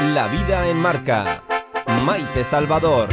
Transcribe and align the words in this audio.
La 0.00 0.28
vida 0.28 0.66
en 0.66 0.78
marca. 0.78 1.42
Maite 2.06 2.42
Salvador. 2.42 3.10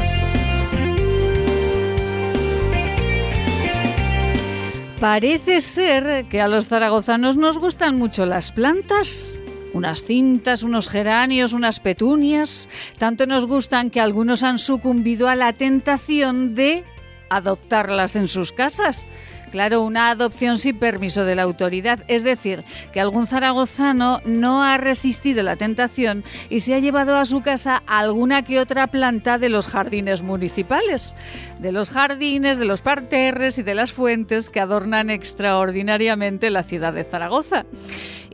Parece 4.97 5.59
ser 5.59 6.25
que 6.29 6.39
a 6.39 6.47
los 6.47 6.69
zaragozanos 6.69 7.35
nos 7.35 7.59
gustan 7.59 7.97
mucho 7.97 8.25
las 8.25 8.53
plantas. 8.53 9.37
Unas 9.73 10.05
cintas, 10.05 10.63
unos 10.63 10.87
geranios, 10.87 11.51
unas 11.51 11.81
petunias. 11.81 12.69
Tanto 12.97 13.27
nos 13.27 13.45
gustan 13.45 13.89
que 13.89 13.99
algunos 13.99 14.43
han 14.43 14.57
sucumbido 14.57 15.27
a 15.27 15.35
la 15.35 15.51
tentación 15.51 16.55
de 16.55 16.85
adoptarlas 17.29 18.15
en 18.15 18.29
sus 18.29 18.53
casas. 18.53 19.07
Claro, 19.51 19.81
una 19.83 20.09
adopción 20.09 20.57
sin 20.57 20.77
permiso 20.77 21.23
de 21.23 21.35
la 21.35 21.43
autoridad, 21.43 21.99
es 22.07 22.23
decir, 22.23 22.63
que 22.91 22.99
algún 22.99 23.27
zaragozano 23.27 24.19
no 24.25 24.61
ha 24.61 24.77
resistido 24.77 25.41
la 25.41 25.55
tentación 25.55 26.23
y 26.49 26.59
se 26.59 26.73
ha 26.73 26.79
llevado 26.79 27.17
a 27.17 27.25
su 27.25 27.41
casa 27.41 27.81
alguna 27.87 28.43
que 28.43 28.59
otra 28.59 28.87
planta 28.87 29.37
de 29.37 29.49
los 29.49 29.67
jardines 29.67 30.21
municipales, 30.21 31.15
de 31.59 31.71
los 31.71 31.91
jardines, 31.91 32.57
de 32.57 32.65
los 32.65 32.81
parterres 32.81 33.57
y 33.57 33.63
de 33.63 33.75
las 33.75 33.93
fuentes 33.93 34.49
que 34.49 34.59
adornan 34.59 35.09
extraordinariamente 35.09 36.49
la 36.49 36.63
ciudad 36.63 36.93
de 36.93 37.05
Zaragoza. 37.05 37.65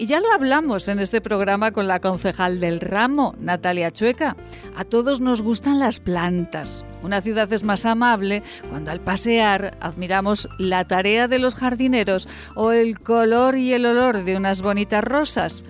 Y 0.03 0.05
ya 0.05 0.19
lo 0.19 0.33
hablamos 0.33 0.89
en 0.89 0.99
este 0.99 1.21
programa 1.21 1.71
con 1.71 1.87
la 1.87 2.01
concejal 2.01 2.59
del 2.59 2.81
ramo, 2.81 3.35
Natalia 3.39 3.89
Chueca. 3.89 4.35
A 4.75 4.83
todos 4.83 5.21
nos 5.21 5.41
gustan 5.41 5.79
las 5.79 6.01
plantas. 6.01 6.83
Una 7.03 7.21
ciudad 7.21 7.53
es 7.53 7.63
más 7.63 7.85
amable 7.85 8.43
cuando 8.69 8.91
al 8.91 8.99
pasear 8.99 9.77
admiramos 9.79 10.49
la 10.59 10.83
tarea 10.83 11.29
de 11.29 11.39
los 11.39 11.55
jardineros 11.55 12.27
o 12.53 12.73
el 12.73 12.99
color 12.99 13.55
y 13.55 13.71
el 13.71 13.85
olor 13.85 14.25
de 14.25 14.35
unas 14.35 14.61
bonitas 14.61 15.05
rosas. 15.05 15.63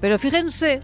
Pero 0.00 0.18
fíjense 0.18 0.80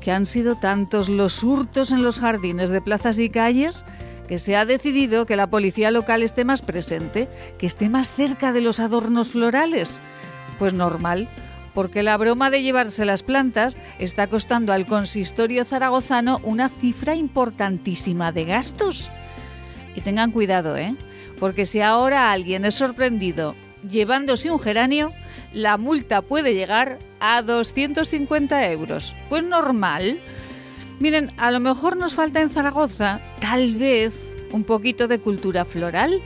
que 0.00 0.10
han 0.10 0.24
sido 0.24 0.54
tantos 0.54 1.10
los 1.10 1.44
hurtos 1.44 1.92
en 1.92 2.02
los 2.02 2.18
jardines 2.18 2.70
de 2.70 2.80
plazas 2.80 3.18
y 3.18 3.28
calles 3.28 3.84
que 4.28 4.38
se 4.38 4.56
ha 4.56 4.64
decidido 4.64 5.26
que 5.26 5.36
la 5.36 5.50
policía 5.50 5.90
local 5.90 6.22
esté 6.22 6.46
más 6.46 6.62
presente, 6.62 7.28
que 7.58 7.66
esté 7.66 7.90
más 7.90 8.10
cerca 8.10 8.50
de 8.50 8.62
los 8.62 8.80
adornos 8.80 9.32
florales. 9.32 10.00
Pues 10.58 10.72
normal, 10.72 11.28
porque 11.74 12.02
la 12.02 12.16
broma 12.16 12.50
de 12.50 12.62
llevarse 12.62 13.04
las 13.04 13.22
plantas 13.22 13.76
está 13.98 14.26
costando 14.26 14.72
al 14.72 14.86
consistorio 14.86 15.64
zaragozano 15.64 16.40
una 16.42 16.68
cifra 16.68 17.14
importantísima 17.14 18.32
de 18.32 18.44
gastos. 18.44 19.10
Y 19.94 20.00
tengan 20.00 20.30
cuidado, 20.30 20.76
¿eh? 20.76 20.94
Porque 21.38 21.66
si 21.66 21.80
ahora 21.80 22.32
alguien 22.32 22.64
es 22.64 22.74
sorprendido 22.74 23.54
llevándose 23.88 24.50
un 24.50 24.60
geranio, 24.60 25.12
la 25.52 25.76
multa 25.76 26.22
puede 26.22 26.54
llegar 26.54 26.98
a 27.18 27.42
250 27.42 28.70
euros. 28.70 29.14
Pues 29.28 29.42
normal. 29.42 30.18
Miren, 30.98 31.30
a 31.38 31.50
lo 31.50 31.60
mejor 31.60 31.96
nos 31.96 32.14
falta 32.14 32.40
en 32.40 32.50
Zaragoza, 32.50 33.20
tal 33.40 33.74
vez, 33.74 34.34
un 34.52 34.64
poquito 34.64 35.08
de 35.08 35.18
cultura 35.18 35.64
floral 35.64 36.20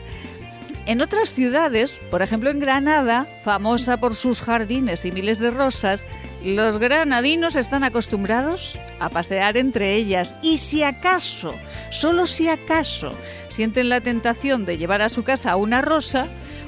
en 0.86 1.00
otras 1.00 1.32
ciudades, 1.32 1.98
por 2.10 2.20
ejemplo 2.20 2.50
en 2.50 2.60
Granada, 2.60 3.27
famosa 3.42 3.96
por 3.96 4.14
sus 4.14 4.42
jardines 4.42 5.04
y 5.06 5.12
miles 5.12 5.38
de 5.38 5.50
rosas, 5.50 6.06
los 6.44 6.78
granadinos 6.78 7.56
están 7.56 7.84
acostumbrados 7.84 8.78
a 9.00 9.08
pasear 9.08 9.56
entre 9.56 9.94
ellas 9.94 10.34
y 10.42 10.58
si 10.58 10.82
acaso, 10.82 11.55
solo 11.90 12.27
si 12.27 12.48
acaso, 12.48 13.14
sienten 13.48 13.88
la 13.88 14.02
tentación 14.02 14.66
de 14.66 14.77
llevar 14.77 15.00
a 15.00 15.08
su 15.08 15.24
casa 15.24 15.56
una 15.56 15.80
rosa, 15.80 16.27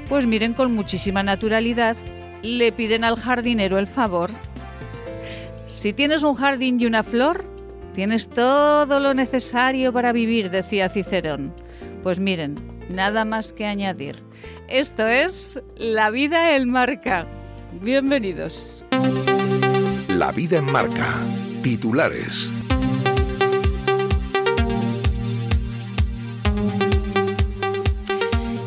pues 0.09 0.27
miren 0.27 0.55
con 0.55 0.75
muchísima 0.75 1.23
naturalidad, 1.23 1.97
le 2.43 2.73
piden 2.73 3.05
al 3.05 3.17
jardinero 3.17 3.79
el 3.79 3.87
favor. 3.87 4.31
Si 5.67 5.93
tienes 5.93 6.23
un 6.23 6.37
jardín 6.37 6.81
y 6.81 6.87
una 6.87 7.03
flor, 7.03 7.45
tienes 7.95 8.31
todo 8.31 8.99
lo 8.99 9.13
necesario 9.13 9.93
para 9.93 10.13
vivir, 10.13 10.49
decía 10.49 10.89
Cicerón. 10.89 11.53
Pues 12.03 12.19
miren, 12.19 12.55
Nada 12.89 13.25
más 13.25 13.53
que 13.53 13.67
añadir. 13.67 14.23
Esto 14.69 15.07
es 15.07 15.63
La 15.77 16.11
vida 16.11 16.57
en 16.57 16.71
marca. 16.71 17.27
Bienvenidos. 17.81 18.85
La 20.09 20.33
vida 20.33 20.59
en 20.59 20.73
marca. 20.73 21.07
Titulares. 21.63 22.56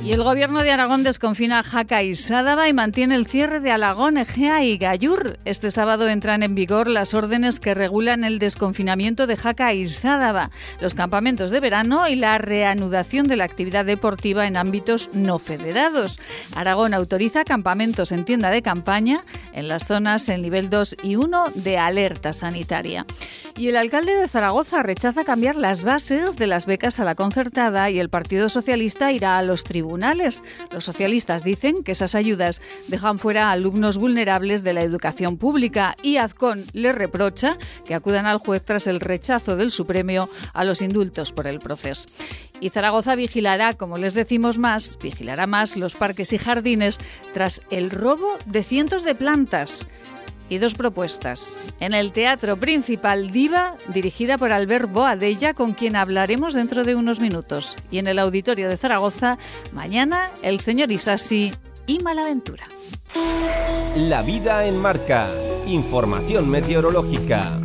El 0.10 0.24
gobierno 0.24 0.64
de 0.64 0.72
Aragón 0.72 1.04
desconfina 1.04 1.62
Jaca 1.62 2.02
y 2.02 2.16
Sádava 2.16 2.68
y 2.68 2.74
mantiene 2.74 3.14
el 3.14 3.28
cierre 3.28 3.60
de 3.60 3.70
Alagón, 3.70 4.18
Egea 4.18 4.64
y 4.64 4.80
Gallur. 4.80 5.38
Este 5.46 5.70
sábado 5.70 6.10
entran 6.10 6.42
en 6.42 6.56
vigor 6.56 6.88
las 6.88 7.14
órdenes 7.14 7.60
que 7.60 7.76
regulan 7.76 8.24
el 8.24 8.40
desconfinamiento 8.40 9.28
de 9.28 9.38
Jaca 9.38 9.72
y 9.72 9.88
Sádava, 9.88 10.50
los 10.82 10.96
campamentos 10.96 11.52
de 11.52 11.60
verano 11.60 12.08
y 12.08 12.16
la 12.16 12.40
reanudación 12.40 13.28
de 13.28 13.36
la 13.36 13.44
actividad 13.44 13.86
deportiva 13.86 14.48
en 14.48 14.58
ámbitos 14.58 15.12
no 15.14 15.38
federados. 15.38 16.20
Aragón 16.56 16.96
autoriza 16.96 17.46
campamentos 17.46 18.12
en 18.12 18.26
tienda 18.26 18.50
de 18.50 18.64
campaña 18.64 19.24
en 19.54 19.68
las 19.68 19.86
zonas 19.86 20.28
en 20.28 20.42
nivel 20.42 20.72
2 20.72 20.98
y 21.04 21.18
1 21.18 21.52
de 21.54 21.78
alerta 21.78 22.34
sanitaria. 22.34 23.06
Y 23.58 23.68
el 23.68 23.76
alcalde 23.76 24.16
de 24.16 24.28
Zaragoza 24.28 24.82
rechaza 24.82 25.24
cambiar 25.24 25.56
las 25.56 25.84
bases 25.84 26.36
de 26.36 26.48
las 26.48 26.66
becas 26.66 27.00
a 27.00 27.04
la 27.04 27.14
concertada 27.14 27.92
y 27.92 28.00
el 28.00 28.10
Partido 28.10 28.50
Socialista 28.50 29.12
irá 29.12 29.38
a 29.38 29.44
los 29.44 29.64
tribunales 29.64 29.99
los 30.72 30.84
socialistas 30.84 31.44
dicen 31.44 31.84
que 31.84 31.92
esas 31.92 32.16
ayudas 32.16 32.62
dejan 32.88 33.18
fuera 33.18 33.50
a 33.50 33.52
alumnos 33.52 33.98
vulnerables 33.98 34.64
de 34.64 34.74
la 34.74 34.82
educación 34.82 35.38
pública 35.38 35.96
y 36.02 36.18
Azcón 36.18 36.66
le 36.74 36.92
reprocha 36.92 37.58
que 37.86 37.96
acudan 37.96 38.26
al 38.26 38.40
juez 38.40 38.64
tras 38.64 38.88
el 38.88 39.00
rechazo 39.00 39.56
del 39.56 39.72
Supremo 39.72 40.30
a 40.54 40.64
los 40.64 40.82
indultos 40.82 41.32
por 41.32 41.48
el 41.48 41.60
proceso. 41.60 42.08
Y 42.62 42.70
Zaragoza 42.70 43.16
vigilará, 43.16 43.74
como 43.74 43.98
les 43.98 44.14
decimos 44.14 44.58
más, 44.58 44.98
vigilará 45.02 45.48
más 45.48 45.78
los 45.78 45.96
parques 45.96 46.34
y 46.34 46.38
jardines 46.38 46.98
tras 47.34 47.62
el 47.70 47.90
robo 47.90 48.38
de 48.46 48.64
cientos 48.64 49.04
de 49.04 49.16
plantas 49.16 49.88
y 50.50 50.58
dos 50.58 50.76
propuestas. 50.76 51.56
En 51.80 51.94
el 51.94 52.12
Teatro 52.12 52.58
Principal 52.58 53.30
Diva, 53.30 53.76
dirigida 53.94 54.38
por 54.38 54.52
Albert 54.52 54.92
Boadella, 54.92 55.54
con 55.54 55.74
quien 55.74 55.96
hablaremos 55.96 56.54
dentro 56.54 56.84
de 56.84 56.96
unos 56.96 57.20
minutos. 57.20 57.78
Y 57.92 58.00
en 58.00 58.08
el 58.08 58.20
Auditorio 58.20 58.68
de 58.68 58.78
Zaragoza, 58.78 59.38
mañana, 59.72 60.32
el 60.42 60.60
señor 60.60 60.92
Isasi 60.92 61.54
y 61.88 62.00
Malaventura. 62.00 62.66
La 63.96 64.22
vida 64.22 64.66
en 64.66 64.78
marca. 64.78 65.28
Información 65.66 66.50
meteorológica. 66.50 67.62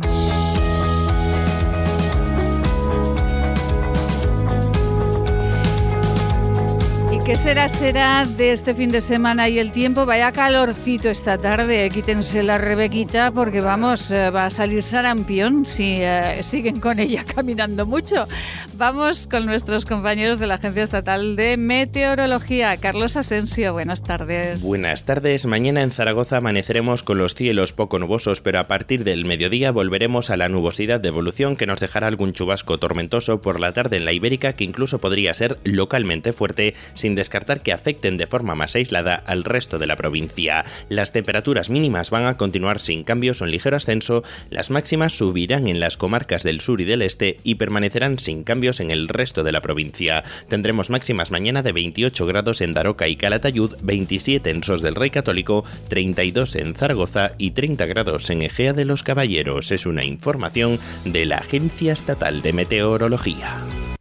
¿Qué 7.25 7.37
será, 7.37 7.67
será 7.69 8.23
de 8.23 8.51
este 8.51 8.75
fin 8.75 8.91
de 8.91 9.01
semana 9.01 9.49
y 9.49 9.57
el 9.57 9.71
tiempo? 9.71 10.05
Vaya 10.05 10.31
calorcito 10.31 11.09
esta 11.09 11.39
tarde, 11.39 11.89
quítense 11.89 12.43
la 12.43 12.59
rebequita 12.59 13.31
porque 13.31 13.61
vamos, 13.61 14.11
eh, 14.11 14.29
va 14.29 14.45
a 14.45 14.49
salir 14.51 14.83
sarampión 14.83 15.65
si 15.65 15.95
eh, 15.97 16.43
siguen 16.43 16.79
con 16.79 16.99
ella 16.99 17.25
caminando 17.35 17.87
mucho. 17.87 18.27
Vamos 18.75 19.25
con 19.25 19.47
nuestros 19.47 19.85
compañeros 19.85 20.37
de 20.37 20.45
la 20.45 20.55
Agencia 20.55 20.83
Estatal 20.83 21.35
de 21.35 21.57
Meteorología. 21.57 22.77
Carlos 22.77 23.17
Asensio, 23.17 23.73
buenas 23.73 24.03
tardes. 24.03 24.61
Buenas 24.61 25.05
tardes. 25.05 25.47
Mañana 25.47 25.81
en 25.81 25.89
Zaragoza 25.89 26.37
amaneceremos 26.37 27.01
con 27.01 27.17
los 27.17 27.33
cielos 27.33 27.71
poco 27.71 27.97
nubosos, 27.97 28.41
pero 28.41 28.59
a 28.59 28.67
partir 28.67 29.03
del 29.03 29.25
mediodía 29.25 29.71
volveremos 29.71 30.29
a 30.29 30.37
la 30.37 30.47
nubosidad 30.47 30.99
de 30.99 31.07
evolución 31.07 31.55
que 31.55 31.65
nos 31.65 31.79
dejará 31.79 32.05
algún 32.05 32.33
chubasco 32.33 32.77
tormentoso 32.77 33.41
por 33.41 33.59
la 33.59 33.73
tarde 33.73 33.97
en 33.97 34.05
la 34.05 34.11
Ibérica 34.11 34.53
que 34.53 34.63
incluso 34.63 34.99
podría 34.99 35.33
ser 35.33 35.57
localmente 35.63 36.31
fuerte 36.31 36.75
sin 36.93 37.14
descartar 37.15 37.61
que 37.61 37.73
afecten 37.73 38.17
de 38.17 38.27
forma 38.27 38.55
más 38.55 38.75
aislada 38.75 39.15
al 39.15 39.43
resto 39.43 39.79
de 39.79 39.87
la 39.87 39.95
provincia. 39.95 40.65
Las 40.89 41.11
temperaturas 41.11 41.69
mínimas 41.69 42.09
van 42.09 42.25
a 42.25 42.37
continuar 42.37 42.79
sin 42.79 43.03
cambios 43.03 43.41
o 43.41 43.45
en 43.45 43.51
ligero 43.51 43.77
ascenso, 43.77 44.23
las 44.49 44.69
máximas 44.69 45.13
subirán 45.13 45.67
en 45.67 45.79
las 45.79 45.97
comarcas 45.97 46.43
del 46.43 46.61
sur 46.61 46.81
y 46.81 46.85
del 46.85 47.01
este 47.01 47.39
y 47.43 47.55
permanecerán 47.55 48.19
sin 48.19 48.43
cambios 48.43 48.79
en 48.79 48.91
el 48.91 49.07
resto 49.07 49.43
de 49.43 49.51
la 49.51 49.61
provincia. 49.61 50.23
Tendremos 50.49 50.89
máximas 50.89 51.31
mañana 51.31 51.63
de 51.63 51.71
28 51.71 52.25
grados 52.25 52.61
en 52.61 52.73
Daroca 52.73 53.07
y 53.07 53.15
Calatayud, 53.15 53.75
27 53.81 54.49
en 54.49 54.63
Sos 54.63 54.81
del 54.81 54.95
Rey 54.95 55.09
Católico, 55.09 55.65
32 55.89 56.55
en 56.55 56.75
Zaragoza 56.75 57.31
y 57.37 57.51
30 57.51 57.85
grados 57.85 58.29
en 58.29 58.41
Egea 58.41 58.73
de 58.73 58.85
los 58.85 59.03
Caballeros. 59.03 59.71
Es 59.71 59.85
una 59.85 60.03
información 60.03 60.79
de 61.05 61.25
la 61.25 61.37
Agencia 61.37 61.93
Estatal 61.93 62.41
de 62.41 62.53
Meteorología. 62.53 63.94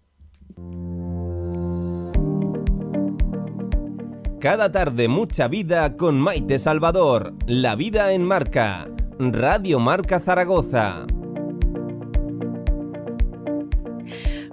Cada 4.44 4.70
tarde 4.70 5.08
mucha 5.08 5.48
vida 5.48 5.96
con 5.96 6.20
Maite 6.20 6.58
Salvador. 6.58 7.32
La 7.46 7.76
vida 7.76 8.12
en 8.12 8.26
marca. 8.26 8.86
Radio 9.18 9.80
Marca 9.80 10.20
Zaragoza. 10.20 11.06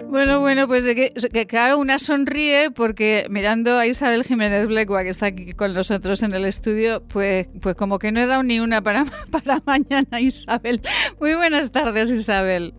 Bueno, 0.08 0.40
bueno, 0.40 0.66
pues 0.66 0.86
que, 0.86 1.74
una 1.76 1.98
sonríe 1.98 2.70
porque 2.70 3.26
mirando 3.28 3.78
a 3.78 3.86
Isabel 3.86 4.24
Jiménez 4.24 4.66
Blecua, 4.66 5.02
que 5.02 5.10
está 5.10 5.26
aquí 5.26 5.52
con 5.52 5.74
nosotros 5.74 6.22
en 6.22 6.32
el 6.32 6.46
estudio, 6.46 7.02
pues, 7.08 7.48
pues 7.60 7.74
como 7.74 7.98
que 7.98 8.12
no 8.12 8.20
he 8.20 8.26
dado 8.26 8.42
ni 8.42 8.60
una 8.60 8.80
para, 8.80 9.04
para 9.30 9.60
mañana, 9.66 10.22
Isabel. 10.22 10.80
Muy 11.20 11.34
buenas 11.34 11.70
tardes, 11.70 12.10
Isabel. 12.10 12.72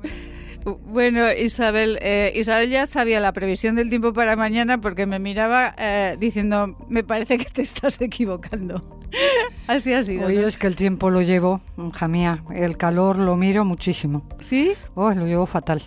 Isabel, 1.38 2.00
eh, 2.02 2.32
Isabel 2.36 2.70
ya 2.70 2.86
sabía 2.86 3.20
la 3.20 3.34
previsión 3.34 3.76
del 3.76 3.90
tiempo 3.90 4.14
para 4.14 4.36
mañana 4.36 4.80
porque 4.80 5.06
me 5.06 5.20
miraba 5.20 5.76
eh, 5.78 6.16
diciendo, 6.20 6.78
me 6.90 7.04
parece 7.04 7.38
que 7.38 7.46
te 7.46 7.62
estás 7.62 8.00
equivocando. 8.02 8.93
Así 9.68 9.94
ha 9.94 10.02
sido. 10.02 10.28
Hoy 10.28 10.38
es 10.38 10.58
que 10.58 10.68
el 10.68 10.76
tiempo 10.76 11.10
lo 11.10 11.22
llevo, 11.22 11.62
hija 11.78 12.08
mía, 12.08 12.44
el 12.54 12.78
calor 12.78 13.18
lo 13.18 13.36
miro 13.36 13.66
muchísimo. 13.66 14.24
¿Sí? 14.40 14.74
Oh, 14.96 15.12
lo 15.12 15.26
llevo 15.26 15.46
fatal. 15.46 15.84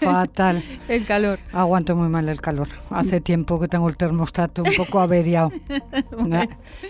fatal. 0.00 0.62
El 0.88 1.04
calor. 1.04 1.38
Aguanto 1.52 1.94
muy 1.94 2.08
mal 2.08 2.28
el 2.28 2.40
calor. 2.40 2.68
Hace 2.90 3.20
tiempo 3.20 3.60
que 3.60 3.68
tengo 3.68 3.88
el 3.88 3.96
termostato 3.96 4.62
un 4.62 4.74
poco 4.76 5.00
averiado. 5.00 5.52
no, 6.26 6.40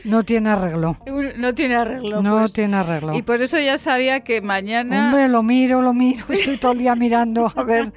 no, 0.04 0.24
tiene 0.24 0.50
arreglo. 0.50 0.96
No 1.36 1.54
tiene 1.54 1.76
arreglo. 1.76 2.22
No 2.22 2.38
pues. 2.38 2.52
tiene 2.52 2.76
arreglo. 2.76 3.14
Y 3.14 3.22
por 3.22 3.42
eso 3.42 3.58
ya 3.58 3.76
sabía 3.78 4.20
que 4.20 4.40
mañana... 4.40 5.06
Hombre, 5.06 5.28
lo 5.28 5.42
miro, 5.42 5.82
lo 5.82 5.92
miro. 5.92 6.24
Estoy 6.28 6.56
todo 6.56 6.72
el 6.72 6.78
día 6.78 6.94
mirando 6.94 7.52
a 7.54 7.62
ver... 7.62 7.92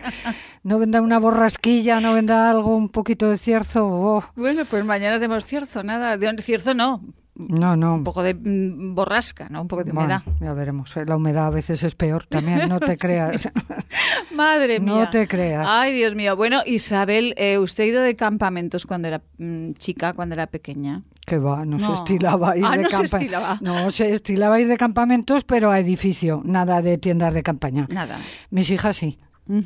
No 0.63 0.79
vendrá 0.79 1.01
una 1.01 1.19
borrasquilla, 1.19 1.99
no 1.99 2.13
vendrá 2.13 2.49
algo, 2.49 2.73
un 2.73 2.87
poquito 2.87 3.29
de 3.29 3.37
cierzo. 3.37 3.85
Oh. 3.85 4.23
Bueno, 4.37 4.63
pues 4.63 4.85
mañana 4.85 5.15
tenemos 5.15 5.43
cierzo, 5.45 5.83
nada. 5.83 6.17
De 6.17 6.41
cierzo 6.41 6.73
no, 6.73 7.01
no, 7.35 7.75
no. 7.75 7.95
Un 7.95 8.03
poco 8.03 8.21
de 8.21 8.35
mm, 8.35 8.93
borrasca, 8.93 9.49
¿no? 9.49 9.61
Un 9.61 9.67
poco 9.67 9.83
de 9.83 9.91
humedad. 9.91 10.21
ya 10.39 10.53
veremos. 10.53 10.95
¿eh? 10.97 11.05
La 11.05 11.15
humedad 11.15 11.47
a 11.47 11.49
veces 11.49 11.83
es 11.83 11.95
peor 11.95 12.27
también, 12.27 12.69
no 12.69 12.79
te 12.79 12.97
creas. 12.99 13.49
Madre 14.35 14.79
mía. 14.79 14.93
No 14.93 15.09
te 15.09 15.27
creas. 15.27 15.67
Ay, 15.67 15.93
Dios 15.93 16.13
mío. 16.13 16.35
Bueno, 16.35 16.61
Isabel, 16.65 17.33
eh, 17.37 17.57
¿usted 17.57 17.85
ha 17.85 17.87
ido 17.87 18.01
de 18.01 18.15
campamentos 18.15 18.85
cuando 18.85 19.07
era 19.07 19.21
mm, 19.39 19.73
chica, 19.73 20.13
cuando 20.13 20.35
era 20.35 20.45
pequeña? 20.47 21.01
Que 21.25 21.39
va, 21.39 21.65
no, 21.65 21.79
se 21.79 21.93
estilaba 21.93 22.55
ir 22.57 22.65
ah, 22.65 22.75
de 22.75 22.83
no 22.83 22.89
se 22.89 23.03
estilaba. 23.03 23.57
No, 23.61 23.89
se 23.89 24.13
estilaba 24.13 24.59
ir 24.59 24.67
de 24.67 24.77
campamentos, 24.77 25.43
pero 25.43 25.71
a 25.71 25.79
edificio, 25.79 26.41
nada 26.43 26.81
de 26.81 26.97
tiendas 26.97 27.33
de 27.33 27.41
campaña. 27.41 27.87
Nada. 27.89 28.19
Mis 28.49 28.69
hijas 28.69 28.97
sí, 28.97 29.17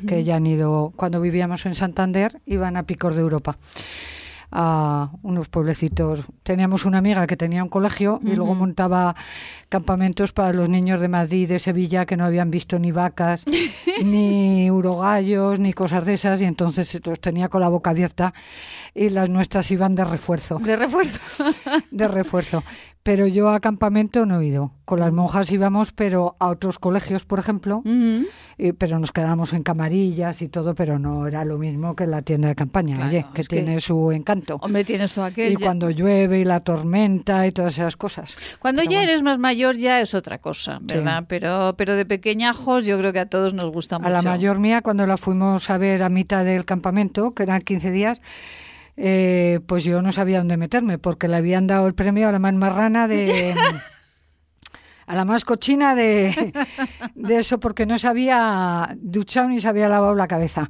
que 0.06 0.22
ya 0.22 0.36
han 0.36 0.46
ido, 0.46 0.92
cuando 0.94 1.20
vivíamos 1.20 1.66
en 1.66 1.74
Santander, 1.74 2.40
iban 2.46 2.76
a 2.76 2.84
Picos 2.84 3.16
de 3.16 3.22
Europa 3.22 3.58
a 4.50 5.10
unos 5.22 5.48
pueblecitos. 5.48 6.22
Teníamos 6.42 6.84
una 6.84 6.98
amiga 6.98 7.26
que 7.26 7.36
tenía 7.36 7.62
un 7.62 7.68
colegio 7.68 8.20
y 8.24 8.34
luego 8.34 8.54
montaba 8.54 9.14
campamentos 9.68 10.32
para 10.32 10.52
los 10.52 10.68
niños 10.68 11.00
de 11.00 11.08
Madrid 11.08 11.48
de 11.48 11.58
Sevilla 11.58 12.06
que 12.06 12.16
no 12.16 12.24
habían 12.24 12.50
visto 12.50 12.78
ni 12.78 12.92
vacas, 12.92 13.44
ni 14.04 14.70
urogallos, 14.70 15.58
ni 15.58 15.72
cosas 15.72 16.06
de 16.06 16.14
esas 16.14 16.40
y 16.40 16.44
entonces 16.44 17.00
los 17.06 17.20
tenía 17.20 17.48
con 17.48 17.60
la 17.60 17.68
boca 17.68 17.90
abierta 17.90 18.32
y 18.94 19.10
las 19.10 19.28
nuestras 19.28 19.70
iban 19.70 19.94
de 19.94 20.04
refuerzo. 20.04 20.58
De 20.58 20.76
refuerzo. 20.76 21.20
de 21.90 22.08
refuerzo. 22.08 22.64
Pero 23.08 23.26
yo 23.26 23.48
a 23.48 23.60
campamento 23.60 24.26
no 24.26 24.42
he 24.42 24.48
ido. 24.48 24.70
Con 24.84 25.00
las 25.00 25.12
monjas 25.12 25.50
íbamos, 25.50 25.92
pero 25.92 26.36
a 26.38 26.48
otros 26.48 26.78
colegios, 26.78 27.24
por 27.24 27.38
ejemplo, 27.38 27.82
pero 28.76 28.98
nos 28.98 29.12
quedamos 29.12 29.54
en 29.54 29.62
camarillas 29.62 30.42
y 30.42 30.48
todo, 30.48 30.74
pero 30.74 30.98
no 30.98 31.26
era 31.26 31.42
lo 31.46 31.56
mismo 31.56 31.96
que 31.96 32.06
la 32.06 32.20
tienda 32.20 32.48
de 32.48 32.54
campaña, 32.54 33.06
oye, 33.06 33.24
que 33.32 33.44
tiene 33.44 33.80
su 33.80 34.12
encanto. 34.12 34.58
Hombre, 34.60 34.84
tiene 34.84 35.08
su 35.08 35.22
aquel. 35.22 35.54
Y 35.54 35.56
cuando 35.56 35.88
llueve 35.88 36.40
y 36.40 36.44
la 36.44 36.60
tormenta 36.60 37.46
y 37.46 37.52
todas 37.52 37.78
esas 37.78 37.96
cosas. 37.96 38.36
Cuando 38.58 38.82
ya 38.82 39.02
eres 39.02 39.22
más 39.22 39.38
mayor 39.38 39.76
ya 39.76 40.02
es 40.02 40.12
otra 40.12 40.36
cosa, 40.36 40.78
¿verdad? 40.82 41.24
Pero, 41.28 41.76
pero 41.78 41.96
de 41.96 42.04
pequeñajos 42.04 42.84
yo 42.84 42.98
creo 42.98 43.14
que 43.14 43.20
a 43.20 43.26
todos 43.26 43.54
nos 43.54 43.70
gusta 43.70 43.98
mucho. 43.98 44.08
A 44.08 44.10
la 44.10 44.20
mayor 44.20 44.58
mía, 44.58 44.82
cuando 44.82 45.06
la 45.06 45.16
fuimos 45.16 45.70
a 45.70 45.78
ver 45.78 46.02
a 46.02 46.10
mitad 46.10 46.44
del 46.44 46.66
campamento, 46.66 47.32
que 47.32 47.44
eran 47.44 47.62
15 47.62 47.90
días, 47.90 48.20
eh, 49.00 49.60
pues 49.66 49.84
yo 49.84 50.02
no 50.02 50.10
sabía 50.10 50.38
dónde 50.38 50.56
meterme, 50.56 50.98
porque 50.98 51.28
le 51.28 51.36
habían 51.36 51.68
dado 51.68 51.86
el 51.86 51.94
premio 51.94 52.28
a 52.28 52.32
la 52.32 52.40
más 52.40 52.54
marrana 52.54 53.06
de... 53.06 53.54
a 55.06 55.14
la 55.14 55.24
más 55.24 55.44
cochina 55.44 55.94
de, 55.94 56.52
de, 57.14 57.38
eso 57.38 57.58
porque 57.58 57.86
no 57.86 57.98
se 57.98 58.08
había 58.08 58.94
duchado 59.00 59.48
ni 59.48 59.58
se 59.58 59.66
había 59.66 59.88
lavado 59.88 60.14
la 60.14 60.28
cabeza. 60.28 60.68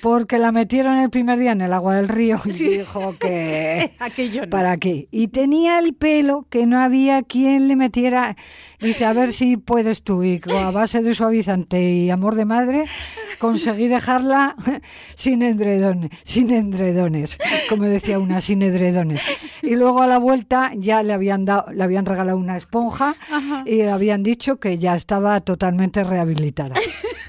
Porque 0.00 0.38
la 0.38 0.50
metieron 0.50 0.98
el 0.98 1.08
primer 1.08 1.38
día 1.38 1.52
en 1.52 1.60
el 1.60 1.72
agua 1.72 1.94
del 1.94 2.08
río 2.08 2.40
y 2.46 2.50
dijo 2.52 3.14
que... 3.18 3.92
Aquello 4.00 4.48
¿Para 4.50 4.76
qué? 4.78 5.06
Y 5.12 5.28
tenía 5.28 5.78
el 5.78 5.94
pelo 5.94 6.46
que 6.50 6.66
no 6.66 6.80
había 6.80 7.22
quien 7.22 7.68
le 7.68 7.76
metiera... 7.76 8.36
Dice, 8.80 9.04
a 9.04 9.12
ver 9.12 9.32
si 9.32 9.56
puedes 9.56 10.02
tú. 10.02 10.22
Y 10.22 10.40
a 10.54 10.70
base 10.70 11.02
de 11.02 11.14
suavizante 11.14 11.82
y 11.82 12.10
amor 12.10 12.34
de 12.34 12.44
madre, 12.44 12.84
conseguí 13.38 13.88
dejarla 13.88 14.56
sin 15.14 15.42
endredones, 15.42 16.10
sin 16.22 16.50
endredones, 16.50 17.38
como 17.68 17.84
decía 17.84 18.18
una, 18.18 18.40
sin 18.40 18.62
endredones. 18.62 19.22
Y 19.62 19.74
luego 19.76 20.02
a 20.02 20.06
la 20.06 20.18
vuelta 20.18 20.72
ya 20.76 21.02
le 21.02 21.12
habían 21.12 21.44
dado, 21.44 21.72
le 21.72 21.82
habían 21.82 22.06
regalado 22.06 22.38
una 22.38 22.56
esponja 22.56 23.16
y 23.64 23.82
habían 23.82 24.22
dicho 24.22 24.56
que 24.56 24.78
ya 24.78 24.94
estaba 24.94 25.40
totalmente 25.40 26.04
rehabilitada. 26.04 26.74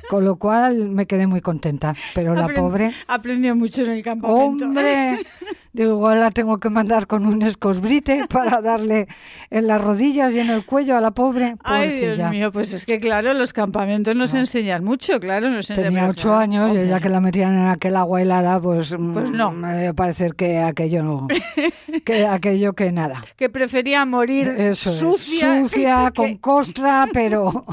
Con 0.09 0.23
lo 0.23 0.38
cual 0.38 0.89
me 0.89 1.05
quedé 1.05 1.27
muy 1.27 1.41
contenta. 1.41 1.94
Pero 2.15 2.33
la 2.33 2.47
pobre. 2.47 2.94
Aprendió 3.07 3.55
mucho 3.55 3.83
en 3.83 3.91
el 3.91 4.03
campamento. 4.03 4.65
¡Hombre! 4.65 5.19
Digo, 5.77 5.91
igual 5.91 6.21
la 6.21 6.31
tengo 6.31 6.57
que 6.57 6.71
mandar 6.71 7.06
con 7.06 7.27
un 7.27 7.44
escosbrite 7.44 8.25
para 8.29 8.62
darle 8.62 9.07
en 9.51 9.68
las 9.68 9.79
rodillas 9.79 10.33
y 10.33 10.39
en 10.39 10.50
el 10.50 10.65
cuello 10.65 10.97
a 10.97 11.01
la 11.01 11.12
pobre. 11.12 11.56
Ay, 11.63 12.00
Dios 12.00 12.31
mío, 12.31 12.51
pues 12.51 12.74
es 12.74 12.83
que 12.83 13.00
claro, 13.00 13.35
los 13.35 13.53
campamentos 13.53 14.15
nos 14.15 14.33
enseñan 14.33 14.83
mucho, 14.83 15.19
claro. 15.19 15.51
Nos 15.51 15.68
Tenía 15.68 16.07
ocho 16.07 16.33
años 16.33 16.75
y 16.75 16.88
ya 16.88 17.00
que 17.00 17.09
la 17.09 17.21
metían 17.21 17.56
en 17.59 17.68
aquel 17.68 17.95
agua 17.95 18.24
helada, 18.24 18.59
pues, 18.59 18.95
pues 19.13 19.29
no. 19.29 19.51
me 19.51 19.75
debe 19.75 19.94
parecer 19.94 20.33
que 20.33 20.57
aquello 20.57 21.03
no, 21.03 21.27
que 22.03 22.25
aquello 22.25 22.73
que 22.73 22.91
nada. 22.91 23.21
Que 23.35 23.50
prefería 23.50 24.03
morir 24.06 24.75
sucia. 24.75 25.62
Sucia, 25.62 26.12
con 26.15 26.38
costra, 26.38 27.07
pero... 27.13 27.65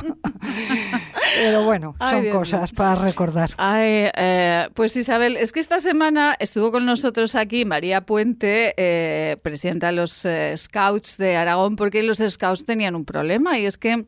Pero 1.37 1.65
bueno, 1.65 1.97
son 1.99 2.31
cosas 2.31 2.73
para 2.73 2.97
recordar. 2.97 3.51
Ay, 3.57 4.09
eh, 4.15 4.69
pues 4.75 4.97
Isabel, 4.97 5.37
es 5.37 5.53
que 5.53 5.61
esta 5.61 5.81
semana 5.81 6.37
estuvo 6.39 6.71
con 6.71 6.87
nosotros 6.87 7.35
aquí 7.35 7.65
María 7.65 7.94
Puente, 8.03 8.75
eh, 8.77 9.37
presidenta 9.39 9.89
de 9.89 9.93
los 9.93 10.25
eh, 10.25 10.55
Scouts 10.57 11.17
de 11.19 11.37
Aragón, 11.37 11.77
porque 11.77 12.03
los 12.03 12.19
Scouts 12.19 12.65
tenían 12.65 12.95
un 12.95 13.05
problema 13.05 13.59
y 13.59 13.67
es 13.67 13.79
que 13.79 14.07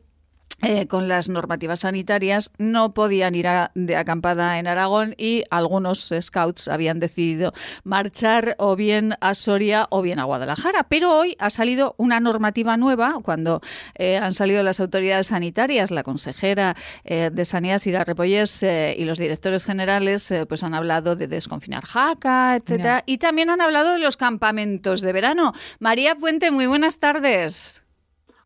eh, 0.61 0.87
con 0.87 1.07
las 1.07 1.29
normativas 1.29 1.81
sanitarias 1.81 2.51
no 2.57 2.91
podían 2.91 3.35
ir 3.35 3.47
de 3.75 3.95
acampada 3.95 4.57
en 4.57 4.67
Aragón 4.67 5.13
y 5.15 5.43
algunos 5.51 6.11
scouts 6.19 6.67
habían 6.67 6.99
decidido 6.99 7.53
marchar 7.83 8.55
o 8.57 8.75
bien 8.75 9.13
a 9.21 9.35
Soria 9.35 9.87
o 9.91 10.01
bien 10.01 10.19
a 10.19 10.23
Guadalajara. 10.23 10.87
Pero 10.89 11.15
hoy 11.15 11.35
ha 11.39 11.51
salido 11.51 11.93
una 11.97 12.19
normativa 12.19 12.75
nueva 12.75 13.19
cuando 13.21 13.61
eh, 13.95 14.17
han 14.17 14.33
salido 14.33 14.63
las 14.63 14.79
autoridades 14.79 15.27
sanitarias, 15.27 15.91
la 15.91 16.03
consejera 16.03 16.75
eh, 17.03 17.29
de 17.31 17.45
Sanidad, 17.45 17.77
Sira 17.77 18.03
Repolles, 18.03 18.63
y 18.63 19.05
los 19.05 19.17
directores 19.17 19.65
generales 19.65 20.33
pues 20.49 20.63
han 20.63 20.73
hablado 20.73 21.15
de 21.15 21.27
desconfinar 21.27 21.85
Jaca, 21.85 22.55
etcétera, 22.55 23.03
y 23.05 23.19
también 23.19 23.49
han 23.49 23.61
hablado 23.61 23.93
de 23.93 23.99
los 23.99 24.17
campamentos 24.17 25.01
de 25.01 25.13
verano. 25.13 25.53
María 25.79 26.15
Puente, 26.15 26.51
muy 26.51 26.65
buenas 26.65 26.99
tardes. 26.99 27.86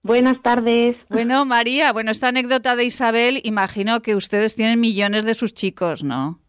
Buenas 0.04 0.42
tardes. 0.42 0.98
Bueno, 1.10 1.46
María, 1.46 1.94
bueno, 1.94 2.10
esta 2.10 2.30
anécdota 2.30 2.76
de 2.76 2.86
Isabel, 2.86 3.40
imagino 3.44 4.02
que 4.02 4.16
ustedes 4.16 4.56
tienen 4.56 4.80
millones 4.80 5.26
de 5.26 5.36
sus 5.36 5.54
chicos, 5.54 6.04
¿no? 6.04 6.40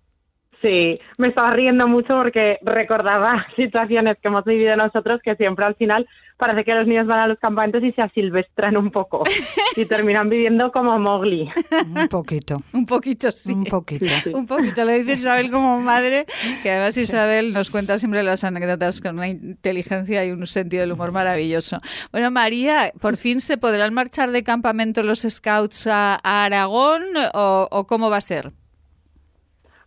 Sí, 0.62 0.98
me 1.18 1.28
estaba 1.28 1.50
riendo 1.50 1.88
mucho 1.88 2.16
porque 2.16 2.58
recordaba 2.62 3.46
situaciones 3.56 4.16
que 4.22 4.28
hemos 4.28 4.44
vivido 4.44 4.74
nosotros 4.76 5.20
que 5.22 5.34
siempre 5.36 5.66
al 5.66 5.74
final 5.74 6.06
parece 6.42 6.64
que 6.64 6.74
los 6.74 6.88
niños 6.88 7.06
van 7.06 7.20
a 7.20 7.26
los 7.28 7.38
campamentos 7.38 7.84
y 7.84 7.92
se 7.92 8.02
asilvestran 8.02 8.76
un 8.76 8.90
poco 8.90 9.22
y 9.76 9.84
terminan 9.86 10.28
viviendo 10.28 10.72
como 10.72 10.98
Mowgli. 10.98 11.48
Un 11.86 12.08
poquito. 12.08 12.60
un 12.72 12.84
poquito, 12.84 13.30
sí. 13.30 13.52
Un 13.52 13.62
poquito. 13.62 14.06
Un 14.34 14.44
poquito. 14.44 14.84
Lo 14.84 14.92
dice 14.92 15.12
Isabel 15.12 15.52
como 15.52 15.78
madre, 15.80 16.26
que 16.64 16.70
además 16.72 16.96
Isabel 16.96 17.52
nos 17.52 17.70
cuenta 17.70 17.96
siempre 17.96 18.24
las 18.24 18.42
anécdotas 18.42 19.00
con 19.00 19.18
una 19.18 19.28
inteligencia 19.28 20.26
y 20.26 20.32
un 20.32 20.44
sentido 20.48 20.80
del 20.80 20.90
humor 20.90 21.12
maravilloso. 21.12 21.80
Bueno, 22.10 22.32
María, 22.32 22.92
¿por 23.00 23.16
fin 23.16 23.40
se 23.40 23.56
podrán 23.56 23.94
marchar 23.94 24.32
de 24.32 24.42
campamento 24.42 25.04
los 25.04 25.20
scouts 25.20 25.86
a, 25.86 26.16
Aragón 26.16 27.04
o 27.34 27.86
cómo 27.86 28.10
va 28.10 28.16
a 28.16 28.20
ser? 28.20 28.52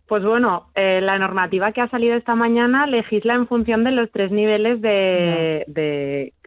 Pues 0.06 0.22
bueno, 0.22 0.68
eh, 0.76 1.00
la 1.00 1.18
normativa 1.18 1.72
que 1.72 1.80
ha 1.80 1.88
salido 1.88 2.14
esta 2.14 2.36
mañana 2.36 2.86
legisla 2.86 3.34
en 3.34 3.48
función 3.48 3.82
de 3.82 3.90
los 3.90 4.08
tres 4.12 4.30
niveles 4.30 4.80
de, 4.80 5.64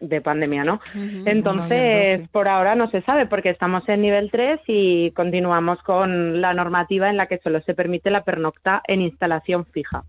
de, 0.00 0.20
pandemia, 0.22 0.64
¿no? 0.64 0.80
Entonces, 1.26 2.26
por 2.30 2.48
ahora 2.48 2.74
no 2.74 2.90
se 2.90 3.02
sabe 3.02 3.26
porque 3.26 3.50
estamos 3.50 3.86
en 3.88 4.00
nivel 4.00 4.30
3 4.30 4.60
y 4.66 5.10
continuamos 5.10 5.82
con 5.82 6.40
la 6.40 6.54
normativa 6.54 7.10
en 7.10 7.18
la 7.18 7.26
que 7.26 7.38
solo 7.38 7.60
se 7.60 7.74
permite 7.74 8.10
la 8.10 8.24
pernocta 8.24 8.82
en 8.88 9.02
instalación 9.02 9.66
fija. 9.66 10.04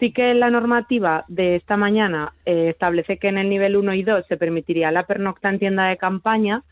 Sí 0.00 0.12
que 0.12 0.34
la 0.34 0.50
normativa 0.50 1.24
de 1.28 1.56
esta 1.56 1.76
mañana 1.76 2.32
eh, 2.44 2.70
establece 2.70 3.18
que 3.18 3.28
en 3.28 3.38
el 3.38 3.48
nivel 3.48 3.76
1 3.76 3.94
y 3.94 4.02
2 4.02 4.26
se 4.26 4.36
permitiría 4.36 4.90
la 4.90 5.04
pernocta 5.04 5.48
en 5.48 5.60
tienda 5.60 5.86
de 5.88 5.96
campaña, 5.96 6.62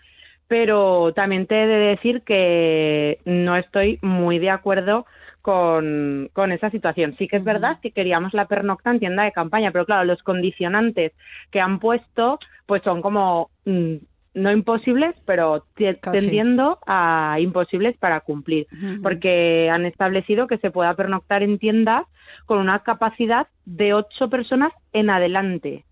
pero 0.48 1.12
también 1.12 1.46
te 1.46 1.62
he 1.62 1.66
de 1.68 1.78
decir 1.78 2.22
que 2.22 3.18
no 3.24 3.56
estoy 3.56 4.00
muy 4.02 4.40
de 4.40 4.50
acuerdo 4.50 5.06
con, 5.48 6.28
con 6.34 6.52
esa 6.52 6.68
situación. 6.68 7.16
Sí 7.16 7.26
que 7.26 7.36
es 7.36 7.44
verdad 7.44 7.78
que 7.80 7.90
queríamos 7.90 8.34
la 8.34 8.44
pernocta 8.44 8.90
en 8.90 9.00
tienda 9.00 9.24
de 9.24 9.32
campaña, 9.32 9.70
pero 9.72 9.86
claro, 9.86 10.04
los 10.04 10.22
condicionantes 10.22 11.12
que 11.50 11.58
han 11.58 11.78
puesto 11.78 12.38
pues 12.66 12.82
son 12.82 13.00
como 13.00 13.48
mm, 13.64 13.94
no 14.34 14.52
imposibles, 14.52 15.16
pero 15.24 15.64
tendiendo 16.02 16.80
a 16.86 17.38
imposibles 17.40 17.96
para 17.96 18.20
cumplir, 18.20 18.66
porque 19.02 19.70
han 19.72 19.86
establecido 19.86 20.48
que 20.48 20.58
se 20.58 20.70
pueda 20.70 20.92
pernoctar 20.92 21.42
en 21.42 21.58
tiendas 21.58 22.02
con 22.44 22.58
una 22.58 22.80
capacidad 22.80 23.46
de 23.64 23.94
ocho 23.94 24.28
personas 24.28 24.70
en 24.92 25.08
adelante. 25.08 25.86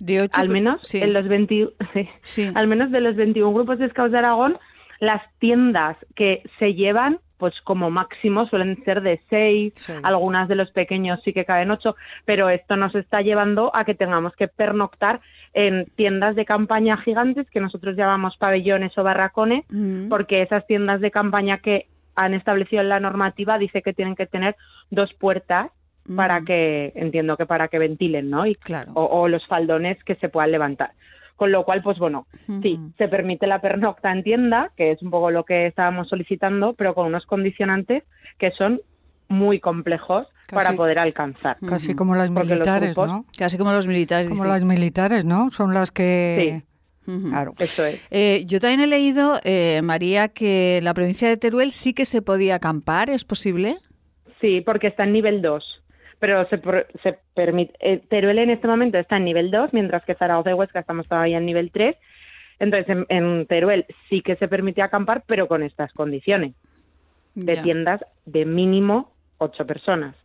De 0.00 0.22
ocho, 0.22 0.40
al 0.40 0.48
menos 0.48 0.92
en 0.96 1.12
los 1.12 1.28
20, 1.28 1.74
al 2.56 2.66
menos 2.66 2.90
de 2.90 3.00
los 3.00 3.14
21 3.14 3.54
grupos 3.54 3.78
de 3.78 3.88
Scouts 3.90 4.10
de 4.10 4.18
Aragón, 4.18 4.58
las 4.98 5.22
tiendas 5.38 5.96
que 6.16 6.42
se 6.58 6.74
llevan 6.74 7.20
pues 7.38 7.60
como 7.62 7.90
máximo 7.90 8.46
suelen 8.46 8.82
ser 8.84 9.00
de 9.00 9.20
seis, 9.28 9.74
algunas 10.02 10.48
de 10.48 10.54
los 10.54 10.70
pequeños 10.70 11.20
sí 11.24 11.32
que 11.32 11.44
caben 11.44 11.70
ocho, 11.70 11.96
pero 12.24 12.48
esto 12.48 12.76
nos 12.76 12.94
está 12.94 13.20
llevando 13.20 13.70
a 13.74 13.84
que 13.84 13.94
tengamos 13.94 14.34
que 14.36 14.48
pernoctar 14.48 15.20
en 15.52 15.86
tiendas 15.96 16.36
de 16.36 16.44
campaña 16.44 16.96
gigantes 16.98 17.48
que 17.50 17.60
nosotros 17.60 17.96
llamamos 17.96 18.36
pabellones 18.36 18.96
o 18.98 19.02
barracones, 19.02 19.64
mm. 19.68 20.08
porque 20.08 20.42
esas 20.42 20.66
tiendas 20.66 21.00
de 21.00 21.10
campaña 21.10 21.58
que 21.58 21.88
han 22.16 22.34
establecido 22.34 22.82
en 22.82 22.88
la 22.88 23.00
normativa 23.00 23.58
dice 23.58 23.82
que 23.82 23.92
tienen 23.92 24.14
que 24.14 24.26
tener 24.26 24.56
dos 24.90 25.12
puertas 25.14 25.70
para 26.16 26.40
mm. 26.40 26.44
que, 26.44 26.92
entiendo 26.94 27.36
que 27.36 27.46
para 27.46 27.68
que 27.68 27.78
ventilen, 27.78 28.30
¿no? 28.30 28.46
Y, 28.46 28.54
claro. 28.54 28.92
o 28.94 29.26
los 29.26 29.46
faldones 29.46 30.02
que 30.04 30.14
se 30.16 30.28
puedan 30.28 30.52
levantar. 30.52 30.92
Con 31.36 31.50
lo 31.50 31.64
cual, 31.64 31.82
pues 31.82 31.98
bueno, 31.98 32.26
sí, 32.62 32.78
se 32.96 33.08
permite 33.08 33.48
la 33.48 33.60
pernocta 33.60 34.12
en 34.12 34.22
tienda, 34.22 34.70
que 34.76 34.92
es 34.92 35.02
un 35.02 35.10
poco 35.10 35.32
lo 35.32 35.44
que 35.44 35.66
estábamos 35.66 36.08
solicitando, 36.08 36.74
pero 36.74 36.94
con 36.94 37.06
unos 37.06 37.26
condicionantes 37.26 38.04
que 38.38 38.52
son 38.52 38.80
muy 39.28 39.58
complejos 39.58 40.28
para 40.50 40.74
poder 40.74 40.98
alcanzar. 40.98 41.56
Casi 41.66 41.94
como 41.94 42.14
las 42.14 42.30
militares, 42.30 42.96
¿no? 42.96 43.24
Casi 43.36 43.58
como 43.58 43.72
los 43.72 43.88
militares. 43.88 44.28
Como 44.28 44.44
las 44.44 44.62
militares, 44.62 45.24
¿no? 45.24 45.50
Son 45.50 45.74
las 45.74 45.90
que... 45.90 46.62
Sí. 46.62 46.70
Claro. 47.28 47.52
Eso 47.58 47.84
es. 47.84 48.00
Eh, 48.10 48.44
yo 48.46 48.60
también 48.60 48.80
he 48.80 48.86
leído, 48.86 49.38
eh, 49.44 49.82
María, 49.82 50.28
que 50.28 50.80
la 50.82 50.94
provincia 50.94 51.28
de 51.28 51.36
Teruel 51.36 51.70
sí 51.70 51.92
que 51.92 52.06
se 52.06 52.22
podía 52.22 52.54
acampar, 52.54 53.10
¿es 53.10 53.26
posible? 53.26 53.76
Sí, 54.40 54.62
porque 54.62 54.86
está 54.86 55.04
en 55.04 55.12
nivel 55.12 55.42
2 55.42 55.83
pero 56.24 56.48
se, 56.48 56.58
se 57.02 57.18
permite. 57.34 57.74
Eh, 57.80 58.02
Teruel 58.08 58.38
en 58.38 58.48
este 58.48 58.66
momento 58.66 58.96
está 58.96 59.18
en 59.18 59.26
nivel 59.26 59.50
2, 59.50 59.74
mientras 59.74 60.02
que 60.06 60.14
Zaragoza 60.14 60.52
y 60.52 60.54
Huesca 60.54 60.80
estamos 60.80 61.06
todavía 61.06 61.36
en 61.36 61.44
nivel 61.44 61.70
3. 61.70 61.94
Entonces, 62.60 63.04
en, 63.10 63.44
Teruel 63.44 63.84
sí 64.08 64.22
que 64.22 64.34
se 64.36 64.48
permite 64.48 64.80
acampar, 64.80 65.24
pero 65.26 65.48
con 65.48 65.62
estas 65.62 65.92
condiciones 65.92 66.54
de 67.34 67.58
tiendas 67.58 68.00
de 68.24 68.46
mínimo 68.46 69.12
ocho 69.36 69.66
personas. 69.66 70.16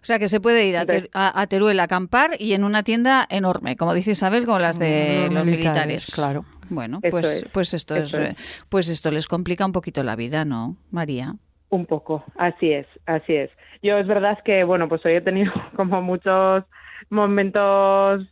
O 0.00 0.04
sea 0.04 0.20
que 0.20 0.28
se 0.28 0.40
puede 0.40 0.64
ir 0.66 0.76
a, 0.76 1.46
Teruel 1.48 1.80
a 1.80 1.82
acampar 1.82 2.30
y 2.38 2.52
en 2.52 2.62
una 2.62 2.84
tienda 2.84 3.26
enorme, 3.28 3.74
como 3.74 3.92
dice 3.92 4.12
Isabel, 4.12 4.46
como 4.46 4.60
las 4.60 4.78
de 4.78 5.28
los 5.32 5.44
militares. 5.44 6.12
Claro. 6.14 6.44
Bueno, 6.68 7.00
pues, 7.10 7.44
pues 7.52 7.74
esto 7.74 7.96
es, 7.96 8.14
eh, 8.14 8.36
pues 8.68 8.88
esto 8.88 9.10
les 9.10 9.26
complica 9.26 9.66
un 9.66 9.72
poquito 9.72 10.04
la 10.04 10.14
vida, 10.14 10.44
¿no, 10.44 10.76
María? 10.92 11.34
Un 11.70 11.86
poco, 11.86 12.22
así 12.36 12.70
es, 12.70 12.86
así 13.06 13.34
es. 13.34 13.50
Yo 13.82 13.98
es 13.98 14.06
verdad 14.06 14.38
que, 14.44 14.64
bueno, 14.64 14.88
pues 14.88 15.04
hoy 15.04 15.14
he 15.14 15.20
tenido 15.20 15.52
como 15.76 16.02
muchos 16.02 16.64
momentos 17.10 18.26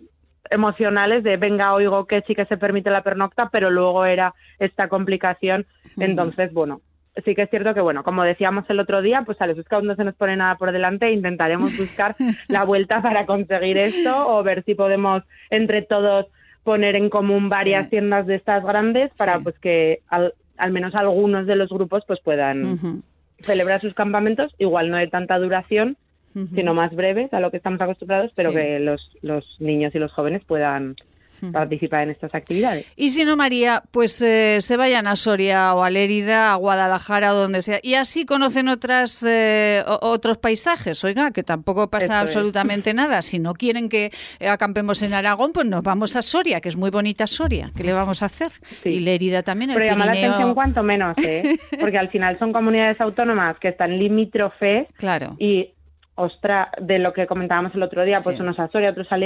emocionales 0.50 1.24
de 1.24 1.36
venga, 1.36 1.74
oigo 1.74 2.06
que 2.06 2.22
sí 2.26 2.34
que 2.34 2.46
se 2.46 2.56
permite 2.56 2.90
la 2.90 3.02
pernocta, 3.02 3.48
pero 3.50 3.70
luego 3.70 4.04
era 4.04 4.34
esta 4.58 4.88
complicación. 4.88 5.66
Entonces, 5.96 6.52
bueno, 6.52 6.80
sí 7.24 7.34
que 7.34 7.42
es 7.42 7.50
cierto 7.50 7.74
que, 7.74 7.80
bueno, 7.80 8.02
como 8.02 8.24
decíamos 8.24 8.64
el 8.68 8.80
otro 8.80 9.00
día, 9.02 9.22
pues 9.24 9.40
a 9.40 9.46
los 9.46 9.62
scouts 9.64 9.86
no 9.86 9.94
se 9.94 10.04
nos 10.04 10.14
pone 10.14 10.36
nada 10.36 10.56
por 10.56 10.72
delante, 10.72 11.12
intentaremos 11.12 11.76
buscar 11.76 12.16
la 12.48 12.64
vuelta 12.64 13.00
para 13.02 13.26
conseguir 13.26 13.78
esto 13.78 14.28
o 14.28 14.42
ver 14.42 14.64
si 14.64 14.74
podemos 14.74 15.22
entre 15.50 15.82
todos 15.82 16.26
poner 16.64 16.96
en 16.96 17.10
común 17.10 17.46
varias 17.46 17.90
tiendas 17.90 18.26
de 18.26 18.36
estas 18.36 18.64
grandes 18.64 19.12
para 19.18 19.38
pues 19.40 19.58
que 19.58 20.00
al, 20.08 20.32
al, 20.56 20.72
menos 20.72 20.94
algunos 20.94 21.46
de 21.46 21.56
los 21.56 21.68
grupos 21.68 22.04
pues 22.06 22.20
puedan 22.20 23.02
celebrar 23.40 23.80
sus 23.80 23.94
campamentos, 23.94 24.54
igual 24.58 24.90
no 24.90 24.96
de 24.96 25.08
tanta 25.08 25.38
duración, 25.38 25.96
sino 26.52 26.74
más 26.74 26.92
breves 26.92 27.32
a 27.32 27.38
lo 27.38 27.52
que 27.52 27.58
estamos 27.58 27.80
acostumbrados, 27.80 28.32
pero 28.34 28.50
que 28.50 28.80
los, 28.80 29.12
los 29.22 29.44
niños 29.60 29.94
y 29.94 30.00
los 30.00 30.12
jóvenes 30.12 30.42
puedan 30.44 30.96
participar 31.52 32.02
en 32.04 32.10
estas 32.10 32.34
actividades. 32.34 32.86
Y 32.96 33.10
si 33.10 33.24
no, 33.24 33.36
María, 33.36 33.82
pues 33.90 34.20
eh, 34.22 34.60
se 34.60 34.76
vayan 34.76 35.06
a 35.06 35.16
Soria 35.16 35.74
o 35.74 35.82
a 35.82 35.90
Lérida, 35.90 36.52
a 36.52 36.56
Guadalajara 36.56 37.34
o 37.34 37.36
donde 37.36 37.62
sea. 37.62 37.80
Y 37.82 37.94
así 37.94 38.24
conocen 38.24 38.68
otras 38.68 39.24
eh, 39.26 39.82
otros 39.86 40.38
paisajes. 40.38 41.02
Oiga, 41.04 41.30
que 41.30 41.42
tampoco 41.42 41.88
pasa 41.88 42.20
absolutamente 42.20 42.94
nada. 42.94 43.22
Si 43.22 43.38
no 43.38 43.54
quieren 43.54 43.88
que 43.88 44.10
acampemos 44.40 45.02
en 45.02 45.14
Aragón, 45.14 45.52
pues 45.52 45.66
nos 45.66 45.82
vamos 45.82 46.16
a 46.16 46.22
Soria, 46.22 46.60
que 46.60 46.68
es 46.68 46.76
muy 46.76 46.90
bonita 46.90 47.26
Soria. 47.26 47.70
¿Qué 47.76 47.84
le 47.84 47.92
vamos 47.92 48.22
a 48.22 48.26
hacer? 48.26 48.52
Y 48.84 49.00
Lérida 49.00 49.42
también. 49.42 49.72
Pero 49.74 49.86
llama 49.86 50.06
la 50.06 50.12
atención 50.12 50.54
cuanto 50.54 50.82
menos, 50.82 51.16
¿eh? 51.18 51.58
Porque 51.80 51.98
al 51.98 52.08
final 52.08 52.38
son 52.38 52.52
comunidades 52.52 53.00
autónomas 53.00 53.58
que 53.58 53.68
están 53.68 53.98
limítrofes. 53.98 54.88
Claro. 54.96 55.36
Y 55.38 55.73
ostra, 56.16 56.70
de 56.80 56.98
lo 56.98 57.12
que 57.12 57.26
comentábamos 57.26 57.74
el 57.74 57.82
otro 57.82 58.04
día, 58.04 58.20
pues 58.22 58.38
unos 58.40 58.58
a 58.58 58.68
Soria, 58.68 58.90
otros 58.90 59.10
a 59.10 59.18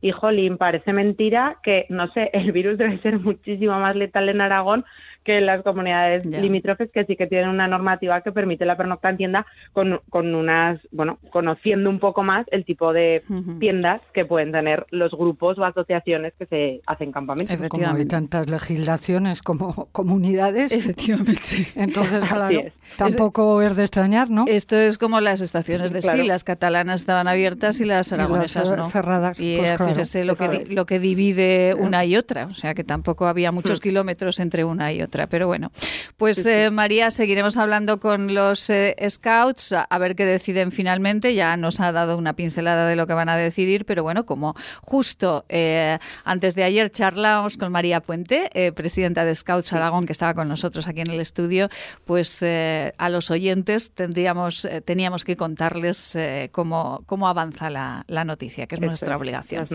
y 0.00 0.12
jolín, 0.12 0.58
parece 0.58 0.92
mentira 0.92 1.58
que, 1.62 1.86
no 1.88 2.08
sé, 2.12 2.30
el 2.34 2.52
virus 2.52 2.78
debe 2.78 2.98
ser 2.98 3.18
muchísimo 3.18 3.78
más 3.78 3.96
letal 3.96 4.28
en 4.28 4.40
Aragón 4.40 4.84
que 5.28 5.42
las 5.42 5.62
comunidades 5.62 6.24
limítrofes 6.24 6.90
que 6.90 7.04
sí 7.04 7.14
que 7.14 7.26
tienen 7.26 7.50
una 7.50 7.68
normativa 7.68 8.22
que 8.22 8.32
permite 8.32 8.64
la 8.64 8.78
pernocta 8.78 9.10
en 9.10 9.18
tienda 9.18 9.46
con, 9.74 10.00
con 10.08 10.34
unas, 10.34 10.80
bueno, 10.90 11.18
conociendo 11.28 11.90
un 11.90 11.98
poco 11.98 12.22
más 12.22 12.46
el 12.50 12.64
tipo 12.64 12.94
de 12.94 13.22
tiendas 13.60 14.00
que 14.14 14.24
pueden 14.24 14.52
tener 14.52 14.86
los 14.90 15.12
grupos 15.12 15.58
o 15.58 15.66
asociaciones 15.66 16.32
que 16.38 16.46
se 16.46 16.80
hacen 16.86 17.12
campamentos. 17.12 17.54
Como 17.68 17.86
hay 17.86 18.06
tantas 18.06 18.48
legislaciones 18.48 19.42
como 19.42 19.88
comunidades. 19.92 20.72
Efectivamente. 20.72 21.66
Entonces, 21.74 22.24
claro, 22.24 22.62
tampoco 22.96 23.60
es, 23.60 23.76
de 23.76 23.82
extrañar, 23.82 24.30
¿no? 24.30 24.46
Esto 24.48 24.76
es 24.76 24.96
como 24.96 25.20
las 25.20 25.42
estaciones 25.42 25.92
de 25.92 25.98
esquí, 25.98 26.22
las 26.22 26.42
catalanas 26.42 27.00
estaban 27.00 27.28
abiertas 27.28 27.82
y 27.82 27.84
las 27.84 28.14
aragonesas 28.14 28.74
no. 28.74 28.88
cerradas. 28.88 29.38
Y 29.38 29.58
pues 29.58 29.76
fíjese 29.76 30.24
lo 30.24 30.36
que, 30.36 30.64
lo 30.70 30.86
que 30.86 30.98
divide 30.98 31.74
una 31.74 32.06
y 32.06 32.16
otra, 32.16 32.46
o 32.46 32.54
sea 32.54 32.72
que 32.72 32.82
tampoco 32.82 33.26
había 33.26 33.52
muchos 33.52 33.80
hmm. 33.80 33.82
kilómetros 33.82 34.40
entre 34.40 34.64
una 34.64 34.90
y 34.90 35.02
otra. 35.02 35.17
Pero 35.26 35.46
bueno, 35.46 35.70
pues 36.16 36.44
eh, 36.46 36.70
María, 36.70 37.10
seguiremos 37.10 37.56
hablando 37.56 38.00
con 38.00 38.34
los 38.34 38.70
eh, 38.70 38.96
Scouts 39.08 39.72
a, 39.72 39.98
ver 39.98 40.14
qué 40.16 40.24
deciden 40.24 40.72
finalmente. 40.72 41.34
Ya 41.34 41.56
nos 41.56 41.80
ha 41.80 41.92
dado 41.92 42.16
una 42.16 42.34
pincelada 42.34 42.86
de 42.86 42.96
lo 42.96 43.06
que 43.06 43.14
van 43.14 43.28
a 43.28 43.36
decidir, 43.36 43.84
pero 43.84 44.02
bueno, 44.02 44.26
como 44.26 44.54
justo 44.82 45.44
eh, 45.48 45.98
antes 46.24 46.54
de 46.54 46.64
ayer 46.64 46.90
charlamos 46.90 47.56
con 47.56 47.72
María 47.72 48.00
Puente, 48.00 48.50
presidenta 48.74 49.24
de 49.24 49.34
Scouts 49.34 49.72
Aragón, 49.72 50.06
que 50.06 50.12
estaba 50.12 50.34
con 50.34 50.48
nosotros 50.48 50.86
aquí 50.88 51.00
en 51.00 51.10
el 51.10 51.20
estudio, 51.20 51.68
pues 52.04 52.42
a 52.42 53.08
los 53.08 53.30
oyentes 53.30 53.90
tendríamos, 53.92 54.68
teníamos 54.84 55.24
que 55.24 55.36
contarles 55.36 56.16
cómo, 56.52 57.02
cómo 57.06 57.28
avanza 57.28 57.70
la, 57.70 58.24
noticia, 58.24 58.66
que 58.66 58.76
es 58.76 58.80
nuestra 58.80 59.16
obligación. 59.16 59.66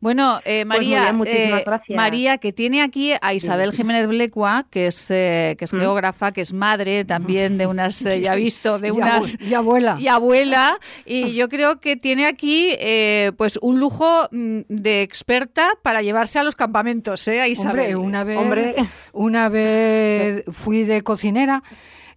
Bueno, 0.00 0.40
pues 0.42 0.66
María, 0.66 1.14
María, 1.88 2.38
que 2.38 2.52
tiene 2.52 2.82
aquí 2.82 3.12
a 3.20 3.34
Isabel 3.34 3.72
Jiménez 3.72 4.08
Blecua, 4.08 4.66
que 4.74 4.88
es, 4.88 5.08
eh, 5.12 5.54
que 5.56 5.66
es 5.66 5.72
mm. 5.72 5.78
geógrafa, 5.78 6.32
que 6.32 6.40
es 6.40 6.52
madre 6.52 7.04
también 7.04 7.56
de 7.58 7.68
unas, 7.68 8.04
eh, 8.06 8.20
ya 8.20 8.34
visto, 8.34 8.80
de 8.80 8.90
unas... 8.92 9.40
Y 9.40 9.54
abuela. 9.54 9.96
Y 10.00 10.08
abuela. 10.08 10.80
Y 11.06 11.32
yo 11.34 11.48
creo 11.48 11.78
que 11.78 11.94
tiene 11.94 12.26
aquí 12.26 12.74
eh, 12.80 13.30
pues 13.36 13.56
un 13.62 13.78
lujo 13.78 14.28
mm, 14.32 14.62
de 14.66 15.02
experta 15.02 15.70
para 15.82 16.02
llevarse 16.02 16.40
a 16.40 16.42
los 16.42 16.56
campamentos, 16.56 17.28
¿eh? 17.28 17.40
A 17.40 17.46
Isabel. 17.46 17.94
una 17.94 18.24
vez, 18.24 18.74
una 19.12 19.48
vez 19.48 20.42
fui 20.50 20.82
de 20.82 21.02
cocinera 21.02 21.62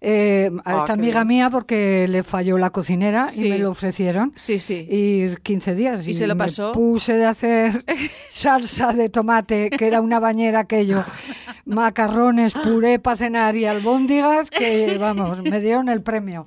eh, 0.00 0.50
a 0.64 0.74
ah, 0.74 0.78
esta 0.78 0.92
amiga 0.92 1.24
mía 1.24 1.50
porque 1.50 2.06
le 2.08 2.22
falló 2.22 2.58
la 2.58 2.70
cocinera 2.70 3.26
y 3.36 3.50
me 3.50 3.58
lo 3.58 3.70
ofrecieron. 3.70 4.32
Sí, 4.36 4.58
sí. 4.58 4.86
Y 4.88 5.36
15 5.36 5.74
días. 5.74 6.06
¿Y, 6.06 6.14
se 6.14 6.26
lo 6.26 6.36
pasó? 6.36 6.72
puse 6.72 7.14
de 7.14 7.26
hacer 7.26 7.72
salsa 8.28 8.92
de 8.92 9.08
tomate, 9.08 9.70
que 9.70 9.86
era 9.86 10.00
una 10.00 10.20
bañera 10.20 10.60
aquello, 10.60 11.04
macarrones, 11.64 12.54
puré 12.54 12.98
para 12.98 13.16
cenar 13.16 13.56
y 13.56 13.66
albóndigas, 13.66 14.50
que 14.50 14.96
vamos, 14.98 15.42
me 15.42 15.60
dieron 15.60 15.88
el 15.88 16.02
premio 16.02 16.46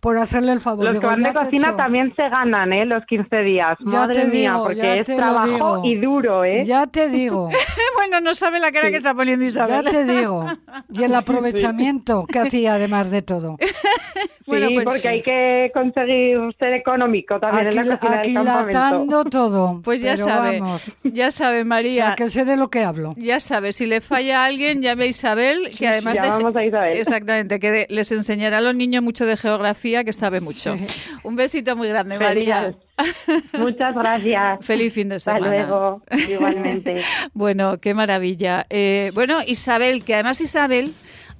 por 0.00 0.18
hacerle 0.18 0.52
el 0.52 0.60
favor. 0.60 0.86
Los 0.86 0.98
que 0.98 1.06
van 1.06 1.22
de 1.22 1.32
cocina 1.32 1.76
también 1.76 2.14
se 2.16 2.28
ganan, 2.28 2.72
¿eh? 2.72 2.86
Los 2.86 3.04
15 3.06 3.36
días. 3.42 3.76
Madre 3.80 4.24
mía, 4.26 4.56
porque 4.58 5.00
es 5.00 5.06
trabajo 5.06 5.82
y 5.84 5.96
duro, 5.96 6.44
¿eh? 6.44 6.64
Ya 6.64 6.86
te 6.86 7.08
digo. 7.08 7.48
bueno, 7.96 8.20
no 8.20 8.34
sabe 8.34 8.60
la 8.60 8.72
cara 8.72 8.90
que 8.90 8.96
está 8.96 9.14
poniendo 9.14 9.44
Isabel. 9.44 9.84
Ya 9.84 9.90
te 9.90 10.04
digo. 10.04 10.46
Y 10.92 11.02
el 11.04 11.14
aprovechamiento 11.14 12.26
que 12.26 12.38
hacía 12.38 12.78
de 12.78 12.85
además 12.86 13.10
de 13.10 13.22
todo. 13.22 13.56
bueno, 14.46 14.68
sí, 14.68 14.74
pues, 14.74 14.84
porque 14.84 15.08
hay 15.08 15.22
que 15.22 15.70
conseguir 15.74 16.38
ser 16.58 16.72
económico 16.74 17.38
también 17.40 17.68
en 17.68 17.88
la 17.88 17.98
cocina 17.98 18.22
del 18.22 18.34
campamento. 18.34 19.24
todo. 19.24 19.80
Pues 19.82 20.00
ya 20.00 20.16
sabe, 20.16 20.62
ya 21.02 21.30
sabe 21.30 21.64
María. 21.64 22.14
que 22.16 22.28
sé 22.28 22.44
de 22.44 22.56
lo 22.56 22.68
que 22.70 22.82
hablo. 22.82 23.12
Ya 23.16 23.40
sabe, 23.40 23.72
si 23.72 23.86
le 23.86 24.00
falla 24.00 24.42
a 24.42 24.46
alguien, 24.46 24.82
llame 24.82 25.04
a 25.04 25.06
Isabel, 25.08 25.70
que 25.76 25.88
además 25.88 26.14
de... 26.14 26.60
a 26.60 26.64
Isabel. 26.64 26.98
Exactamente, 26.98 27.58
que 27.58 27.86
les 27.88 28.12
enseñará 28.12 28.58
a 28.58 28.60
los 28.60 28.74
niños 28.74 29.02
mucho 29.02 29.26
de 29.26 29.36
geografía, 29.36 30.04
que 30.04 30.12
sabe 30.12 30.40
mucho. 30.40 30.76
Un 31.22 31.36
besito 31.36 31.76
muy 31.76 31.88
grande, 31.88 32.18
María. 32.18 32.74
Muchas 33.58 33.94
gracias. 33.94 34.64
Feliz 34.64 34.92
fin 34.92 35.10
de 35.10 35.20
semana. 35.20 35.46
Hasta 35.46 35.56
luego, 35.56 36.02
igualmente. 36.30 37.02
bueno, 37.34 37.78
qué 37.78 37.92
maravilla. 37.92 38.66
Eh, 38.70 39.10
bueno, 39.14 39.40
Isabel, 39.46 40.02
que 40.02 40.14
además 40.14 40.40
Isabel 40.40 40.94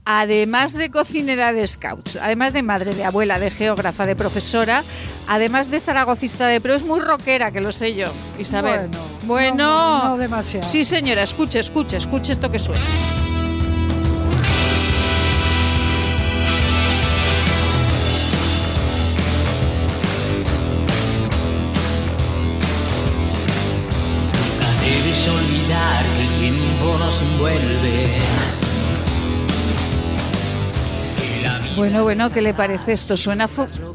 además 0.07 0.73
de 0.73 0.89
cocinera 0.91 1.53
de 1.53 1.67
scouts, 1.67 2.17
además 2.17 2.53
de 2.55 2.63
madre, 2.63 2.95
de 2.95 3.05
abuela, 3.05 3.39
de 3.39 3.51
geógrafa, 3.51 4.07
de 4.07 4.17
profesora, 4.17 4.85
además 5.27 5.71
de 5.71 5.81
zaragocista 5.81 6.47
de 6.47 6.61
pro, 6.61 6.75
es 6.75 6.85
muy 6.85 7.01
rockera, 7.01 7.51
que 7.51 7.61
lo 7.61 7.73
sé 7.73 7.93
yo, 7.93 8.07
Isabel. 8.39 8.89
Bueno, 8.89 9.05
bueno 9.27 10.05
no, 10.05 10.17
demasiado. 10.17 10.65
Sí, 10.67 10.85
señora, 10.85 11.25
escuche, 11.25 11.59
escuche, 11.59 11.97
escuche 11.97 12.33
esto 12.33 12.51
que 12.51 12.61
suena. 12.61 12.85
Bueno, 31.77 32.05
bueno, 32.05 32.33
¿qué 32.33 32.41
le 32.41 32.55
parece 32.55 32.95
esto? 32.95 33.19
Suena 33.19 33.51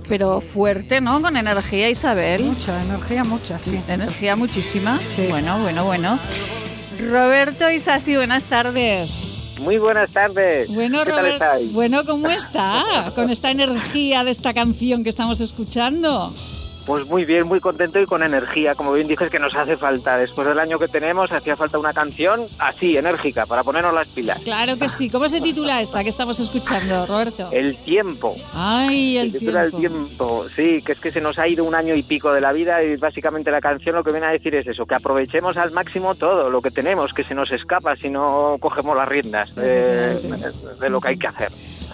pero 0.08 0.40
fuerte, 0.40 1.02
¿no? 1.02 1.20
Con 1.22 1.36
energía, 1.36 1.90
Isabel. 1.90 2.44
Mucha, 2.44 2.80
energía 2.82 3.24
mucha, 3.24 3.60
sí. 3.60 3.82
Energía 3.88 4.36
muchísima. 4.36 5.00
Sí. 5.16 5.26
Bueno, 5.30 5.60
bueno, 5.60 5.84
bueno. 5.86 6.20
Roberto 7.00 7.72
Isasi, 7.72 8.16
buenas 8.16 8.46
tardes. 8.46 9.56
Muy 9.62 9.80
buenas 9.80 10.12
tardes. 10.12 10.70
Bueno, 10.70 11.04
Roberto, 11.04 11.46
bueno, 11.72 12.06
¿cómo 12.06 12.30
está? 12.30 13.12
Con 13.16 13.30
esta 13.32 13.50
energía 13.50 14.24
de 14.24 14.32
esta 14.32 14.54
canción 14.54 15.04
que 15.04 15.10
estamos 15.10 15.40
escuchando. 15.42 16.34
Pues 16.86 17.06
muy 17.08 17.26
bien, 17.26 17.48
muy 17.48 17.60
contento 17.60 18.00
y 18.00 18.06
con 18.06 18.24
energía. 18.24 18.76
Como 18.76 18.94
bien 18.94 19.08
dices, 19.08 19.30
que 19.30 19.40
nos 19.40 19.56
hace 19.56 19.78
falta. 19.78 20.18
Después 20.18 20.48
del 20.48 20.60
año 20.60 20.80
que 20.80 20.88
tenemos, 20.88 21.32
hacía 21.32 21.56
falta 21.56 21.78
una 21.78 21.94
canción 21.94 22.42
así, 22.60 22.98
enérgica, 22.98 23.46
para 23.46 23.64
ponernos 23.64 23.94
las 23.94 24.08
pilas. 24.08 24.40
Claro 24.44 24.78
que 24.78 24.90
sí. 24.90 25.10
¿Cómo 25.10 25.30
se 25.30 25.42
titula 25.42 25.82
esta 25.82 26.04
que 26.04 26.10
estamos 26.10 26.40
escuchando, 26.40 27.06
Roberto? 27.06 27.50
El 27.52 27.78
tiempo. 27.78 28.36
Ay, 28.54 29.18
el 29.18 29.32
se 29.32 29.40
titula 29.40 29.70
tiempo. 29.70 29.76
El 29.76 29.92
tiempo. 30.08 30.46
Sí, 30.56 30.82
que 30.82 30.94
es 30.94 31.00
que 31.00 31.12
se 31.12 31.22
nos 31.22 31.38
ha 31.40 31.48
ido 31.48 31.64
un 31.64 31.76
año 31.76 31.94
y 31.96 32.04
pico 32.04 32.34
de 32.34 32.42
la 32.42 32.52
vida 32.52 32.84
y 32.84 32.96
básicamente 32.98 33.52
la 33.52 33.62
canción 33.62 33.96
lo 33.96 34.04
que 34.04 34.12
viene 34.12 34.28
a 34.28 34.32
decir 34.32 34.56
es 34.56 34.68
eso, 34.68 34.86
que 34.86 34.96
aprovechemos 34.96 35.58
al 35.58 35.72
máximo 35.72 36.16
todo 36.16 36.50
lo 36.50 36.62
que 36.62 36.72
tenemos, 36.72 37.14
que 37.14 37.24
se 37.24 37.36
nos 37.36 37.52
escapa 37.52 37.96
si 37.96 38.10
no 38.10 38.58
cogemos 38.60 38.96
las 38.98 39.08
riendas 39.08 39.54
de, 39.56 40.16
de 40.16 40.90
lo 40.90 41.00
que 41.00 41.10
hay 41.10 41.18
que 41.18 41.28
hacer. 41.28 41.52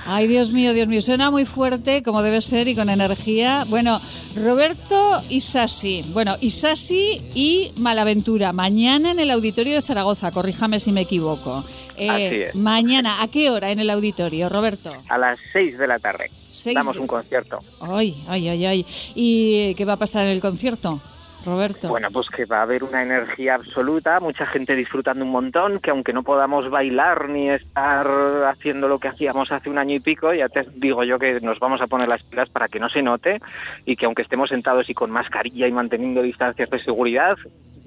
Ay, 0.10 0.28
Dios 0.28 0.54
mío, 0.54 0.74
Dios 0.74 0.88
mío, 0.88 1.02
suena 1.02 1.30
muy 1.32 1.44
fuerte, 1.44 2.02
como 2.02 2.24
debe 2.24 2.40
ser, 2.40 2.70
y 2.70 2.76
con 2.76 2.90
energía. 2.90 3.66
Bueno, 3.68 4.00
Roberto 4.38 5.22
Isasi. 5.28 6.06
Bueno, 6.14 6.36
Isasi 6.40 7.22
y 7.36 7.74
Malaventura. 7.78 8.54
Mañana 8.54 9.12
en 9.12 9.20
el 9.20 9.30
auditorio 9.32 9.76
de 9.76 9.82
Zaragoza, 9.82 10.32
corríjame 10.32 10.80
si 10.80 10.94
me 10.94 11.02
equivoco. 11.02 11.66
Eh, 11.98 12.10
Así 12.10 12.42
es. 12.42 12.56
Mañana, 12.56 13.22
¿a 13.22 13.28
qué 13.28 13.50
hora 13.50 13.72
en 13.72 13.80
el 13.80 13.90
auditorio, 13.90 14.48
Roberto? 14.48 14.94
A 15.10 15.18
las 15.18 15.40
6 15.52 15.78
de 15.78 15.88
la 15.88 16.00
tarde. 16.00 16.32
Damos 16.74 16.98
un 16.98 17.08
concierto. 17.08 17.58
Ay, 17.82 18.16
ay, 18.30 18.48
ay, 18.48 18.66
ay. 18.66 18.86
¿Y 19.14 19.76
qué 19.76 19.84
va 19.84 19.94
a 19.94 19.98
pasar 19.98 20.24
en 20.26 20.32
el 20.32 20.40
concierto? 20.40 21.02
Roberto. 21.48 21.88
Bueno, 21.88 22.10
pues 22.12 22.28
que 22.28 22.46
va 22.46 22.60
a 22.60 22.62
haber 22.64 22.84
una 22.84 23.02
energía 23.02 23.56
absoluta, 23.56 24.20
mucha 24.20 24.46
gente 24.46 24.76
disfrutando 24.76 25.24
un 25.24 25.32
montón, 25.32 25.80
que 25.80 25.92
aunque 25.92 26.12
no 26.12 26.22
podamos 26.22 26.70
bailar 26.70 27.30
ni 27.30 27.50
estar 27.50 28.06
haciendo 28.50 28.90
lo 28.90 29.00
que 29.00 29.08
hacíamos 29.08 29.52
hace 29.52 29.70
un 29.70 29.78
año 29.78 29.96
y 29.96 30.02
pico, 30.02 30.34
ya 30.34 30.50
te 30.50 30.66
digo 30.76 31.06
yo 31.06 31.18
que 31.18 31.40
nos 31.40 31.60
vamos 31.60 31.82
a 31.82 31.88
poner 31.88 32.10
las 32.10 32.22
pilas 32.24 32.50
para 32.50 32.68
que 32.68 32.80
no 32.80 32.90
se 32.90 33.02
note 33.02 33.40
y 33.86 33.96
que 33.96 34.06
aunque 34.06 34.24
estemos 34.24 34.50
sentados 34.50 34.90
y 34.90 34.94
con 34.94 35.10
mascarilla 35.10 35.68
y 35.68 35.72
manteniendo 35.72 36.22
distancias 36.22 36.70
de 36.70 36.84
seguridad, 36.84 37.38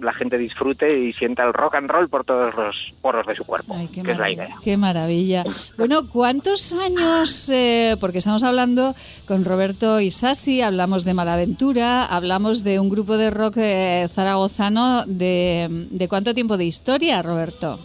la 0.02 0.12
gente 0.12 0.38
disfrute 0.38 0.99
y 0.99 1.12
sienta 1.12 1.45
el 1.45 1.52
rock 1.52 1.76
and 1.76 1.90
roll 1.90 2.09
por 2.09 2.25
todos 2.25 2.54
los 2.54 2.76
poros 3.00 3.26
de 3.26 3.35
su 3.35 3.45
cuerpo, 3.45 3.76
que 3.92 4.00
es 4.00 4.19
la 4.19 4.30
idea. 4.30 4.57
Qué 4.62 4.76
maravilla. 4.76 5.45
Bueno, 5.76 6.09
¿cuántos 6.09 6.73
años? 6.73 7.50
Eh, 7.50 7.97
porque 8.00 8.19
estamos 8.19 8.45
hablando 8.45 8.95
con 9.26 9.45
Roberto 9.45 10.00
Isasi, 10.00 10.62
hablamos 10.62 11.04
de 11.04 11.14
Malaventura, 11.14 12.04
hablamos 12.04 12.65
de 12.65 12.80
un 12.80 12.89
grupo 12.89 13.17
de 13.17 13.30
rock 13.30 13.58
eh, 13.58 14.08
zaragozano. 14.10 15.04
De, 15.06 15.69
¿De 15.91 16.08
cuánto 16.08 16.34
tiempo 16.34 16.56
de 16.56 16.65
historia, 16.65 17.23
Roberto? 17.23 17.78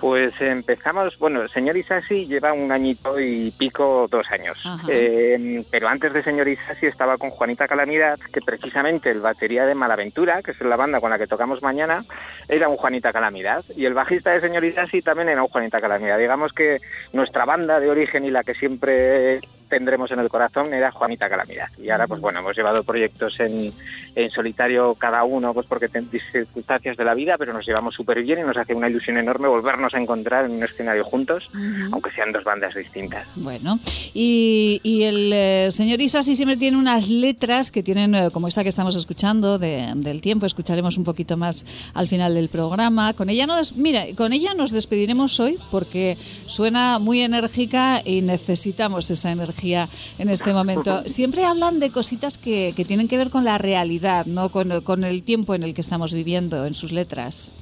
Pues 0.00 0.40
empezamos, 0.40 1.18
bueno, 1.18 1.42
el 1.42 1.50
señor 1.50 1.76
Isasi 1.76 2.26
lleva 2.26 2.52
un 2.52 2.70
añito 2.70 3.18
y 3.18 3.50
pico, 3.50 4.06
dos 4.08 4.30
años. 4.30 4.56
Eh, 4.88 5.64
pero 5.70 5.88
antes 5.88 6.12
de 6.12 6.22
señor 6.22 6.46
Isasi 6.46 6.86
estaba 6.86 7.16
con 7.16 7.30
Juanita 7.30 7.66
Calamidad, 7.66 8.18
que 8.32 8.40
precisamente 8.40 9.10
el 9.10 9.20
batería 9.20 9.66
de 9.66 9.74
Malaventura, 9.74 10.42
que 10.42 10.52
es 10.52 10.60
la 10.60 10.76
banda 10.76 11.00
con 11.00 11.10
la 11.10 11.18
que 11.18 11.26
tocamos 11.26 11.62
mañana, 11.62 12.04
era 12.48 12.68
un 12.68 12.76
Juanita 12.76 13.12
Calamidad. 13.12 13.64
Y 13.76 13.86
el 13.86 13.94
bajista 13.94 14.30
de 14.30 14.40
señor 14.40 14.64
Isasi 14.64 15.02
también 15.02 15.30
era 15.30 15.42
un 15.42 15.48
Juanita 15.48 15.80
Calamidad. 15.80 16.18
Digamos 16.18 16.52
que 16.52 16.78
nuestra 17.12 17.44
banda 17.44 17.80
de 17.80 17.90
origen 17.90 18.24
y 18.24 18.30
la 18.30 18.44
que 18.44 18.54
siempre 18.54 19.40
tendremos 19.68 20.10
en 20.10 20.18
el 20.18 20.28
corazón 20.28 20.72
era 20.74 20.90
Juanita 20.90 21.28
Calamidad. 21.28 21.68
Y 21.78 21.90
ahora, 21.90 22.06
pues 22.06 22.20
bueno, 22.20 22.40
hemos 22.40 22.56
llevado 22.56 22.82
proyectos 22.82 23.38
en, 23.40 23.72
en 24.14 24.30
solitario 24.30 24.94
cada 24.94 25.24
uno, 25.24 25.54
pues 25.54 25.66
porque 25.68 25.88
tenemos 25.88 26.20
circunstancias 26.32 26.96
de 26.96 27.04
la 27.04 27.14
vida, 27.14 27.36
pero 27.38 27.52
nos 27.52 27.66
llevamos 27.66 27.94
súper 27.94 28.22
bien 28.22 28.40
y 28.40 28.42
nos 28.42 28.56
hace 28.56 28.74
una 28.74 28.88
ilusión 28.88 29.16
enorme 29.16 29.48
volvernos 29.48 29.94
a 29.94 30.00
encontrar 30.00 30.44
en 30.44 30.52
un 30.52 30.64
escenario 30.64 31.04
juntos, 31.04 31.48
aunque 31.92 32.10
sean 32.10 32.32
dos 32.32 32.44
bandas 32.44 32.74
distintas. 32.74 33.26
Bueno, 33.36 33.78
y, 34.14 34.80
y 34.82 35.04
el 35.04 35.32
eh, 35.32 35.68
señor 35.70 36.00
Isasi 36.00 36.34
siempre 36.36 36.56
tiene 36.56 36.76
unas 36.76 37.08
letras 37.08 37.70
que 37.70 37.82
tienen, 37.82 38.14
eh, 38.14 38.30
como 38.32 38.48
esta 38.48 38.62
que 38.62 38.68
estamos 38.68 38.96
escuchando, 38.96 39.58
de, 39.58 39.92
del 39.96 40.20
tiempo, 40.20 40.46
escucharemos 40.46 40.96
un 40.96 41.04
poquito 41.04 41.36
más 41.36 41.66
al 41.94 42.08
final 42.08 42.34
del 42.34 42.48
programa. 42.48 43.12
Con 43.14 43.30
ella 43.30 43.46
nos, 43.46 43.76
mira, 43.76 44.04
con 44.16 44.32
ella 44.32 44.54
nos 44.54 44.70
despediremos 44.70 45.38
hoy 45.40 45.58
porque 45.70 46.16
suena 46.46 46.98
muy 46.98 47.20
enérgica 47.20 48.02
y 48.04 48.22
necesitamos 48.22 49.10
esa 49.10 49.30
energía 49.32 49.88
en 50.18 50.28
este 50.28 50.52
momento. 50.52 51.02
Siempre 51.06 51.44
hablan 51.44 51.80
de 51.80 51.90
cositas 51.90 52.38
que, 52.38 52.72
que 52.76 52.84
tienen 52.84 53.08
que 53.08 53.18
ver 53.18 53.30
con 53.30 53.44
la 53.44 53.58
realidad, 53.58 54.07
¿no? 54.26 54.50
Con, 54.50 54.80
con 54.82 55.04
el 55.04 55.22
tiempo 55.22 55.54
en 55.54 55.62
el 55.62 55.74
que 55.74 55.80
estamos 55.80 56.12
viviendo 56.12 56.66
en 56.66 56.74
sus 56.74 56.92
letras. 56.92 57.52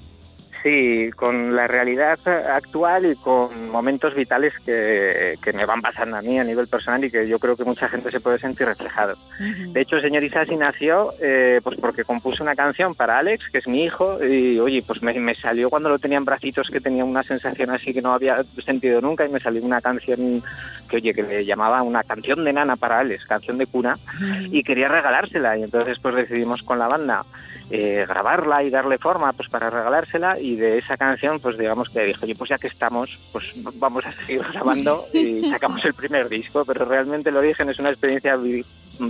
Sí, 0.66 1.12
con 1.14 1.54
la 1.54 1.68
realidad 1.68 2.18
actual 2.26 3.12
y 3.12 3.14
con 3.14 3.70
momentos 3.70 4.16
vitales 4.16 4.52
que, 4.64 5.36
que, 5.40 5.52
me 5.52 5.64
van 5.64 5.80
pasando 5.80 6.16
a 6.16 6.22
mí 6.22 6.40
a 6.40 6.42
nivel 6.42 6.66
personal 6.66 7.04
y 7.04 7.10
que 7.12 7.28
yo 7.28 7.38
creo 7.38 7.56
que 7.56 7.62
mucha 7.62 7.88
gente 7.88 8.10
se 8.10 8.18
puede 8.18 8.40
sentir 8.40 8.66
reflejado. 8.66 9.12
Uh 9.38 9.44
-huh. 9.44 9.72
De 9.72 9.82
hecho, 9.82 9.94
el 9.94 10.02
señor 10.02 10.24
Isasi 10.24 10.56
nació 10.56 11.14
eh, 11.22 11.60
pues 11.62 11.78
porque 11.78 12.02
compuse 12.02 12.42
una 12.42 12.56
canción 12.56 12.96
para 12.96 13.16
Alex, 13.18 13.48
que 13.52 13.58
es 13.58 13.68
mi 13.68 13.84
hijo, 13.84 14.18
y 14.24 14.58
oye, 14.58 14.82
pues 14.84 15.04
me, 15.04 15.14
me, 15.20 15.36
salió 15.36 15.70
cuando 15.70 15.88
lo 15.88 16.00
tenía 16.00 16.18
en 16.18 16.24
bracitos 16.24 16.68
que 16.68 16.80
tenía 16.80 17.04
una 17.04 17.22
sensación 17.22 17.70
así 17.70 17.94
que 17.94 18.02
no 18.02 18.12
había 18.12 18.42
sentido 18.64 19.00
nunca 19.00 19.24
y 19.24 19.28
me 19.28 19.38
salió 19.38 19.62
una 19.62 19.80
canción 19.80 20.42
que 20.90 20.96
oye, 20.96 21.14
que 21.14 21.22
le 21.22 21.44
llamaba 21.44 21.82
una 21.82 22.02
canción 22.02 22.44
de 22.44 22.52
nana 22.52 22.74
para 22.74 22.98
Alex, 22.98 23.24
canción 23.26 23.56
de 23.58 23.68
cuna, 23.68 23.94
uh 23.94 24.20
-huh. 24.20 24.48
y 24.50 24.64
quería 24.64 24.88
regalársela 24.88 25.56
y 25.56 25.62
entonces 25.62 26.00
pues 26.02 26.16
decidimos 26.16 26.64
con 26.64 26.80
la 26.80 26.88
banda 26.88 27.24
eh, 27.70 28.04
grabarla 28.08 28.62
y 28.62 28.70
darle 28.70 28.98
forma 28.98 29.32
pues 29.32 29.48
para 29.48 29.70
regalársela 29.70 30.38
y 30.38 30.56
de 30.56 30.78
esa 30.78 30.96
canción 30.96 31.40
pues 31.40 31.58
digamos 31.58 31.88
que 31.90 32.04
dijo, 32.04 32.24
oye 32.24 32.34
pues 32.36 32.50
ya 32.50 32.58
que 32.58 32.68
estamos 32.68 33.18
pues 33.32 33.52
vamos 33.74 34.06
a 34.06 34.12
seguir 34.12 34.42
grabando 34.52 35.06
y 35.12 35.42
sacamos 35.50 35.84
el 35.84 35.94
primer 35.94 36.28
disco, 36.28 36.64
pero 36.64 36.84
realmente 36.84 37.30
el 37.30 37.36
origen 37.36 37.68
es 37.68 37.78
una 37.78 37.90
experiencia 37.90 38.36
vi 38.36 38.64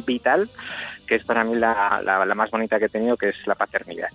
vital 0.06 0.48
que 1.06 1.16
es 1.16 1.24
para 1.24 1.44
mí 1.44 1.54
la, 1.54 2.00
la, 2.04 2.24
la 2.24 2.34
más 2.34 2.50
bonita 2.50 2.78
que 2.78 2.86
he 2.86 2.88
tenido 2.88 3.16
que 3.16 3.28
es 3.28 3.46
la 3.46 3.54
paternidad. 3.54 4.08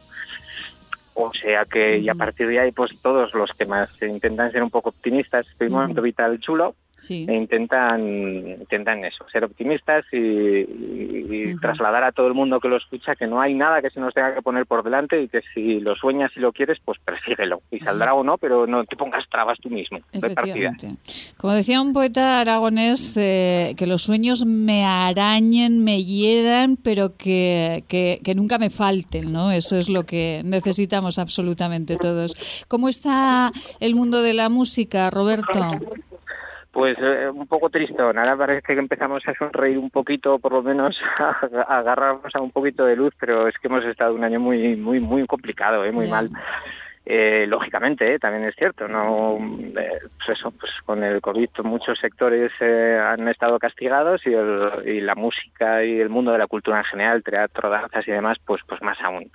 O 1.13 1.31
sea 1.33 1.65
que, 1.65 1.97
y 1.97 2.09
a 2.09 2.15
partir 2.15 2.47
de 2.47 2.59
ahí, 2.59 2.71
pues 2.71 2.91
todos 3.01 3.33
los 3.33 3.51
que 3.51 3.65
más 3.65 3.89
intentan 4.01 4.51
ser 4.51 4.63
un 4.63 4.69
poco 4.69 4.89
optimistas, 4.89 5.45
es 5.59 5.71
un 5.71 5.79
momento 5.79 6.01
vital 6.01 6.39
chulo, 6.39 6.75
Sí. 7.01 7.25
e 7.27 7.33
intentan 7.33 7.99
intentan 8.61 9.03
eso 9.03 9.25
ser 9.31 9.43
optimistas 9.43 10.05
y, 10.11 10.17
y, 10.17 10.19
y 10.19 11.43
-huh. 11.45 11.59
trasladar 11.59 12.03
a 12.03 12.11
todo 12.11 12.27
el 12.27 12.35
mundo 12.35 12.59
que 12.59 12.67
lo 12.67 12.77
escucha 12.77 13.15
que 13.15 13.25
no 13.25 13.41
hay 13.41 13.55
nada 13.55 13.81
que 13.81 13.89
se 13.89 13.99
nos 13.99 14.13
tenga 14.13 14.35
que 14.35 14.43
poner 14.43 14.67
por 14.67 14.83
delante 14.83 15.19
y 15.19 15.27
que 15.27 15.41
si 15.51 15.79
lo 15.79 15.95
sueñas 15.95 16.31
y 16.35 16.39
lo 16.39 16.51
quieres 16.53 16.77
pues 16.85 16.99
persíguelo. 16.99 17.63
Y 17.71 17.79
saldrá 17.79 18.13
o 18.13 18.23
no 18.23 18.37
pero 18.37 18.67
no 18.67 18.85
te 18.85 18.95
pongas 18.95 19.27
trabas 19.29 19.57
tú 19.59 19.71
mismo. 19.71 19.97
De 20.13 20.29
partida. 20.29 20.73
Como 21.37 21.53
decía 21.53 21.81
un 21.81 21.91
poeta 21.93 22.39
aragonés 22.39 23.17
eh, 23.17 23.73
que 23.75 23.87
los 23.87 24.03
sueños 24.03 24.45
me 24.45 24.85
arañen 24.85 25.83
me 25.83 26.03
hieran 26.03 26.77
pero 26.77 27.17
que, 27.17 27.83
que, 27.87 28.19
que 28.23 28.35
nunca 28.35 28.59
me 28.59 28.69
falten 28.69 29.33
no 29.33 29.51
eso 29.51 29.75
es 29.75 29.89
lo 29.89 30.05
que 30.05 30.43
necesitamos 30.45 31.17
absolutamente 31.17 31.95
todos. 31.95 32.35
Cómo 32.67 32.89
está 32.89 33.51
el 33.79 33.95
mundo 33.95 34.21
de 34.21 34.33
la 34.35 34.49
música 34.49 35.09
Roberto 35.09 35.79
Pues 36.71 36.97
eh, 37.01 37.29
un 37.29 37.47
poco 37.47 37.69
triste, 37.69 38.01
ahora 38.01 38.37
parece 38.37 38.73
que 38.73 38.79
empezamos 38.79 39.21
a 39.27 39.33
sonreír 39.33 39.77
un 39.77 39.89
poquito, 39.89 40.39
por 40.39 40.53
lo 40.53 40.63
menos 40.63 40.97
a, 41.19 41.79
agarrarnos 41.79 42.33
a 42.33 42.41
un 42.41 42.51
poquito 42.51 42.85
de 42.85 42.95
luz, 42.95 43.13
pero 43.19 43.47
es 43.47 43.57
que 43.57 43.67
hemos 43.67 43.83
estado 43.83 44.15
un 44.15 44.23
año 44.23 44.39
muy 44.39 44.77
muy 44.77 45.01
muy 45.01 45.25
complicado, 45.27 45.83
¿eh? 45.83 45.91
muy 45.91 46.09
mal. 46.09 46.29
Eh, 47.03 47.45
lógicamente, 47.47 48.13
eh, 48.13 48.19
también 48.19 48.45
es 48.45 48.55
cierto, 48.55 48.87
no, 48.87 49.37
eh, 49.75 49.89
pues 50.17 50.37
eso, 50.37 50.51
pues 50.51 50.71
con 50.85 51.03
el 51.03 51.19
COVID 51.19 51.49
muchos 51.63 51.97
sectores 51.97 52.51
han 52.61 53.27
estado 53.27 53.57
castigados 53.57 54.21
y, 54.27 54.29
y, 54.29 55.01
la 55.01 55.15
música 55.15 55.83
y 55.83 55.99
el 55.99 56.09
mundo 56.09 56.31
de 56.31 56.37
la 56.37 56.45
cultura 56.45 56.77
en 56.77 56.83
general, 56.85 57.23
teatro, 57.23 57.71
danzas 57.71 58.07
y 58.07 58.11
demás, 58.11 58.37
pues, 58.45 58.61
pues 58.67 58.83
más 58.83 58.99
aún. 59.01 59.31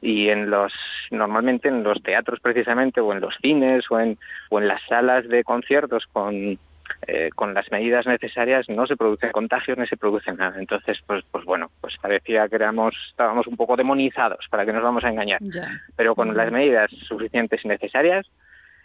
Y 0.00 0.28
en 0.28 0.50
los, 0.50 0.72
normalmente 1.10 1.68
en 1.68 1.82
los 1.82 2.00
teatros 2.00 2.38
precisamente, 2.38 3.00
o 3.00 3.12
en 3.12 3.20
los 3.20 3.34
cines, 3.42 3.90
o 3.90 3.98
en, 3.98 4.16
o 4.48 4.60
en 4.60 4.68
las 4.68 4.80
salas 4.88 5.28
de 5.28 5.42
conciertos 5.42 6.06
con 6.12 6.58
eh, 7.06 7.30
con 7.34 7.54
las 7.54 7.70
medidas 7.70 8.06
necesarias 8.06 8.68
no 8.68 8.86
se 8.86 8.96
producen 8.96 9.32
contagios 9.32 9.78
ni 9.78 9.86
se 9.86 9.96
produce 9.96 10.32
nada. 10.32 10.58
Entonces, 10.58 10.98
pues, 11.06 11.24
pues 11.30 11.44
bueno, 11.44 11.70
pues 11.80 11.96
parecía 12.00 12.48
que 12.48 12.56
éramos, 12.56 12.94
estábamos 13.10 13.46
un 13.46 13.56
poco 13.56 13.76
demonizados, 13.76 14.46
para 14.50 14.66
que 14.66 14.72
nos 14.72 14.82
vamos 14.82 15.04
a 15.04 15.10
engañar. 15.10 15.40
Pero 15.96 16.14
con 16.14 16.36
las 16.36 16.50
medidas 16.50 16.90
suficientes 17.08 17.64
y 17.64 17.68
necesarias, 17.68 18.26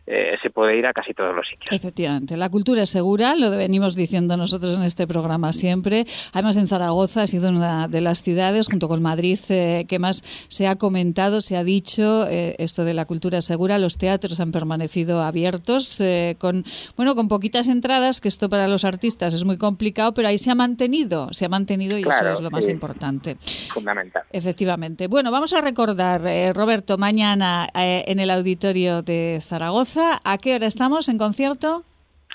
eh, 0.08 0.38
se 0.44 0.52
puede 0.52 0.78
ir 0.78 0.86
a 0.86 0.94
casi 0.94 1.16
todos 1.16 1.36
los 1.36 1.48
sitios. 1.48 1.72
Efectivamente, 1.72 2.38
la 2.38 2.50
cultura 2.50 2.84
es 2.84 2.90
segura, 2.90 3.36
lo 3.36 3.50
venimos 3.50 3.96
diciendo 3.96 4.38
nosotros 4.38 4.78
en 4.78 4.84
este 4.84 5.08
programa 5.08 5.52
siempre. 5.52 6.06
Además, 6.32 6.58
en 6.58 6.68
Zaragoza 6.68 7.24
ha 7.24 7.28
sido 7.28 7.50
una 7.50 7.88
de 7.88 8.02
las 8.02 8.22
ciudades, 8.22 8.68
junto 8.68 8.88
con 8.88 9.02
Madrid, 9.02 9.40
eh, 9.50 9.86
que 9.88 9.98
más 9.98 10.24
se 10.48 10.68
ha 10.68 10.76
comentado, 10.76 11.42
se 11.42 11.58
ha 11.58 11.64
dicho 11.64 12.28
eh, 12.28 12.56
esto 12.60 12.86
de 12.86 12.94
la 12.94 13.06
cultura 13.06 13.42
segura. 13.42 13.80
Los 13.80 13.98
teatros 13.98 14.40
han 14.40 14.52
permanecido 14.52 15.24
abiertos 15.24 16.04
con, 16.38 16.64
bueno, 16.96 17.16
con 17.16 17.28
poquitas 17.28 17.68
entradas, 17.68 18.22
que 18.22 18.28
esto 18.28 18.48
para 18.50 18.68
los 18.68 18.86
artistas 18.86 19.34
es 19.34 19.44
muy 19.44 19.58
complicado, 19.58 20.14
pero 20.14 20.28
ahí 20.28 20.38
se 20.38 20.52
ha 20.52 20.56
mantenido, 20.56 21.34
se 21.34 21.46
ha 21.46 21.50
mantenido 21.50 21.98
y 21.98 22.02
eso 22.02 22.34
es 22.34 22.42
lo 22.42 22.52
más 22.52 22.70
importante. 22.70 23.36
Fundamental. 23.74 24.24
Efectivamente. 24.32 25.08
Bueno, 25.08 25.32
vamos 25.32 25.54
a 25.54 25.62
recordar, 25.62 26.22
Roberto, 26.56 26.98
mañana 26.98 27.68
en 27.74 28.20
el 28.20 28.30
auditorio 28.30 29.02
de 29.02 29.40
Zaragoza 29.42 29.95
¿A 29.98 30.38
qué 30.38 30.56
hora 30.56 30.68
estamos 30.68 31.10
en 31.10 31.18
concierto? 31.18 31.84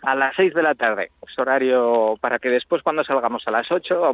A 0.03 0.15
las 0.15 0.35
seis 0.35 0.55
de 0.55 0.63
la 0.63 0.75
tarde. 0.75 1.11
Es 1.27 1.39
horario 1.39 2.17
para 2.21 2.39
que 2.39 2.49
después, 2.49 2.83
cuando 2.83 3.05
salgamos 3.05 3.47
a 3.47 3.51
las 3.51 3.71
ocho, 3.71 4.13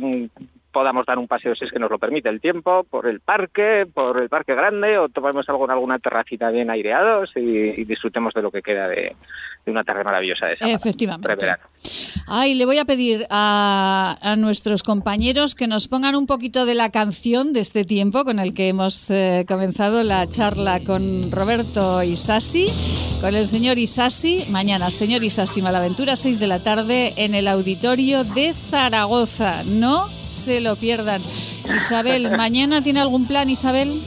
podamos 0.72 1.06
dar 1.06 1.18
un 1.18 1.28
paseo, 1.28 1.54
si 1.54 1.64
es 1.64 1.70
que 1.70 1.78
nos 1.78 1.90
lo 1.90 1.98
permite 1.98 2.28
el 2.28 2.40
tiempo, 2.40 2.84
por 2.84 3.06
el 3.06 3.20
parque, 3.20 3.86
por 3.92 4.20
el 4.20 4.28
parque 4.28 4.54
grande, 4.54 4.98
o 4.98 5.08
tomemos 5.08 5.48
algo 5.48 5.70
alguna 5.70 5.98
terracita 5.98 6.50
bien 6.50 6.70
aireados 6.70 7.30
y, 7.36 7.84
disfrutemos 7.84 8.34
de 8.34 8.42
lo 8.42 8.50
que 8.50 8.62
queda 8.62 8.88
de, 8.88 9.14
una 9.70 9.84
tarde 9.84 10.04
maravillosa 10.04 10.46
de 10.46 10.56
sábado. 10.56 10.76
Efectivamente. 10.76 11.46
Ay, 12.26 12.54
le 12.54 12.64
voy 12.64 12.78
a 12.78 12.84
pedir 12.84 13.26
a, 13.30 14.34
nuestros 14.38 14.82
compañeros 14.82 15.54
que 15.54 15.66
nos 15.66 15.88
pongan 15.88 16.14
un 16.14 16.26
poquito 16.26 16.66
de 16.66 16.74
la 16.74 16.90
canción 16.90 17.52
de 17.52 17.60
este 17.60 17.84
tiempo 17.84 18.24
con 18.24 18.38
el 18.38 18.54
que 18.54 18.68
hemos 18.68 19.10
eh, 19.10 19.44
comenzado 19.46 20.02
la 20.02 20.28
charla 20.28 20.80
con 20.80 21.30
Roberto 21.30 22.02
Isasi, 22.02 22.66
con 23.20 23.34
el 23.34 23.46
señor 23.46 23.78
Isasi. 23.78 24.44
Mañana, 24.50 24.90
señor 24.90 25.22
Isasi 25.22 25.62
Malaventura, 25.62 26.16
6 26.16 26.38
de 26.38 26.46
la 26.46 26.60
tarde 26.60 27.14
en 27.16 27.34
el 27.34 27.48
auditorio 27.48 28.24
de 28.24 28.52
Zaragoza. 28.52 29.62
No 29.64 30.08
se 30.26 30.60
lo 30.60 30.76
pierdan. 30.76 31.22
Isabel, 31.74 32.30
¿mañana 32.36 32.82
tiene 32.82 33.00
algún 33.00 33.26
plan, 33.26 33.50
Isabel? 33.50 34.00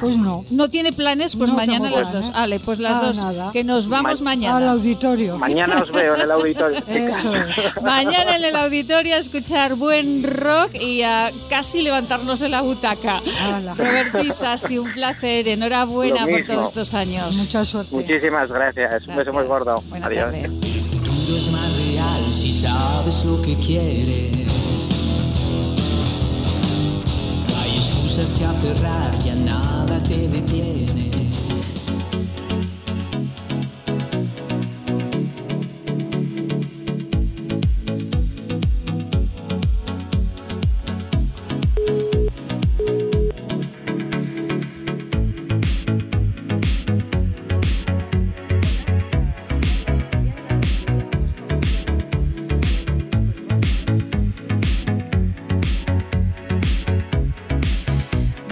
Pues 0.00 0.16
no. 0.16 0.44
¿No 0.50 0.68
tiene 0.68 0.92
planes? 0.92 1.36
Pues 1.36 1.50
mañana 1.50 1.90
las 1.90 2.12
dos. 2.12 2.32
Vale, 2.32 2.60
pues 2.60 2.78
las 2.78 2.98
ah, 2.98 3.32
dos. 3.32 3.52
Que 3.52 3.64
nos 3.64 3.88
vamos 3.88 4.20
mañana. 4.20 4.56
Al 4.56 4.68
auditorio. 4.68 5.38
Mañana 5.38 5.80
os 5.82 5.92
veo 5.92 6.14
en 6.14 6.20
el 6.20 6.30
auditorio. 6.30 6.80
Mañana 7.82 8.36
en 8.36 8.44
el 8.44 8.56
auditorio 8.56 9.14
a 9.14 9.18
escuchar 9.18 9.74
buen 9.74 10.22
rock 10.22 10.74
y 10.74 11.02
a 11.02 11.30
casi 11.48 11.82
levantarnos 11.82 12.38
de 12.40 12.48
la 12.48 12.62
butaca. 12.62 13.20
Roberto 13.76 14.22
Isasi, 14.22 14.78
un 14.78 14.92
placer. 14.92 15.48
Enhorabuena 15.48 16.26
por 16.26 16.44
todos 16.44 16.68
estos 16.68 16.94
años. 16.94 17.36
Mucha 17.36 17.64
suerte. 17.64 17.94
Muchísimas 17.94 18.50
gracias. 18.50 19.06
Un 19.08 19.16
beso 19.16 19.32
muy 19.32 19.44
gordo. 19.44 19.82
Adiós. 20.02 20.34
El 20.34 20.50
futuro 20.80 21.36
es 21.36 21.50
más 21.50 21.76
real 21.76 22.32
si 22.32 22.50
sabes 22.50 23.24
lo 23.24 23.40
que 23.40 23.56
quieres. 23.58 24.43
Excusas 28.16 28.38
que 28.38 28.44
aferrar, 28.44 29.18
ya 29.24 29.34
nada 29.34 30.00
te 30.00 30.28
detiene. 30.28 31.03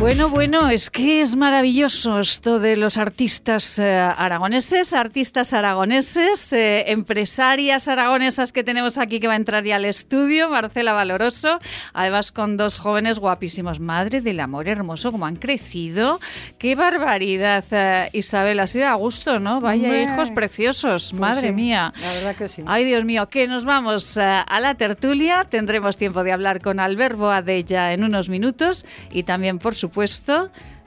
Bueno, 0.03 0.31
bueno, 0.31 0.69
es 0.69 0.91
que 0.91 1.21
es 1.21 1.37
maravilloso 1.37 2.19
esto 2.19 2.59
de 2.59 2.77
los 2.77 2.99
artistas 2.99 3.79
eh, 3.79 3.85
aragoneses, 3.89 4.95
artistas 4.95 5.53
aragoneses, 5.53 6.53
eh, 6.53 6.91
empresarias 6.91 7.87
aragonesas 7.87 8.53
que 8.53 8.65
tenemos 8.65 8.99
aquí 8.99 9.21
que 9.21 9.29
va 9.29 9.35
a 9.35 9.37
entrar 9.37 9.63
ya 9.63 9.77
al 9.77 9.85
estudio, 9.85 10.51
Marcela 10.51 10.93
Valoroso, 10.93 11.61
además 11.93 12.33
con 12.33 12.57
dos 12.57 12.81
jóvenes 12.81 13.21
guapísimos. 13.21 13.79
Madre 13.79 14.21
del 14.23 14.41
amor 14.41 14.67
hermoso, 14.67 15.13
como 15.13 15.25
han 15.25 15.37
crecido. 15.37 16.19
Qué 16.59 16.75
barbaridad, 16.75 17.65
eh, 17.71 18.11
Isabel, 18.13 18.59
ha 18.59 18.67
sido 18.67 18.89
a 18.89 18.95
gusto, 18.95 19.39
¿no? 19.39 19.61
Vaya 19.61 20.03
hijos 20.03 20.33
preciosos, 20.33 21.11
pues 21.11 21.21
madre 21.21 21.53
mía. 21.53 21.95
La 22.01 22.13
verdad 22.13 22.35
que 22.35 22.49
sí. 22.49 22.65
Ay, 22.67 22.85
Dios 22.85 23.05
mío, 23.05 23.29
que 23.29 23.47
nos 23.47 23.65
vamos 23.65 24.17
a 24.19 24.61
la 24.61 24.75
tertulia. 24.75 25.47
Tendremos 25.49 25.97
tiempo 25.97 26.25
de 26.25 26.33
hablar 26.33 26.61
con 26.61 26.81
Albert 26.81 27.17
Boadella 27.17 27.93
en 27.93 28.03
unos 28.03 28.29
minutos 28.29 28.85
y 29.13 29.23
también, 29.23 29.61
por 29.61 29.77
supuesto, 29.77 29.92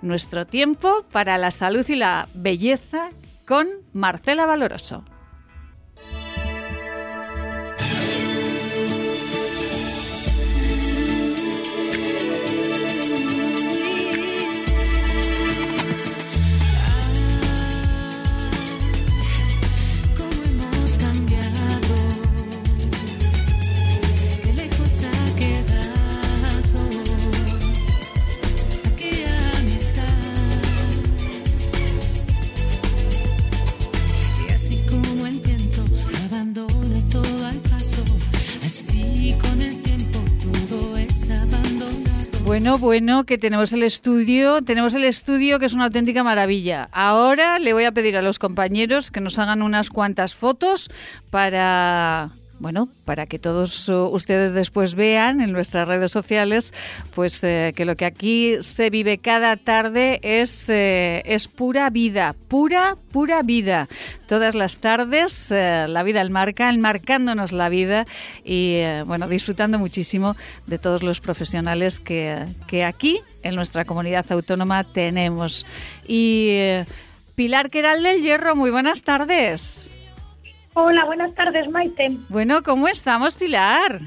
nuestro 0.01 0.45
tiempo 0.45 1.05
para 1.11 1.37
la 1.37 1.51
salud 1.51 1.87
y 1.87 1.95
la 1.95 2.27
belleza 2.33 3.09
con 3.47 3.67
Marcela 3.93 4.45
Valoroso. 4.45 5.03
Bueno, 42.45 42.77
bueno, 42.77 43.23
que 43.23 43.39
tenemos 43.39 43.73
el 43.73 43.81
estudio, 43.81 44.61
tenemos 44.61 44.93
el 44.93 45.03
estudio 45.03 45.57
que 45.57 45.65
es 45.65 45.73
una 45.73 45.85
auténtica 45.85 46.23
maravilla. 46.23 46.87
Ahora 46.91 47.57
le 47.57 47.73
voy 47.73 47.85
a 47.85 47.91
pedir 47.91 48.17
a 48.17 48.21
los 48.21 48.37
compañeros 48.37 49.09
que 49.09 49.19
nos 49.19 49.39
hagan 49.39 49.63
unas 49.63 49.89
cuantas 49.89 50.35
fotos 50.35 50.91
para 51.31 52.29
bueno, 52.59 52.87
para 53.05 53.25
que 53.25 53.39
todos 53.39 53.89
uh, 53.89 54.07
ustedes 54.07 54.53
después 54.53 54.95
vean 54.95 55.41
en 55.41 55.51
nuestras 55.51 55.87
redes 55.87 56.11
sociales, 56.11 56.73
pues 57.13 57.43
eh, 57.43 57.73
que 57.75 57.85
lo 57.85 57.95
que 57.95 58.05
aquí 58.05 58.57
se 58.61 58.89
vive 58.89 59.17
cada 59.17 59.57
tarde 59.57 60.19
es, 60.23 60.69
eh, 60.69 61.21
es 61.25 61.47
pura 61.47 61.89
vida, 61.89 62.35
pura, 62.47 62.95
pura 63.11 63.43
vida. 63.43 63.89
Todas 64.27 64.55
las 64.55 64.79
tardes, 64.79 65.51
eh, 65.51 65.85
la 65.87 66.03
vida 66.03 66.21
al 66.21 66.29
marca, 66.29 66.69
enmarcándonos 66.69 67.51
la 67.51 67.69
vida 67.69 68.05
y, 68.43 68.79
bueno, 69.05 69.27
disfrutando 69.27 69.77
muchísimo 69.77 70.35
de 70.65 70.79
todos 70.79 71.03
los 71.03 71.19
profesionales 71.19 71.99
que, 71.99 72.45
que 72.67 72.85
aquí, 72.85 73.19
en 73.43 73.55
nuestra 73.55 73.85
comunidad 73.85 74.25
autónoma, 74.31 74.83
tenemos. 74.83 75.65
Y 76.07 76.57
Pilar 77.35 77.69
Queral 77.69 78.01
del 78.01 78.21
Hierro, 78.21 78.55
muy 78.55 78.71
buenas 78.71 79.03
tardes. 79.03 79.91
Hola, 80.77 81.05
buenas 81.05 81.33
tardes, 81.33 81.69
Maite. 81.69 82.09
Bueno, 82.27 82.61
¿cómo 82.61 82.89
estamos, 82.89 83.35
Pilar? 83.35 84.01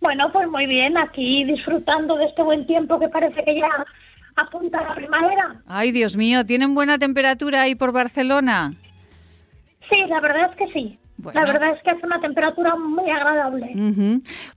Bueno, 0.00 0.32
pues 0.32 0.48
muy 0.48 0.66
bien, 0.66 0.98
aquí 0.98 1.44
disfrutando 1.44 2.16
de 2.16 2.24
este 2.24 2.42
buen 2.42 2.66
tiempo 2.66 2.98
que 2.98 3.08
parece 3.08 3.44
que 3.44 3.54
ya 3.54 3.86
apunta 4.34 4.80
a 4.80 4.88
la 4.88 4.94
primavera. 4.96 5.54
Ay, 5.66 5.92
Dios 5.92 6.16
mío, 6.16 6.44
¿tienen 6.44 6.74
buena 6.74 6.98
temperatura 6.98 7.62
ahí 7.62 7.76
por 7.76 7.92
Barcelona? 7.92 8.72
Sí, 9.90 10.04
la 10.08 10.20
verdad 10.20 10.50
es 10.50 10.56
que 10.56 10.72
sí. 10.72 10.98
La 11.34 11.44
verdad 11.44 11.72
es 11.74 11.82
que 11.82 11.90
hace 11.90 12.06
una 12.06 12.20
temperatura 12.20 12.76
muy 12.76 13.10
agradable. 13.10 13.72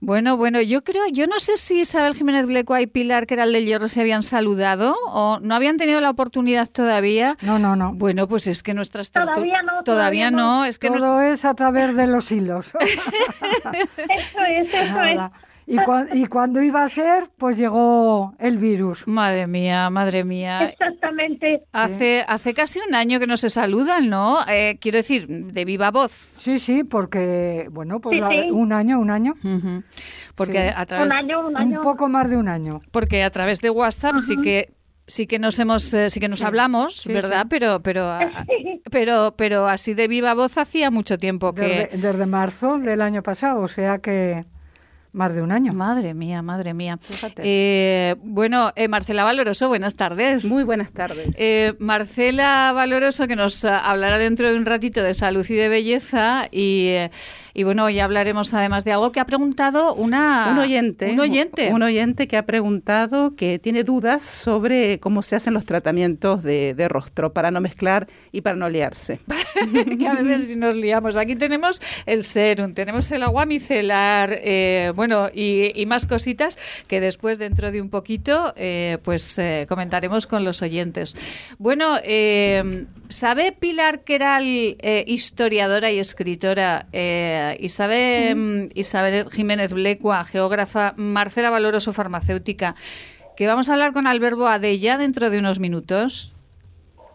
Bueno, 0.00 0.36
bueno, 0.36 0.60
yo 0.60 0.84
creo, 0.84 1.06
yo 1.12 1.26
no 1.26 1.40
sé 1.40 1.56
si 1.56 1.80
Isabel 1.80 2.14
Jiménez 2.14 2.46
Blecua 2.46 2.80
y 2.80 2.86
Pilar, 2.86 3.26
que 3.26 3.34
era 3.34 3.44
el 3.44 3.52
del 3.52 3.66
Hierro, 3.66 3.88
se 3.88 4.00
habían 4.00 4.22
saludado 4.22 4.94
o 5.06 5.40
no 5.40 5.54
habían 5.54 5.76
tenido 5.76 6.00
la 6.00 6.10
oportunidad 6.10 6.68
todavía. 6.68 7.36
No, 7.42 7.58
no, 7.58 7.74
no. 7.74 7.92
Bueno, 7.94 8.28
pues 8.28 8.46
es 8.46 8.62
que 8.62 8.74
nuestras 8.74 9.10
Todavía 9.10 9.62
no. 9.62 9.82
Todavía, 9.82 10.30
no. 10.30 10.64
Es 10.64 10.78
que 10.78 10.88
Todo 10.88 11.20
es 11.22 11.44
a 11.44 11.54
través 11.54 11.96
de 11.96 12.06
los 12.06 12.30
hilos. 12.30 12.72
eso 12.80 14.40
es, 14.48 14.72
eso 14.72 15.02
es. 15.02 15.20
Y, 15.66 15.76
y, 16.12 16.26
cuando 16.26 16.60
iba 16.62 16.82
a 16.82 16.88
ser, 16.88 17.30
pues 17.38 17.56
llegó 17.56 18.34
el 18.38 18.58
virus. 18.58 19.06
Madre 19.06 19.46
mía, 19.46 19.88
madre 19.90 20.24
mía. 20.24 20.64
Exactamente. 20.70 21.62
Hace, 21.72 22.24
hace 22.26 22.52
casi 22.52 22.80
un 22.86 22.94
año 22.94 23.20
que 23.20 23.26
no 23.26 23.36
se 23.36 23.48
saludan, 23.48 24.08
¿no? 24.10 24.38
Eh, 24.48 24.78
quiero 24.80 24.98
decir, 24.98 25.28
de 25.28 25.64
viva 25.64 25.90
voz. 25.90 26.34
Sí, 26.38 26.58
sí, 26.58 26.82
porque, 26.84 27.68
bueno, 27.70 28.00
pues 28.00 28.16
un 28.50 28.72
año, 28.72 28.98
un 28.98 29.10
año. 29.10 29.34
Porque 30.34 30.72
a 30.74 30.84
través... 30.86 31.10
Un 31.10 31.16
año, 31.16 31.46
un 31.46 31.56
año. 31.56 31.78
Un 31.78 31.84
poco 31.84 32.08
más 32.08 32.28
de 32.28 32.36
un 32.36 32.48
año. 32.48 32.80
Porque 32.90 33.22
a 33.22 33.30
través 33.30 33.60
de 33.60 33.70
WhatsApp 33.70 34.18
sí 34.18 34.36
que 34.38 34.72
sí 35.06 35.26
que 35.26 35.38
nos 35.38 35.58
hemos 35.58 35.92
eh, 35.94 36.10
sí 36.10 36.20
que 36.20 36.28
nos 36.28 36.42
hablamos 36.42 37.06
verdad 37.06 37.46
pero 37.50 37.80
pero 37.82 38.18
pero 38.90 39.34
pero 39.36 39.66
así 39.66 39.94
de 39.94 40.06
viva 40.06 40.32
voz 40.32 40.56
hacía 40.58 40.90
mucho 40.90 41.18
tiempo 41.18 41.54
que 41.54 41.90
desde 41.92 42.24
marzo 42.24 42.78
del 42.78 43.02
año 43.02 43.22
pasado 43.22 43.60
o 43.60 43.68
sea 43.68 43.98
que 43.98 44.44
más 45.12 45.34
de 45.34 45.42
un 45.42 45.52
año. 45.52 45.72
Madre 45.72 46.14
mía, 46.14 46.42
madre 46.42 46.74
mía. 46.74 46.98
Eh, 47.36 48.16
bueno, 48.22 48.72
eh, 48.76 48.88
Marcela 48.88 49.24
Valoroso, 49.24 49.68
buenas 49.68 49.94
tardes. 49.94 50.44
Muy 50.44 50.64
buenas 50.64 50.90
tardes. 50.90 51.28
Eh, 51.38 51.74
Marcela 51.78 52.72
Valoroso, 52.74 53.26
que 53.28 53.36
nos 53.36 53.64
hablará 53.64 54.18
dentro 54.18 54.50
de 54.50 54.56
un 54.56 54.66
ratito 54.66 55.02
de 55.02 55.14
salud 55.14 55.46
y 55.48 55.54
de 55.54 55.68
belleza 55.68 56.48
y 56.50 56.94
y 57.54 57.64
bueno, 57.64 57.84
hoy 57.84 58.00
hablaremos 58.00 58.54
además 58.54 58.84
de 58.84 58.92
algo 58.92 59.12
que 59.12 59.20
ha 59.20 59.26
preguntado 59.26 59.94
una, 59.94 60.48
un 60.52 60.58
oyente. 60.58 61.12
Un 61.12 61.20
oyente. 61.20 61.70
Un 61.72 61.82
oyente 61.82 62.26
que 62.26 62.36
ha 62.36 62.46
preguntado 62.46 63.36
que 63.36 63.58
tiene 63.58 63.84
dudas 63.84 64.22
sobre 64.22 64.98
cómo 65.00 65.22
se 65.22 65.36
hacen 65.36 65.54
los 65.54 65.66
tratamientos 65.66 66.42
de, 66.42 66.74
rostro 66.88 67.32
para 67.32 67.50
no 67.50 67.60
mezclar 67.60 68.08
y 68.32 68.40
para 68.40 68.56
no 68.56 68.68
liarse. 68.68 69.20
que 69.98 70.08
a 70.08 70.14
veces 70.14 70.56
nos 70.56 70.74
liamos. 70.74 71.16
Aquí 71.16 71.36
tenemos 71.36 71.80
el 72.06 72.24
serum, 72.24 72.72
tenemos 72.72 73.10
el 73.12 73.22
agua 73.22 73.46
micelar, 73.46 74.30
eh, 74.42 74.92
bueno, 74.94 75.28
y, 75.32 75.84
más 75.86 76.06
cositas 76.06 76.58
que 76.86 77.00
después, 77.00 77.38
dentro 77.38 77.70
de 77.70 77.82
un 77.82 77.90
poquito, 77.90 78.54
eh, 78.56 78.98
pues 79.02 79.38
eh, 79.38 79.66
comentaremos 79.68 80.26
con 80.26 80.44
los 80.44 80.62
oyentes. 80.62 81.16
Bueno, 81.58 81.98
¿sabe 83.08 83.52
Pilar 83.52 84.04
Queral, 84.04 84.44
historiadora 85.06 85.90
y 85.92 85.98
escritora, 85.98 86.86
Isabel, 87.58 88.70
Isabel 88.74 89.30
Jiménez 89.30 89.72
Blecua, 89.72 90.24
geógrafa, 90.24 90.94
Marcela 90.96 91.50
Valoroso, 91.50 91.92
farmacéutica, 91.92 92.74
que 93.36 93.46
vamos 93.46 93.68
a 93.68 93.72
hablar 93.72 93.92
con 93.92 94.06
Alberto 94.06 94.46
Adella 94.46 94.98
dentro 94.98 95.30
de 95.30 95.38
unos 95.38 95.58
minutos. 95.58 96.34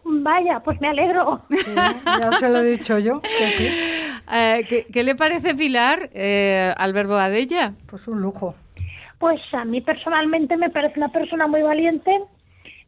Vaya, 0.03 0.61
pues 0.61 0.79
me 0.79 0.87
alegro. 0.87 1.41
ya 2.05 2.31
se 2.33 2.49
lo 2.49 2.59
he 2.59 2.71
dicho 2.71 2.97
yo. 2.97 3.21
Eh, 4.29 4.85
¿qué, 4.91 5.03
le 5.03 5.15
parece 5.15 5.55
Pilar, 5.55 6.09
eh, 6.13 6.73
Alberto 6.77 7.17
Adella? 7.17 7.73
Pues 7.85 8.07
un 8.07 8.21
lujo. 8.21 8.55
Pues 9.19 9.41
a 9.53 9.63
mí 9.63 9.81
personalmente 9.81 10.57
me 10.57 10.69
parece 10.69 10.99
una 10.99 11.09
persona 11.09 11.47
muy 11.47 11.61
valiente 11.61 12.11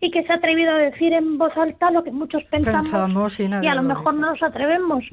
y 0.01 0.11
que 0.11 0.23
se 0.23 0.31
ha 0.31 0.37
atrevido 0.37 0.71
a 0.71 0.77
decir 0.77 1.11
en 1.11 1.37
voz 1.37 1.51
alta 1.57 1.91
lo 1.91 2.03
que 2.03 2.11
muchos 2.11 2.41
pensamos, 2.45 3.37
y, 3.39 3.43
a 3.43 3.75
lo 3.75 3.83
mejor 3.83 4.13
no 4.13 4.31
nos 4.31 4.41
atrevemos. 4.41 5.03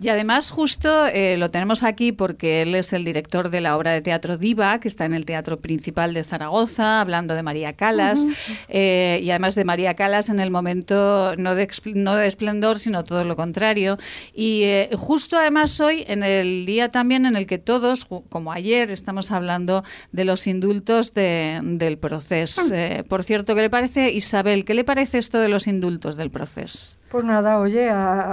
Y 0.00 0.08
además 0.08 0.52
justo 0.52 1.06
eh, 1.06 1.36
lo 1.36 1.50
tenemos 1.50 1.82
aquí 1.82 2.12
porque 2.12 2.62
él 2.62 2.76
es 2.76 2.92
el 2.92 3.04
director 3.04 3.50
de 3.50 3.60
la 3.60 3.76
obra 3.76 3.92
de 3.92 4.02
teatro 4.02 4.38
Diva, 4.38 4.78
que 4.78 4.86
está 4.86 5.06
en 5.06 5.14
el 5.14 5.24
Teatro 5.24 5.56
Principal 5.56 6.14
de 6.14 6.22
Zaragoza, 6.22 7.00
hablando 7.00 7.34
de 7.34 7.42
María 7.42 7.72
Calas, 7.72 8.24
eh, 8.68 9.18
y 9.22 9.30
además 9.30 9.56
de 9.56 9.64
María 9.64 9.94
Calas 9.94 10.28
en 10.28 10.38
el 10.38 10.52
momento 10.52 11.34
no 11.36 11.56
de, 11.56 11.68
no 11.94 12.14
de 12.14 12.28
esplendor, 12.28 12.78
sino 12.78 13.02
todo 13.02 13.24
lo 13.24 13.34
contrario. 13.34 13.98
Y 14.32 14.62
eh, 14.62 14.90
justo 14.96 15.36
además 15.36 15.80
hoy, 15.80 16.04
en 16.06 16.22
el 16.22 16.64
día 16.64 16.92
también 16.92 17.26
en 17.26 17.34
el 17.34 17.48
que 17.48 17.58
todos, 17.58 18.04
como 18.04 18.52
ayer, 18.52 18.92
estamos 18.92 19.32
hablando 19.32 19.82
de 20.12 20.24
los 20.24 20.46
indultos 20.46 21.12
del 21.12 21.98
proceso. 21.98 22.62
Mm. 22.66 23.08
por 23.08 23.24
cierto, 23.24 23.56
¿qué 23.56 23.62
le 23.62 23.70
parece? 23.70 23.95
Isabel? 23.96 24.64
¿Qué 24.64 24.74
le 24.74 24.84
parece 24.84 25.18
esto 25.18 25.38
de 25.38 25.48
los 25.48 25.66
indultos 25.66 26.16
del 26.16 26.30
proceso? 26.30 26.98
Pues 27.08 27.24
nada, 27.24 27.58
oye, 27.58 27.90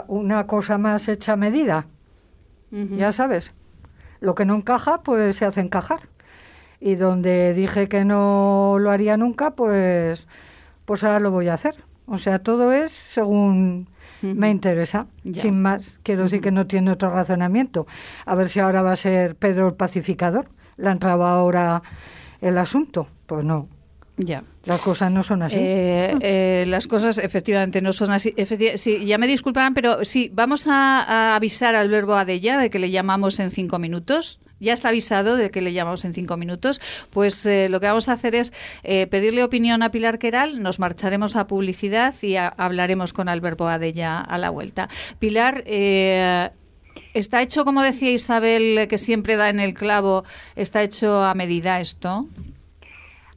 una 0.08 0.48
cosa 0.48 0.78
más 0.78 1.08
hecha 1.08 1.34
a 1.34 1.38
medida. 1.38 1.88
Ya 2.72 3.12
sabes, 3.12 3.52
lo 4.20 4.34
que 4.34 4.46
no 4.46 4.56
encaja, 4.56 5.02
pues 5.04 5.36
se 5.36 5.46
hace 5.46 5.62
encajar. 5.62 6.10
Y 6.80 6.96
donde 6.96 7.54
dije 7.54 7.88
que 7.88 8.04
no 8.04 8.78
lo 8.80 8.90
haría 8.90 9.16
nunca, 9.16 9.52
pues, 9.52 10.28
pues 10.86 11.04
ahora 11.04 11.20
lo 11.20 11.32
voy 11.32 11.50
a 11.50 11.54
hacer. 11.54 11.76
O 12.08 12.18
sea, 12.18 12.40
todo 12.40 12.74
es 12.74 12.92
según 12.92 13.88
me 14.22 14.50
interesa, 14.50 15.08
sin 15.34 15.62
más. 15.62 16.00
Quiero 16.04 16.24
decir 16.24 16.42
que 16.42 16.52
no 16.52 16.66
tiene 16.66 16.92
otro 16.92 17.10
razonamiento. 17.10 17.86
A 18.26 18.36
ver 18.36 18.50
si 18.50 18.60
ahora 18.60 18.82
va 18.82 18.94
a 18.94 18.96
ser 18.96 19.36
Pedro 19.36 19.68
el 19.68 19.74
pacificador. 19.76 20.48
¿Le 20.78 20.90
ha 20.90 20.92
entrado 20.92 21.26
ahora 21.26 21.84
el 22.42 22.58
asunto? 22.58 23.08
Pues 23.28 23.46
no. 23.46 23.68
Ya. 24.18 24.44
Las 24.66 24.80
cosas 24.80 25.12
no 25.12 25.24
son 25.24 25.44
así. 25.44 25.58
Eh, 25.60 26.16
eh, 26.22 26.66
las 26.68 26.88
cosas 26.88 27.18
efectivamente 27.18 27.82
no 27.82 27.92
son 27.92 28.12
así. 28.12 28.34
sí, 28.76 29.06
ya 29.06 29.18
me 29.18 29.28
disculparán, 29.28 29.74
pero 29.74 30.06
sí, 30.06 30.32
vamos 30.34 30.68
a, 30.68 31.36
avisar 31.36 31.76
al 31.76 31.90
verbo 31.90 32.14
adella 32.14 32.58
de 32.58 32.70
que 32.70 32.80
le 32.80 32.90
llamamos 32.90 33.40
en 33.40 33.52
cinco 33.52 33.78
minutos. 33.78 34.40
Ya 34.62 34.72
está 34.72 34.90
avisado 34.90 35.36
de 35.36 35.52
que 35.52 35.62
le 35.62 35.74
llamamos 35.74 36.06
en 36.06 36.14
cinco 36.14 36.38
minutos. 36.38 36.80
Pues 37.10 37.46
eh, 37.46 37.68
lo 37.68 37.82
que 37.82 37.88
vamos 37.88 38.08
a 38.08 38.14
hacer 38.14 38.36
es 38.36 38.54
pedirle 38.84 39.44
opinión 39.44 39.84
a 39.84 39.92
Pilar 39.92 40.18
Queral, 40.18 40.64
nos 40.64 40.80
marcharemos 40.80 41.36
a 41.36 41.48
publicidad 41.48 42.14
y 42.22 42.38
hablaremos 42.38 43.12
con 43.12 43.28
Alberto 43.28 43.68
Adella 43.68 44.22
a 44.22 44.38
la 44.38 44.50
vuelta. 44.50 44.88
Pilar, 45.20 45.66
¿está 45.68 47.42
hecho, 47.42 47.66
como 47.66 47.84
decía 47.84 48.12
Isabel, 48.12 48.88
que 48.88 48.98
siempre 48.98 49.36
da 49.36 49.50
en 49.50 49.60
el 49.60 49.74
clavo, 49.74 50.24
está 50.56 50.82
hecho 50.84 51.22
a 51.22 51.34
medida 51.34 51.82
esto? 51.82 52.30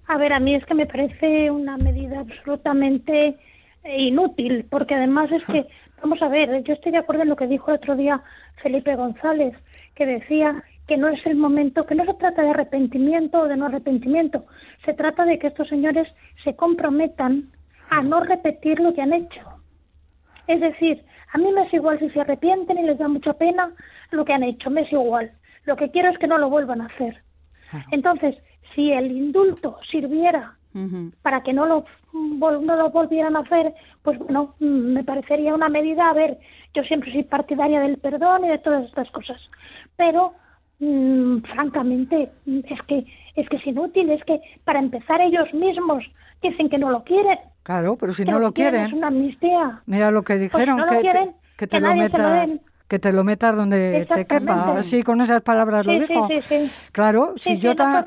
A 0.09 0.19
ver, 0.19 0.33
a 0.33 0.41
mí 0.41 0.55
es 0.55 0.65
que 0.65 0.75
me 0.75 0.87
parece 0.87 1.51
una 1.51 1.77
medida 1.77 2.21
absolutamente 2.21 3.37
eh, 3.85 4.03
inútil, 4.03 4.67
porque 4.71 4.95
además 4.95 5.31
es 5.33 5.45
que, 5.45 5.67
vamos 6.03 6.23
a 6.23 6.29
ver, 6.29 6.63
yo 6.63 6.75
estoy 6.75 6.93
de 6.93 6.99
acuerdo 6.99 7.23
en 7.23 7.29
lo 7.29 7.37
que 7.37 7.47
dijo 7.47 7.71
el 7.71 7.79
otro 7.79 7.97
día 7.97 8.23
Felipe 8.63 8.95
González, 8.95 9.55
que 9.95 10.07
decía 10.07 10.63
que 10.87 10.97
no 10.97 11.09
es 11.09 11.25
el 11.27 11.37
momento, 11.37 11.85
que 11.85 11.97
no 11.97 12.05
se 12.05 12.15
trata 12.15 12.43
de 12.43 12.51
arrepentimiento 12.51 13.41
o 13.41 13.49
de 13.49 13.57
no 13.57 13.67
arrepentimiento, 13.67 14.47
se 14.85 14.95
trata 14.95 15.25
de 15.25 15.39
que 15.39 15.49
estos 15.49 15.69
señores 15.69 16.09
se 16.45 16.55
comprometan 16.55 17.51
a 17.91 18.03
no 18.03 18.21
repetir 18.21 18.79
lo 18.79 18.95
que 18.95 19.03
han 19.03 19.13
hecho. 19.13 19.41
Es 20.47 20.61
decir, 20.61 21.05
a 21.33 21.39
mí 21.39 21.51
me 21.53 21.63
es 21.63 21.75
igual 21.75 21.99
si 21.99 22.09
se 22.11 22.21
arrepienten 22.21 22.79
y 22.79 22.83
les 22.83 22.99
da 22.99 23.09
mucha 23.09 23.33
pena 23.33 23.73
lo 24.13 24.25
que 24.25 24.33
han 24.33 24.45
hecho, 24.45 24.71
me 24.71 24.83
es 24.83 24.93
igual. 24.93 25.33
Lo 25.65 25.77
que 25.77 25.91
quiero 25.91 26.11
es 26.11 26.19
que 26.19 26.29
no 26.29 26.39
lo 26.39 26.49
vuelvan 26.49 26.81
a 26.81 26.87
hacer. 26.87 27.21
Entonces, 27.91 28.37
si 28.77 28.93
el 28.93 29.11
indulto 29.11 29.79
sirviera 29.91 30.55
para 31.23 31.43
que 31.43 31.55
no 31.55 31.65
lo, 31.65 31.87
no 32.13 32.77
lo 32.77 32.91
volvieran 32.91 33.35
a 33.35 33.41
hacer, 33.41 33.73
pues 34.03 34.19
bueno, 34.19 34.55
mm, 34.61 34.93
me 34.93 35.05
parecería 35.05 35.55
una 35.55 35.71
medida, 35.71 36.11
a 36.11 36.13
ver, 36.13 36.39
yo 36.75 36.83
siempre 36.85 37.11
soy 37.13 37.23
partidaria 37.23 37.81
del 37.81 37.97
perdón 37.97 38.45
y 38.45 38.49
de 38.49 38.59
todas 38.59 38.85
estas 38.85 39.11
cosas, 39.11 39.41
pero 39.97 40.35
mm, 40.79 41.39
francamente 41.39 42.31
es 42.47 42.83
que 42.83 43.07
es 43.37 43.49
que 43.49 43.57
es 43.57 43.67
inútil, 43.67 44.11
es 44.11 44.23
que 44.25 44.39
para 44.65 44.79
empezar 44.79 45.23
ellos 45.23 45.53
mismos 45.55 46.05
dicen 46.43 46.69
que 46.69 46.79
no 46.79 46.91
lo 46.91 47.05
quieren. 47.05 47.39
Claro, 47.63 47.97
pero 47.97 48.13
si 48.13 48.25
no 48.25 48.39
lo 48.39 48.53
quieren, 48.53 48.87
es 48.87 48.93
una 48.93 49.09
amnistía. 49.09 49.81
Mira 49.87 50.11
lo 50.11 50.23
que 50.23 50.35
pues 50.35 50.53
dijeron, 50.53 50.83
que, 50.89 51.33
que, 51.57 51.67
te 51.67 51.81
lo 51.81 51.95
metas 51.95 52.51
que 52.89 52.99
te 52.99 53.13
lo 53.13 53.25
metas 53.25 53.57
donde 53.57 54.07
te 54.13 54.27
quepa. 54.27 54.75
Así 54.77 55.03
con 55.03 55.21
esas 55.21 55.43
palabras 55.43 55.87
lo 55.87 55.99
dijo. 55.99 56.29
Sí, 56.29 56.41
sí, 56.49 56.71
claro, 56.93 57.35
si 57.37 57.59
yo 57.59 57.75
tan 57.75 58.07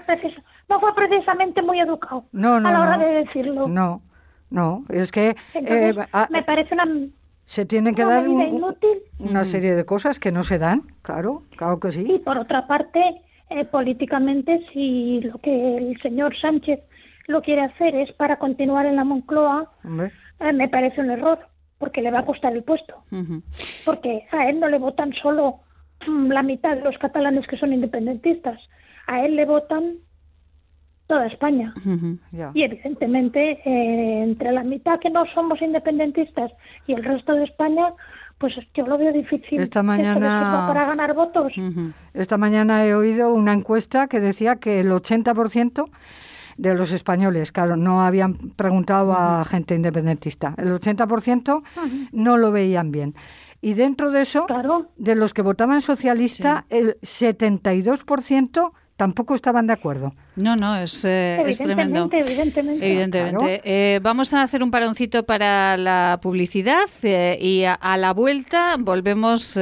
no 0.70 0.80
fue 0.80 0.94
precisamente 0.94 1.62
muy 1.62 1.80
educado 1.80 2.26
no, 2.32 2.56
a 2.56 2.60
la 2.60 2.82
hora 2.82 2.98
de 2.98 3.26
decirlo. 3.26 3.68
No, 3.68 4.02
no, 4.50 4.86
es 4.90 5.12
que... 5.12 5.36
Eh, 5.54 5.94
me 6.30 6.44
parece 6.44 6.76
una... 6.76 6.86
Se 7.46 7.66
tienen 7.66 7.96
que 7.96 8.06
dar 8.06 8.28
una 8.28 9.44
serie 9.44 9.74
de 9.74 9.84
cosas 9.84 10.20
que 10.20 10.32
no 10.32 10.44
se 10.44 10.60
dan, 10.60 10.84
claro, 11.02 11.44
claro 11.58 11.80
que 11.80 11.92
sí. 11.92 12.06
Y 12.08 12.20
por 12.20 12.38
otra 12.38 12.68
parte, 12.68 13.24
eh, 13.50 13.66
políticamente, 13.66 14.64
si 14.72 15.22
lo 15.22 15.40
que 15.40 15.78
el 15.78 16.00
señor 16.02 16.38
Sánchez 16.38 16.80
lo 17.26 17.42
quiere 17.42 17.64
hacer 17.64 17.96
es 17.96 18.12
para 18.14 18.38
continuar 18.38 18.86
en 18.86 18.98
la 18.98 19.04
Moncloa, 19.04 19.72
eh, 20.40 20.54
me 20.54 20.70
parece 20.70 21.02
un 21.02 21.10
error, 21.10 21.40
porque 21.80 22.04
le 22.04 22.12
va 22.12 22.20
a 22.20 22.26
costar 22.26 22.54
el 22.54 22.64
puesto. 22.64 23.04
Porque 23.84 24.28
a 24.32 24.48
él 24.48 24.60
no 24.60 24.68
le 24.68 24.78
votan 24.78 25.12
solo 25.14 25.62
mm, 26.08 26.28
la 26.30 26.44
mitad 26.44 26.76
de 26.76 26.84
los 26.84 27.00
catalanes 27.00 27.48
que 27.48 27.58
son 27.58 27.74
independentistas, 27.74 28.60
a 29.08 29.26
él 29.26 29.36
le 29.36 29.46
votan 29.46 29.96
toda 31.10 31.26
España. 31.26 31.74
Y 32.54 32.64
evidentemente, 32.64 33.60
eh, 33.66 34.24
entre 34.24 34.52
la 34.52 34.64
mitad 34.64 35.00
que 35.00 35.10
no 35.10 35.26
somos 35.34 35.60
independentistas 35.60 36.52
y 36.86 36.94
el 36.94 37.04
resto 37.04 37.34
de 37.34 37.46
España, 37.46 37.94
pues 38.38 38.54
yo 38.76 38.86
lo 38.86 38.96
veo 39.00 39.12
difícil. 39.12 39.60
Esta 39.60 39.82
mañana 39.82 40.68
para 40.68 40.86
ganar 40.86 41.16
votos. 41.16 41.52
Esta 42.14 42.38
mañana 42.38 42.86
he 42.86 42.94
oído 42.94 43.34
una 43.34 43.54
encuesta 43.54 44.08
que 44.08 44.20
decía 44.20 44.58
que 44.58 44.80
el 44.82 44.92
80% 44.92 45.90
de 46.58 46.76
los 46.76 46.92
españoles, 46.92 47.52
claro, 47.52 47.76
no 47.76 48.04
habían 48.04 48.36
preguntado 48.56 49.14
a 49.14 49.44
gente 49.46 49.74
independentista, 49.74 50.54
el 50.58 50.72
80% 50.72 51.64
no 52.12 52.38
lo 52.38 52.52
veían 52.52 52.92
bien. 52.92 53.16
Y 53.62 53.74
dentro 53.74 54.12
de 54.12 54.22
eso, 54.22 54.46
de 54.96 55.16
los 55.16 55.34
que 55.34 55.42
votaban 55.42 55.82
socialista, 55.82 56.66
el 56.70 56.98
72% 57.02 58.72
tampoco 59.00 59.34
estaban 59.34 59.66
de 59.66 59.72
acuerdo. 59.72 60.14
No, 60.36 60.58
no, 60.58 60.76
es, 60.76 61.06
eh, 61.06 61.42
tremendo. 61.58 62.10
Evidentemente. 62.12 62.86
Evidentemente. 62.86 63.62
Eh, 63.64 64.00
vamos 64.04 64.34
a 64.34 64.42
hacer 64.42 64.62
un 64.62 64.72
paroncito 64.72 65.24
para 65.24 65.78
la 65.78 66.20
publicidad 66.22 66.90
eh, 67.04 67.38
y 67.40 67.64
a, 67.64 67.98
la 67.98 68.12
vuelta 68.12 68.76
volvemos 68.78 69.58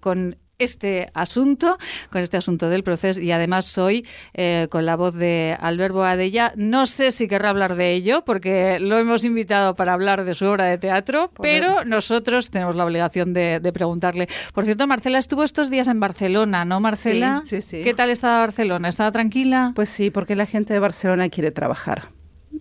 con 0.00 0.36
este 0.62 1.08
asunto, 1.14 1.78
con 2.10 2.20
este 2.20 2.36
asunto 2.36 2.68
del 2.68 2.82
proceso 2.82 3.20
y 3.20 3.32
además 3.32 3.76
hoy 3.78 4.06
eh, 4.34 4.68
con 4.70 4.86
la 4.86 4.96
voz 4.96 5.14
de 5.14 5.56
Albert 5.60 5.94
Boadella. 5.94 6.52
No 6.56 6.86
sé 6.86 7.12
si 7.12 7.28
querrá 7.28 7.50
hablar 7.50 7.76
de 7.76 7.92
ello 7.92 8.24
porque 8.24 8.78
lo 8.80 8.98
hemos 8.98 9.24
invitado 9.24 9.74
para 9.74 9.92
hablar 9.92 10.24
de 10.24 10.34
su 10.34 10.46
obra 10.46 10.66
de 10.66 10.78
teatro, 10.78 11.30
pero 11.40 11.84
nosotros 11.84 12.50
tenemos 12.50 12.76
la 12.76 12.84
obligación 12.84 13.32
de, 13.32 13.60
preguntarle. 13.72 14.28
Por 14.52 14.64
cierto, 14.64 14.86
Marcela 14.86 15.18
estuvo 15.18 15.44
estos 15.44 15.70
días 15.70 15.88
en 15.88 15.98
Barcelona, 15.98 16.64
¿no, 16.64 16.80
Marcela? 16.80 17.42
Sí, 17.44 17.62
sí, 17.62 17.78
sí. 17.78 17.84
¿Qué 17.84 17.94
tal 17.94 18.10
estaba 18.10 18.40
Barcelona? 18.40 18.88
¿Estaba 18.88 19.10
tranquila? 19.10 19.72
Pues 19.74 19.88
sí, 19.88 20.10
porque 20.10 20.36
la 20.36 20.46
gente 20.46 20.74
de 20.74 20.78
Barcelona 20.78 21.28
quiere 21.28 21.50
trabajar. 21.50 22.10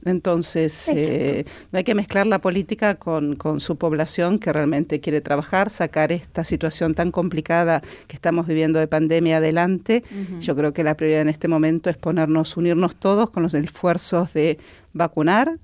Entonces, 0.06 0.90
eh, 0.90 1.46
no 1.72 1.78
hay 1.78 1.84
que 1.84 1.96
mezclar 1.96 2.26
la 2.28 2.40
política 2.40 2.96
con, 2.96 3.38
su 3.60 3.76
población 3.76 4.40
que 4.40 4.52
realmente 4.52 5.00
quiere 5.00 5.22
trabajar, 5.22 5.70
sacar 5.70 6.12
esta 6.12 6.44
situación 6.44 6.96
tan 6.96 7.12
complicada 7.12 7.82
que 8.08 8.16
estamos 8.16 8.48
viviendo 8.48 8.80
de 8.80 8.88
pandemia 8.88 9.38
adelante. 9.38 10.04
Yo 10.40 10.56
creo 10.56 10.74
que 10.74 10.84
la 10.84 10.96
prioridad 10.96 11.22
en 11.22 11.30
este 11.30 11.48
momento 11.48 11.90
es 11.90 11.98
ponernos, 11.98 12.58
unirnos 12.58 12.96
todos 12.96 13.30
con 13.30 13.44
los 13.44 13.54
esfuerzos 13.54 14.34
de 14.34 14.58
vacunar, 14.94 15.60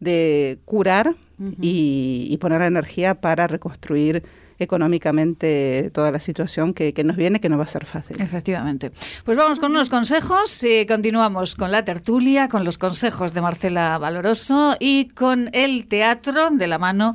de 0.00 0.58
curar 0.64 1.14
y, 1.60 2.28
y 2.30 2.36
poner 2.38 2.60
la 2.60 2.66
energía 2.66 3.14
para 3.14 3.46
reconstruir 3.46 4.22
económicamente 4.62 5.90
toda 5.92 6.10
la 6.10 6.20
situación 6.20 6.72
que, 6.74 6.92
nos 7.04 7.16
viene, 7.16 7.40
que 7.40 7.48
no 7.48 7.58
va 7.58 7.64
a 7.64 7.68
ser 7.68 7.84
fácil. 7.84 8.20
Efectivamente. 8.20 8.92
Pues 9.24 9.36
vamos 9.36 9.60
con 9.60 9.72
unos 9.72 9.88
consejos 9.88 10.62
y 10.64 10.86
continuamos 10.86 11.54
con 11.54 11.70
la 11.70 11.84
tertulia, 11.84 12.48
con 12.48 12.64
los 12.64 12.78
consejos 12.78 13.34
de 13.34 13.42
Marcela 13.42 13.98
Valoroso 13.98 14.76
y 14.78 15.08
con 15.08 15.50
el 15.52 15.86
teatro 15.88 16.50
de 16.50 16.66
la 16.66 16.78
mano 16.78 17.14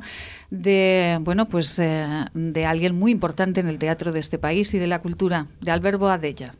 de 0.50 1.18
bueno 1.20 1.46
pues 1.46 1.78
eh, 1.78 2.24
de 2.32 2.64
alguien 2.64 2.98
muy 2.98 3.12
importante 3.12 3.60
en 3.60 3.68
el 3.68 3.78
teatro 3.78 4.12
de 4.12 4.20
este 4.20 4.38
país 4.38 4.72
y 4.74 4.78
de 4.78 4.86
la 4.86 5.00
cultura, 5.00 5.46
de 5.60 5.70
Alberto 5.70 6.08
Adella. 6.08 6.54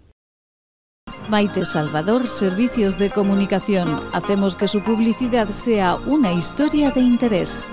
Maite 1.29 1.67
Salvador, 1.67 2.27
Servicios 2.27 2.99
de 2.99 3.11
Comunicación. 3.11 4.01
Hacemos 4.13 4.57
que 4.57 4.67
su 4.67 4.83
publicidad 4.83 5.49
sea 5.51 5.97
una 5.97 6.33
historia 6.33 6.91
de 6.91 7.01
interés. 7.01 7.67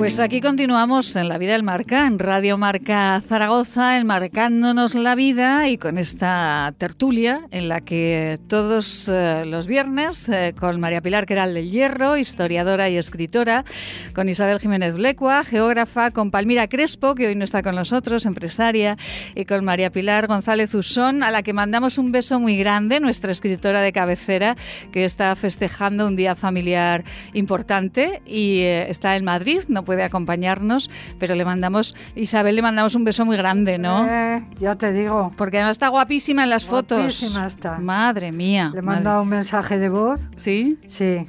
Pues 0.00 0.18
aquí 0.18 0.40
continuamos 0.40 1.14
en 1.16 1.28
La 1.28 1.36
Vida 1.36 1.52
del 1.52 1.62
Marca, 1.62 2.06
en 2.06 2.18
Radio 2.18 2.56
Marca 2.56 3.20
Zaragoza, 3.20 3.98
enmarcándonos 3.98 4.94
la 4.94 5.14
vida 5.14 5.68
y 5.68 5.76
con 5.76 5.98
esta 5.98 6.72
tertulia 6.78 7.42
en 7.50 7.68
la 7.68 7.82
que 7.82 8.38
todos 8.48 9.10
eh, 9.10 9.44
los 9.44 9.66
viernes, 9.66 10.30
eh, 10.30 10.54
con 10.58 10.80
María 10.80 11.02
Pilar 11.02 11.26
Queral 11.26 11.52
del 11.52 11.70
Hierro, 11.70 12.16
historiadora 12.16 12.88
y 12.88 12.96
escritora, 12.96 13.66
con 14.14 14.30
Isabel 14.30 14.58
Jiménez 14.58 14.94
Blecua, 14.94 15.44
geógrafa, 15.44 16.12
con 16.12 16.30
Palmira 16.30 16.66
Crespo, 16.66 17.14
que 17.14 17.26
hoy 17.26 17.34
no 17.34 17.44
está 17.44 17.62
con 17.62 17.74
nosotros, 17.74 18.24
empresaria, 18.24 18.96
y 19.34 19.44
con 19.44 19.66
María 19.66 19.90
Pilar 19.90 20.28
González 20.28 20.74
Usón, 20.74 21.22
a 21.22 21.30
la 21.30 21.42
que 21.42 21.52
mandamos 21.52 21.98
un 21.98 22.10
beso 22.10 22.40
muy 22.40 22.56
grande, 22.56 23.00
nuestra 23.00 23.32
escritora 23.32 23.82
de 23.82 23.92
cabecera, 23.92 24.56
que 24.92 25.04
está 25.04 25.36
festejando 25.36 26.06
un 26.06 26.16
día 26.16 26.34
familiar 26.34 27.04
importante 27.34 28.22
y 28.24 28.60
eh, 28.60 28.90
está 28.90 29.14
en 29.16 29.26
Madrid, 29.26 29.60
no 29.68 29.84
puede 29.90 30.04
acompañarnos, 30.04 30.88
pero 31.18 31.34
le 31.34 31.44
mandamos, 31.44 31.96
Isabel, 32.14 32.54
le 32.54 32.62
mandamos 32.62 32.94
un 32.94 33.02
beso 33.02 33.26
muy 33.26 33.36
grande, 33.36 33.76
¿no? 33.76 34.06
Eh, 34.08 34.40
ya 34.60 34.76
te 34.76 34.92
digo. 34.92 35.32
Porque 35.36 35.56
además 35.56 35.72
está 35.72 35.88
guapísima 35.88 36.44
en 36.44 36.50
las 36.50 36.64
guapísima 36.64 37.40
fotos. 37.40 37.44
Está. 37.44 37.78
Madre 37.78 38.30
mía. 38.30 38.70
Le 38.72 38.78
he 38.78 38.82
mandado 38.82 39.22
un 39.22 39.28
mensaje 39.28 39.78
de 39.78 39.88
voz. 39.88 40.20
¿Sí? 40.36 40.78
Sí 40.86 41.28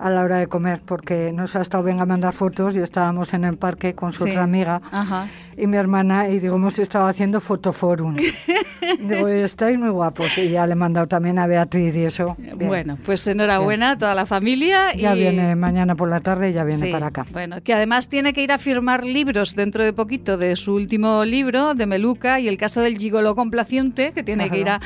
a 0.00 0.08
la 0.08 0.22
hora 0.22 0.38
de 0.38 0.46
comer, 0.46 0.80
porque 0.82 1.30
nos 1.30 1.54
ha 1.56 1.60
estado 1.60 1.84
bien 1.84 2.00
a 2.00 2.06
mandar 2.06 2.32
fotos 2.32 2.74
y 2.74 2.78
estábamos 2.78 3.34
en 3.34 3.44
el 3.44 3.58
parque 3.58 3.94
con 3.94 4.12
su 4.12 4.24
otra 4.24 4.44
amiga. 4.44 4.80
Ajá 4.90 5.26
y 5.60 5.66
mi 5.66 5.76
hermana, 5.76 6.28
y 6.28 6.38
digo, 6.38 6.56
hemos 6.56 6.78
estado 6.78 7.06
haciendo 7.06 7.40
fotoforum. 7.40 8.16
digo, 8.98 9.28
estáis 9.28 9.78
muy 9.78 9.90
guapos. 9.90 10.38
Y 10.38 10.50
ya 10.50 10.66
le 10.66 10.72
he 10.72 10.76
mandado 10.76 11.06
también 11.06 11.38
a 11.38 11.46
Beatriz 11.46 11.94
y 11.96 12.04
eso. 12.04 12.36
Bueno, 12.54 12.96
pues 13.04 13.26
enhorabuena 13.26 13.92
a 13.92 13.98
toda 13.98 14.14
la 14.14 14.24
familia. 14.24 14.94
Ya 14.94 15.14
viene 15.14 15.54
mañana 15.56 15.94
por 15.94 16.08
la 16.08 16.20
tarde 16.20 16.50
y 16.50 16.52
ya 16.54 16.64
viene 16.64 16.90
para 16.90 17.08
acá. 17.08 17.26
Bueno, 17.32 17.62
que 17.62 17.74
además 17.74 18.08
tiene 18.08 18.32
que 18.32 18.42
ir 18.42 18.52
a 18.52 18.58
firmar 18.58 19.04
libros 19.04 19.54
dentro 19.54 19.84
de 19.84 19.92
poquito 19.92 20.38
de 20.38 20.56
su 20.56 20.74
último 20.74 21.24
libro, 21.24 21.74
de 21.74 21.86
Meluca, 21.86 22.40
y 22.40 22.48
el 22.48 22.56
caso 22.56 22.80
del 22.80 22.96
gigolo 22.96 23.34
complaciente, 23.34 24.12
que 24.12 24.22
tiene 24.22 24.48
que 24.48 24.60
ir 24.60 24.68
a, 24.68 24.80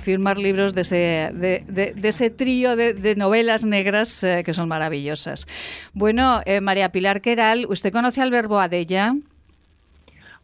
firmar 0.00 0.38
libros 0.38 0.74
de 0.74 0.80
ese, 0.82 1.30
de, 1.34 1.94
ese 2.02 2.30
trío 2.30 2.76
de, 2.76 3.14
novelas 3.16 3.64
negras 3.64 4.22
eh, 4.22 4.42
que 4.44 4.54
son 4.54 4.68
maravillosas. 4.68 5.46
Bueno, 5.92 6.40
eh, 6.46 6.60
María 6.60 6.92
Pilar 6.92 7.20
Queral, 7.20 7.66
¿usted 7.68 7.92
conoce 7.92 8.22
al 8.22 8.30
verbo 8.30 8.60
adella? 8.60 9.14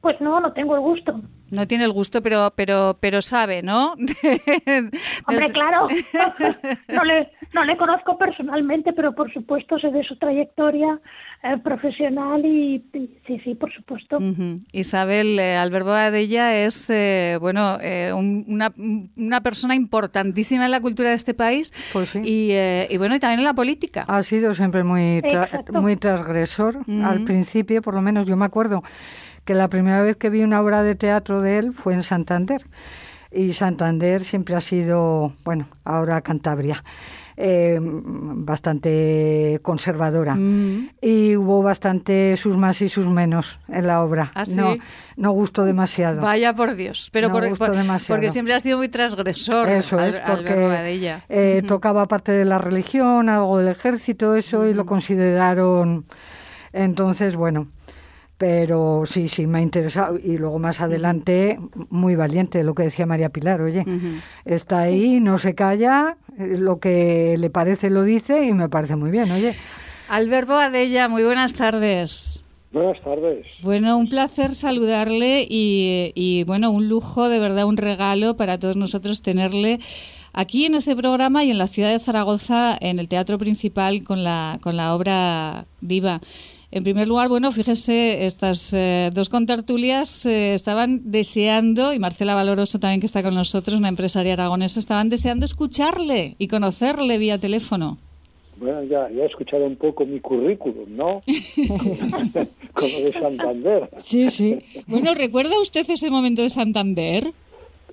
Pues 0.00 0.20
no, 0.20 0.40
no 0.40 0.52
tengo 0.52 0.74
el 0.74 0.80
gusto. 0.80 1.20
No 1.50 1.66
tiene 1.66 1.84
el 1.84 1.92
gusto, 1.92 2.22
pero 2.22 2.52
pero 2.56 2.96
pero 3.00 3.22
sabe, 3.22 3.62
¿no? 3.62 3.92
Hombre, 5.26 5.48
claro. 5.52 5.86
no, 6.88 7.04
le, 7.04 7.30
no 7.54 7.64
le 7.64 7.76
conozco 7.76 8.18
personalmente, 8.18 8.92
pero 8.92 9.14
por 9.14 9.32
supuesto 9.32 9.78
sé 9.78 9.90
de 9.90 10.02
su 10.02 10.16
trayectoria 10.16 11.00
eh, 11.44 11.58
profesional 11.62 12.44
y, 12.44 12.82
sí, 12.92 13.40
sí, 13.44 13.54
por 13.54 13.72
supuesto. 13.72 14.18
Isabel 14.72 15.38
eh, 15.38 15.56
Alberboa 15.56 16.10
de 16.10 16.20
ella 16.20 16.56
es, 16.56 16.90
eh, 16.90 17.38
bueno, 17.40 17.78
una, 18.16 18.72
una, 19.16 19.40
persona 19.42 19.76
importantísima 19.76 20.64
en 20.64 20.72
la 20.72 20.80
cultura 20.80 21.10
de 21.10 21.14
este 21.14 21.34
país 21.34 21.72
pues 21.92 22.08
sí. 22.08 22.20
y, 22.24 22.96
bueno, 22.96 23.14
y 23.14 23.20
también 23.20 23.40
en 23.40 23.44
la 23.44 23.54
política. 23.54 24.04
Ha 24.08 24.22
sido 24.24 24.52
siempre 24.54 24.82
muy, 24.82 25.22
muy 25.72 25.96
transgresor, 25.96 26.78
al 27.04 27.22
principio, 27.24 27.82
por 27.82 27.94
lo 27.94 28.02
menos 28.02 28.26
yo 28.26 28.36
me 28.36 28.46
acuerdo 28.46 28.82
que 29.46 29.54
la 29.54 29.68
primera 29.68 30.02
vez 30.02 30.16
que 30.16 30.28
vi 30.28 30.42
una 30.42 30.60
obra 30.60 30.82
de 30.82 30.96
teatro 30.96 31.40
de 31.40 31.58
él 31.58 31.72
fue 31.72 31.94
en 31.94 32.02
Santander. 32.02 32.66
Y 33.30 33.52
Santander 33.52 34.24
siempre 34.24 34.56
ha 34.56 34.60
sido, 34.60 35.32
bueno, 35.44 35.66
ahora 35.84 36.20
Cantabria, 36.20 36.82
eh, 37.36 37.78
bastante 37.80 39.60
conservadora. 39.62 40.34
Mm. 40.34 40.90
Y 41.00 41.36
hubo 41.36 41.62
bastante 41.62 42.36
sus 42.36 42.56
más 42.56 42.80
y 42.82 42.88
sus 42.88 43.08
menos 43.08 43.60
en 43.68 43.86
la 43.86 44.02
obra. 44.02 44.32
¿Ah, 44.34 44.44
no, 44.48 44.76
no 45.16 45.30
gustó 45.30 45.64
demasiado. 45.64 46.22
Vaya 46.22 46.54
por 46.54 46.74
Dios. 46.74 47.08
Pero 47.12 47.30
por, 47.30 47.44
porque 48.08 48.30
siempre 48.30 48.54
ha 48.54 48.60
sido 48.60 48.78
muy 48.78 48.88
transgresor. 48.88 49.68
Eso 49.68 50.00
es, 50.00 50.18
porque 50.26 51.20
eh, 51.28 51.62
tocaba 51.68 52.08
parte 52.08 52.32
de 52.32 52.44
la 52.44 52.58
religión, 52.58 53.28
algo 53.28 53.58
del 53.58 53.68
ejército, 53.68 54.34
eso, 54.34 54.66
y 54.66 54.74
lo 54.74 54.86
consideraron. 54.86 56.04
Entonces, 56.72 57.36
bueno, 57.36 57.68
pero 58.38 59.02
sí, 59.06 59.28
sí, 59.28 59.46
me 59.46 59.58
ha 59.58 59.62
interesado. 59.62 60.18
Y 60.18 60.36
luego 60.38 60.58
más 60.58 60.80
adelante, 60.80 61.58
muy 61.88 62.16
valiente, 62.16 62.62
lo 62.64 62.74
que 62.74 62.84
decía 62.84 63.06
María 63.06 63.30
Pilar, 63.30 63.60
oye, 63.60 63.84
está 64.44 64.80
ahí, 64.80 65.20
no 65.20 65.38
se 65.38 65.54
calla, 65.54 66.18
eh, 66.38 66.56
lo 66.58 66.78
que 66.78 67.36
le 67.38 67.50
parece 67.50 67.90
lo 67.90 68.02
dice 68.02 68.44
y 68.44 68.52
me 68.52 68.68
parece 68.68 68.96
muy 68.96 69.10
bien, 69.10 69.30
oye. 69.30 69.54
Alberto 70.08 70.54
Adella, 70.58 71.08
muy 71.08 71.24
buenas 71.24 71.54
tardes. 71.54 72.44
Buenas 72.72 73.00
tardes. 73.02 73.46
Bueno, 73.62 73.96
un 73.96 74.08
placer 74.08 74.50
saludarle 74.54 75.46
y, 75.48 76.12
y, 76.14 76.44
bueno, 76.44 76.70
un 76.70 76.88
lujo, 76.88 77.28
de 77.28 77.40
verdad, 77.40 77.64
un 77.64 77.78
regalo 77.78 78.36
para 78.36 78.58
todos 78.58 78.76
nosotros 78.76 79.22
tenerle 79.22 79.78
aquí 80.34 80.66
en 80.66 80.74
este 80.74 80.94
programa 80.94 81.42
y 81.42 81.50
en 81.50 81.58
la 81.58 81.68
ciudad 81.68 81.90
de 81.90 81.98
Zaragoza, 81.98 82.76
en 82.78 82.98
el 82.98 83.08
teatro 83.08 83.38
principal 83.38 84.02
con 84.04 84.22
la, 84.22 84.58
con 84.62 84.76
la 84.76 84.94
obra 84.94 85.64
viva. 85.80 86.20
En 86.72 86.82
primer 86.82 87.06
lugar, 87.06 87.28
bueno, 87.28 87.52
fíjese, 87.52 88.26
estas 88.26 88.72
eh, 88.74 89.10
dos 89.14 89.28
contertulias 89.28 90.26
eh, 90.26 90.52
estaban 90.52 91.10
deseando, 91.10 91.94
y 91.94 91.98
Marcela 91.98 92.34
Valoroso 92.34 92.80
también 92.80 93.00
que 93.00 93.06
está 93.06 93.22
con 93.22 93.34
nosotros, 93.34 93.78
una 93.78 93.88
empresaria 93.88 94.32
aragonesa, 94.32 94.80
estaban 94.80 95.08
deseando 95.08 95.44
escucharle 95.44 96.34
y 96.38 96.48
conocerle 96.48 97.18
vía 97.18 97.38
teléfono. 97.38 97.98
Bueno, 98.56 98.82
ya, 98.84 99.08
ya 99.10 99.22
he 99.22 99.26
escuchado 99.26 99.64
un 99.64 99.76
poco 99.76 100.04
mi 100.06 100.18
currículum, 100.18 100.96
¿no? 100.96 101.22
Como 102.72 102.98
de 102.98 103.12
Santander. 103.12 103.90
Sí, 103.98 104.30
sí. 104.30 104.58
Bueno, 104.86 105.12
¿recuerda 105.14 105.60
usted 105.60 105.88
ese 105.88 106.10
momento 106.10 106.42
de 106.42 106.50
Santander? 106.50 107.32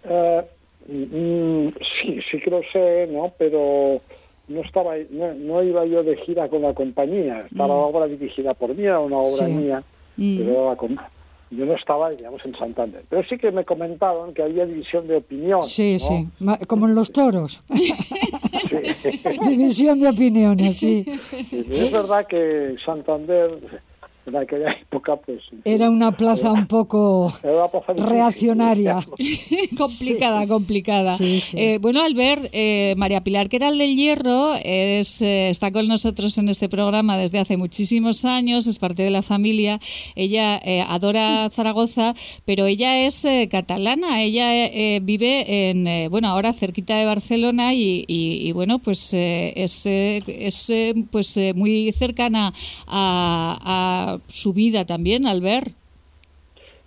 Eh, 0.05 0.41
mm, 0.88 1.67
sí, 2.01 2.19
sí 2.32 2.39
que 2.39 2.49
lo 2.49 2.61
sé, 2.71 3.07
¿no? 3.11 3.34
Pero 3.38 4.01
no 4.47 4.61
estaba, 4.61 4.95
no, 5.09 5.63
iba 5.63 5.85
yo 5.85 6.03
de 6.03 6.17
gira 6.17 6.49
con 6.49 6.61
la 6.61 6.73
compañía. 6.73 7.45
Estaba 7.49 7.69
la 7.69 7.81
obra 7.81 8.07
dirigida 8.07 8.53
por 8.53 8.75
mí, 8.75 8.83
era 8.83 8.99
una 8.99 9.17
obra 9.17 9.47
mía, 9.47 9.83
pero 10.17 10.71
la, 10.71 11.09
yo 11.49 11.65
no 11.65 11.75
estaba, 11.75 12.09
digamos, 12.09 12.43
en 12.45 12.55
Santander. 12.57 13.03
Pero 13.09 13.23
sí 13.23 13.37
que 13.37 13.51
me 13.51 13.63
comentaron 13.63 14.33
que 14.33 14.43
había 14.43 14.65
división 14.65 15.07
de 15.07 15.17
opinión. 15.17 15.63
Sí, 15.63 15.99
sí, 15.99 16.27
como 16.67 16.87
en 16.87 16.95
los 16.95 17.11
toros. 17.11 17.63
división 19.47 19.99
de 19.99 20.09
opiniones, 20.09 20.77
sí. 20.77 21.05
Es 21.51 21.91
verdad 21.91 22.25
que 22.25 22.75
Santander 22.83 23.81
en 24.26 24.36
aquella 24.38 24.71
época 24.71 25.17
pues 25.17 25.41
era 25.65 25.89
una 25.89 26.15
plaza 26.15 26.51
un 26.51 26.67
poco 26.67 27.34
reaccionaria. 27.97 28.99
complicada 29.78 30.47
complicada. 30.47 31.17
Eh, 31.19 31.78
bueno 31.82 32.01
al 32.01 32.13
ver 32.13 32.49
eh, 32.53 32.93
María 32.97 33.24
Pilar 33.24 33.49
que 33.49 33.57
era 33.57 33.69
el 33.69 33.78
del 33.78 33.95
Hierro 33.95 34.53
es, 34.63 35.21
eh, 35.21 35.49
está 35.49 35.71
con 35.71 35.88
nosotros 35.88 36.38
en 36.38 36.49
este 36.49 36.69
programa 36.69 37.17
desde 37.17 37.39
hace 37.39 37.57
muchísimos 37.57 38.24
años 38.26 38.67
es 38.67 38.80
parte 38.80 39.03
de 39.03 39.09
la 39.09 39.21
familia. 39.21 39.80
Ella 40.15 40.61
adora 40.88 41.49
Zaragoza 41.49 42.13
pero 42.45 42.65
ella 42.65 43.05
es 43.05 43.26
catalana. 43.49 44.21
Ella 44.21 44.99
vive 45.01 45.69
en 45.69 46.09
bueno 46.09 46.30
ahora 46.30 46.53
cerquita 46.53 46.97
de 46.97 47.05
Barcelona 47.05 47.74
y, 47.74 48.05
y 48.07 48.51
bueno 48.53 48.80
pues 48.80 49.13
es, 49.13 49.86
es 49.86 50.71
pues 51.11 51.39
muy 51.55 51.91
cercana 51.91 52.53
a 52.88 54.12
su 54.28 54.53
vida 54.53 54.86
también 54.86 55.26
al 55.28 55.41
ver. 55.41 55.64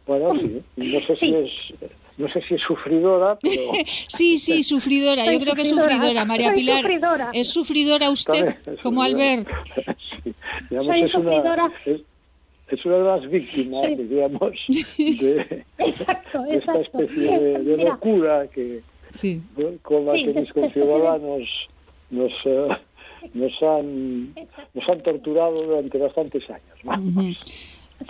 Bueno, 0.07 0.35
sí, 0.41 0.62
no 0.77 1.07
sé 1.07 1.16
si 1.16 1.35
es 1.35 1.51
no 2.18 2.29
sé 2.31 2.41
si 2.43 2.55
es 2.55 2.62
sufridora, 2.62 3.39
pero... 3.43 3.55
sí, 4.09 4.39
sí, 4.39 4.62
sufridora, 4.62 5.24
yo 5.31 5.39
creo 5.39 5.55
que 5.55 5.62
es 5.62 5.70
sufridora, 5.70 6.24
María 6.24 6.55
Pilar. 6.55 6.85
¿Es 7.33 7.53
sufridora 7.53 8.11
usted, 8.11 8.55
como 8.83 9.03
al 9.03 9.14
ver? 9.14 9.47
Sí, 10.24 10.35
digamos, 10.70 10.97
es 10.97 11.14
una, 11.14 11.72
es, 12.68 12.85
una 12.85 12.97
de 12.97 13.05
las 13.05 13.31
víctimas, 13.31 13.87
digamos, 13.97 14.53
de, 14.99 15.64
esta 16.51 16.81
especie 16.81 17.39
de, 17.39 17.77
locura 17.77 18.47
que 18.49 18.81
con 19.83 20.07
la 20.07 20.14
que 20.14 20.41
mis 20.41 20.53
conciudadanos 20.53 21.49
nos... 22.11 22.33
Eh, 22.45 22.68
nos 23.35 23.62
han, 23.62 24.35
nos 24.75 24.89
han 24.89 25.03
torturado 25.03 25.57
durante 25.57 25.99
bastantes 25.99 26.45
años. 26.51 27.05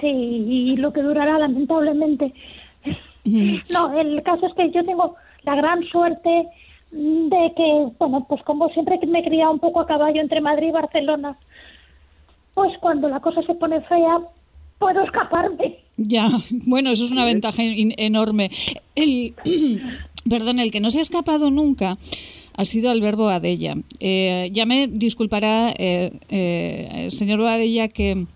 Sí, 0.00 0.06
y 0.06 0.76
lo 0.76 0.92
que 0.92 1.02
durará 1.02 1.38
lamentablemente. 1.38 2.32
No, 3.72 3.98
el 3.98 4.22
caso 4.22 4.46
es 4.46 4.54
que 4.54 4.70
yo 4.70 4.84
tengo 4.84 5.16
la 5.42 5.56
gran 5.56 5.84
suerte 5.84 6.46
de 6.90 7.52
que, 7.56 7.88
bueno, 7.98 8.26
pues 8.28 8.42
como 8.42 8.68
siempre 8.70 8.98
me 9.06 9.20
he 9.20 9.24
criado 9.24 9.52
un 9.52 9.58
poco 9.58 9.80
a 9.80 9.86
caballo 9.86 10.20
entre 10.20 10.40
Madrid 10.40 10.68
y 10.68 10.72
Barcelona, 10.72 11.36
pues 12.54 12.76
cuando 12.78 13.08
la 13.08 13.20
cosa 13.20 13.42
se 13.42 13.54
pone 13.54 13.80
fea, 13.82 14.20
puedo 14.78 15.02
escaparme. 15.02 15.78
Ya, 15.96 16.28
bueno, 16.66 16.90
eso 16.90 17.04
es 17.04 17.10
una 17.10 17.24
ventaja 17.24 17.62
enorme. 17.64 18.50
El, 18.94 19.34
perdón, 20.30 20.60
el 20.60 20.70
que 20.70 20.80
no 20.80 20.90
se 20.90 20.98
ha 20.98 21.02
escapado 21.02 21.50
nunca 21.50 21.96
ha 22.56 22.64
sido 22.64 22.90
al 22.90 23.00
verbo 23.00 23.28
Adella. 23.28 23.74
Eh, 24.00 24.50
ya 24.52 24.66
me 24.66 24.88
disculpará, 24.88 25.72
eh, 25.76 26.12
eh, 26.28 27.08
señor 27.10 27.38
Boadella, 27.38 27.88
que 27.88 28.26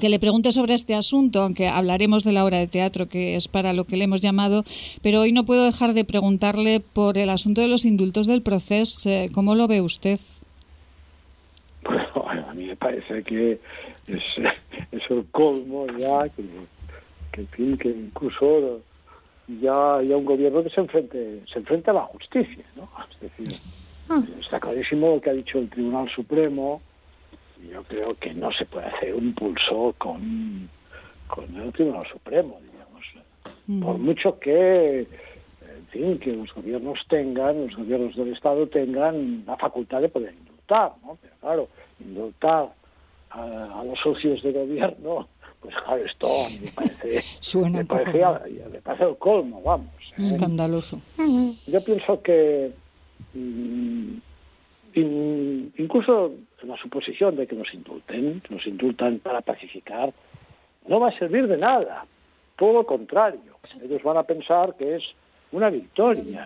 que 0.00 0.08
le 0.08 0.18
pregunte 0.18 0.52
sobre 0.52 0.74
este 0.74 0.94
asunto, 0.94 1.42
aunque 1.42 1.68
hablaremos 1.68 2.24
de 2.24 2.32
la 2.32 2.44
obra 2.44 2.58
de 2.58 2.66
teatro, 2.66 3.08
que 3.08 3.36
es 3.36 3.48
para 3.48 3.72
lo 3.72 3.84
que 3.84 3.96
le 3.96 4.04
hemos 4.04 4.20
llamado, 4.20 4.64
pero 5.00 5.20
hoy 5.20 5.32
no 5.32 5.44
puedo 5.44 5.64
dejar 5.64 5.94
de 5.94 6.04
preguntarle 6.04 6.80
por 6.80 7.16
el 7.18 7.30
asunto 7.30 7.60
de 7.60 7.68
los 7.68 7.84
indultos 7.84 8.26
del 8.26 8.42
proceso. 8.42 9.08
Eh, 9.08 9.30
¿Cómo 9.32 9.54
lo 9.54 9.68
ve 9.68 9.80
usted? 9.80 10.18
Bueno, 11.84 12.48
a 12.48 12.54
mí 12.54 12.64
me 12.64 12.76
parece 12.76 13.22
que 13.22 13.60
es, 14.08 14.22
el 15.10 15.24
colmo 15.30 15.86
ya, 15.96 16.28
que, 16.30 16.42
que, 17.32 17.40
en 17.42 17.48
fin, 17.48 18.10
que 19.46 19.52
incluso 19.52 19.60
ya 19.60 19.96
haya 19.96 20.16
un 20.16 20.24
gobierno 20.24 20.62
que 20.62 20.70
se 20.70 20.80
enfrente, 20.80 21.42
se 21.52 21.58
enfrente 21.58 21.90
a 21.90 21.94
la 21.94 22.02
justicia, 22.02 22.64
¿no? 22.76 22.88
Es 23.10 23.20
decir, 23.20 23.58
ah. 24.08 24.22
está 24.40 24.60
clarísimo 24.60 25.14
lo 25.14 25.20
que 25.20 25.30
ha 25.30 25.34
dicho 25.34 25.58
el 25.58 25.68
Tribunal 25.68 26.08
Supremo, 26.10 26.80
y 27.62 27.68
yo 27.68 27.82
creo 27.84 28.14
que 28.14 28.34
no 28.34 28.52
se 28.52 28.66
puede 28.66 28.86
hacer 28.86 29.14
un 29.14 29.34
pulso 29.34 29.94
con, 29.98 30.68
con 31.26 31.56
el 31.56 31.72
Tribunal 31.72 32.06
Supremo, 32.06 32.60
digamos. 32.60 33.84
Por 33.84 33.98
mucho 33.98 34.38
que, 34.38 35.00
en 35.00 35.86
fin, 35.90 36.18
que 36.18 36.32
los 36.32 36.54
gobiernos 36.54 37.00
tengan, 37.08 37.66
los 37.66 37.76
gobiernos 37.76 38.14
del 38.14 38.32
Estado 38.32 38.68
tengan 38.68 39.44
la 39.44 39.56
facultad 39.56 40.02
de 40.02 40.08
poder 40.08 40.34
indultar, 40.34 40.92
¿no? 41.02 41.18
Pero 41.20 41.34
claro, 41.40 41.68
indultar 41.98 42.68
a, 43.30 43.80
a 43.80 43.84
los 43.84 43.98
socios 43.98 44.40
de 44.42 44.52
gobierno 44.52 45.26
pues 45.60 45.74
claro, 45.74 46.04
esto 46.04 46.28
me 46.60 46.70
parece, 46.70 47.22
Suena 47.40 47.78
me, 47.78 47.84
parece, 47.84 48.22
me 48.70 48.80
parece 48.80 49.04
el 49.04 49.16
colmo, 49.16 49.62
vamos. 49.62 49.88
¿eh? 50.18 50.22
Escandaloso. 50.22 51.00
Yo 51.66 51.84
pienso 51.84 52.22
que 52.22 52.72
mm, 53.34 54.16
incluso 55.78 56.32
en 56.62 56.68
la 56.68 56.76
suposición 56.76 57.36
de 57.36 57.46
que 57.46 57.54
nos 57.54 57.72
indulten, 57.74 58.40
que 58.40 58.54
nos 58.54 58.66
indultan 58.66 59.18
para 59.18 59.40
pacificar, 59.40 60.12
no 60.88 61.00
va 61.00 61.08
a 61.08 61.18
servir 61.18 61.46
de 61.46 61.56
nada. 61.56 62.06
Todo 62.56 62.72
lo 62.72 62.86
contrario. 62.86 63.58
Ellos 63.82 64.02
van 64.02 64.16
a 64.16 64.22
pensar 64.22 64.74
que 64.76 64.96
es 64.96 65.02
una 65.52 65.70
victoria. 65.70 66.44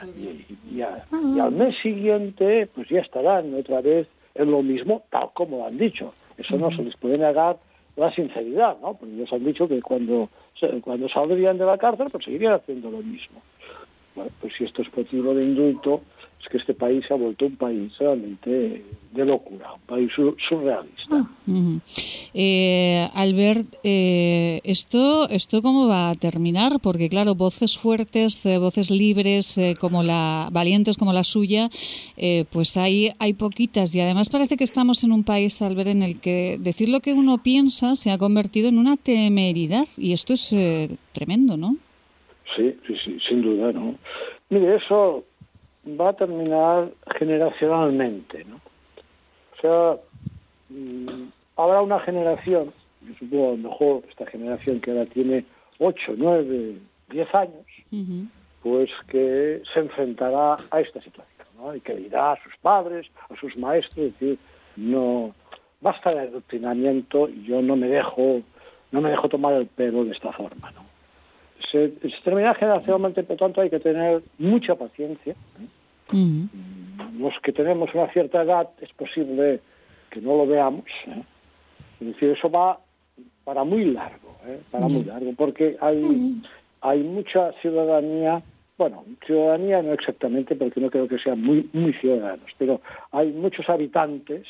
Y, 0.70 0.80
al 0.80 1.52
mes 1.52 1.76
siguiente, 1.82 2.68
pues 2.74 2.88
ya 2.88 3.00
estarán 3.00 3.54
otra 3.54 3.80
vez 3.80 4.08
en 4.34 4.50
lo 4.50 4.62
mismo, 4.62 5.02
tal 5.10 5.30
como 5.34 5.66
han 5.66 5.78
dicho. 5.78 6.12
Eso 6.36 6.58
no 6.58 6.70
se 6.74 6.82
les 6.82 6.96
puede 6.96 7.18
negar 7.18 7.58
la 7.96 8.12
sinceridad, 8.12 8.78
¿no? 8.80 8.94
Porque 8.94 9.14
ellos 9.14 9.32
han 9.32 9.44
dicho 9.44 9.68
que 9.68 9.80
cuando, 9.82 10.28
cuando 10.82 11.08
saldrían 11.08 11.58
de 11.58 11.66
la 11.66 11.78
cárcel, 11.78 12.08
pues 12.10 12.24
seguirían 12.24 12.54
haciendo 12.54 12.90
lo 12.90 12.98
mismo. 12.98 13.42
Bueno, 14.14 14.30
pues 14.40 14.54
si 14.56 14.64
esto 14.64 14.82
es 14.82 14.96
motivo 14.96 15.34
de 15.34 15.44
indulto, 15.44 16.02
es 16.42 16.48
que 16.48 16.56
este 16.56 16.74
país 16.74 17.04
se 17.06 17.12
ha 17.12 17.16
vuelto 17.16 17.46
un 17.46 17.56
país 17.56 17.92
realmente 17.98 18.82
de 19.12 19.24
locura, 19.24 19.74
un 19.74 19.80
país 19.82 20.10
surrealista. 20.48 21.26
Ah. 21.46 21.78
Eh, 22.32 23.06
Albert, 23.12 23.66
eh, 23.84 24.60
¿esto, 24.64 25.28
¿esto 25.28 25.60
cómo 25.60 25.86
va 25.86 26.10
a 26.10 26.14
terminar? 26.14 26.80
Porque 26.82 27.10
claro, 27.10 27.34
voces 27.34 27.76
fuertes, 27.76 28.46
eh, 28.46 28.58
voces 28.58 28.90
libres, 28.90 29.60
como 29.80 30.02
la 30.02 30.48
valientes 30.50 30.96
como 30.96 31.12
la 31.12 31.24
suya, 31.24 31.68
pues 32.50 32.76
hay, 32.76 33.10
hay 33.18 33.34
poquitas 33.34 33.94
y 33.94 34.00
además 34.00 34.30
parece 34.30 34.56
que 34.56 34.64
estamos 34.64 35.04
en 35.04 35.12
un 35.12 35.24
país, 35.24 35.60
Albert, 35.60 35.88
en 35.88 36.02
el 36.02 36.20
que 36.20 36.56
decir 36.58 36.88
lo 36.88 37.00
que 37.00 37.12
uno 37.12 37.42
piensa 37.42 37.96
se 37.96 38.10
ha 38.10 38.18
convertido 38.18 38.68
en 38.68 38.78
una 38.78 38.96
temeridad 38.96 39.86
y 39.98 40.12
esto 40.12 40.32
es 40.32 40.54
tremendo, 41.12 41.56
¿no? 41.56 41.76
Sí, 42.56 42.74
sí, 42.86 42.94
sí, 43.04 43.18
sin 43.28 43.42
duda, 43.42 43.72
¿no? 43.72 43.94
Mire, 44.48 44.76
eso 44.76 45.24
va 45.86 46.10
a 46.10 46.12
terminar 46.12 46.90
generacionalmente, 47.18 48.44
¿no? 48.44 48.56
O 48.56 49.60
sea, 49.60 50.00
mm, 50.68 51.28
habrá 51.56 51.82
una 51.82 52.00
generación, 52.00 52.72
yo 53.02 53.14
supongo 53.18 53.48
a 53.48 53.50
lo 53.52 53.56
mejor 53.56 54.02
esta 54.08 54.26
generación 54.26 54.80
que 54.80 54.90
ahora 54.90 55.06
tiene 55.06 55.44
8, 55.78 56.14
9, 56.16 56.76
10 57.10 57.34
años, 57.34 57.66
pues 58.62 58.90
que 59.08 59.62
se 59.72 59.80
enfrentará 59.80 60.58
a 60.70 60.80
esta 60.80 61.00
situación, 61.00 61.46
¿no? 61.58 61.74
Y 61.74 61.80
que 61.80 61.94
dirá 61.94 62.32
a 62.32 62.42
sus 62.42 62.54
padres, 62.60 63.06
a 63.30 63.36
sus 63.36 63.56
maestros, 63.56 63.98
es 63.98 64.12
decir, 64.12 64.38
no, 64.76 65.34
basta 65.80 66.10
de 66.10 66.20
adoctrinamiento 66.20 67.28
y 67.28 67.44
yo 67.44 67.62
no 67.62 67.76
me 67.76 67.88
dejo, 67.88 68.42
no 68.92 69.00
me 69.00 69.10
dejo 69.10 69.28
tomar 69.28 69.54
el 69.54 69.66
pelo 69.66 70.04
de 70.04 70.12
esta 70.12 70.32
forma, 70.32 70.70
¿no? 70.72 70.89
Se, 71.70 71.88
termina 72.24 72.54
generacionalmente, 72.54 73.22
por 73.22 73.36
tanto 73.36 73.60
hay 73.60 73.70
que 73.70 73.80
tener 73.80 74.22
mucha 74.38 74.74
paciencia. 74.74 75.32
¿eh? 75.32 76.46
Los 77.18 77.34
que 77.42 77.52
tenemos 77.52 77.94
una 77.94 78.08
cierta 78.12 78.42
edad 78.42 78.68
es 78.80 78.92
posible 78.92 79.60
que 80.10 80.20
no 80.20 80.36
lo 80.36 80.46
veamos. 80.46 80.84
¿eh? 81.06 81.22
Es 82.00 82.06
decir, 82.08 82.30
eso 82.30 82.50
va 82.50 82.80
para 83.44 83.64
muy 83.64 83.84
largo, 83.86 84.36
¿eh? 84.46 84.60
para 84.70 84.88
muy 84.88 85.04
largo, 85.04 85.32
porque 85.36 85.76
hay, 85.80 86.40
hay 86.80 87.02
mucha 87.02 87.52
ciudadanía, 87.60 88.42
bueno, 88.78 89.04
ciudadanía 89.26 89.82
no 89.82 89.92
exactamente, 89.92 90.56
porque 90.56 90.80
no 90.80 90.90
creo 90.90 91.08
que 91.08 91.18
sean 91.18 91.42
muy, 91.42 91.68
muy 91.72 91.92
ciudadanos, 91.94 92.50
pero 92.58 92.80
hay 93.12 93.32
muchos 93.32 93.68
habitantes 93.68 94.46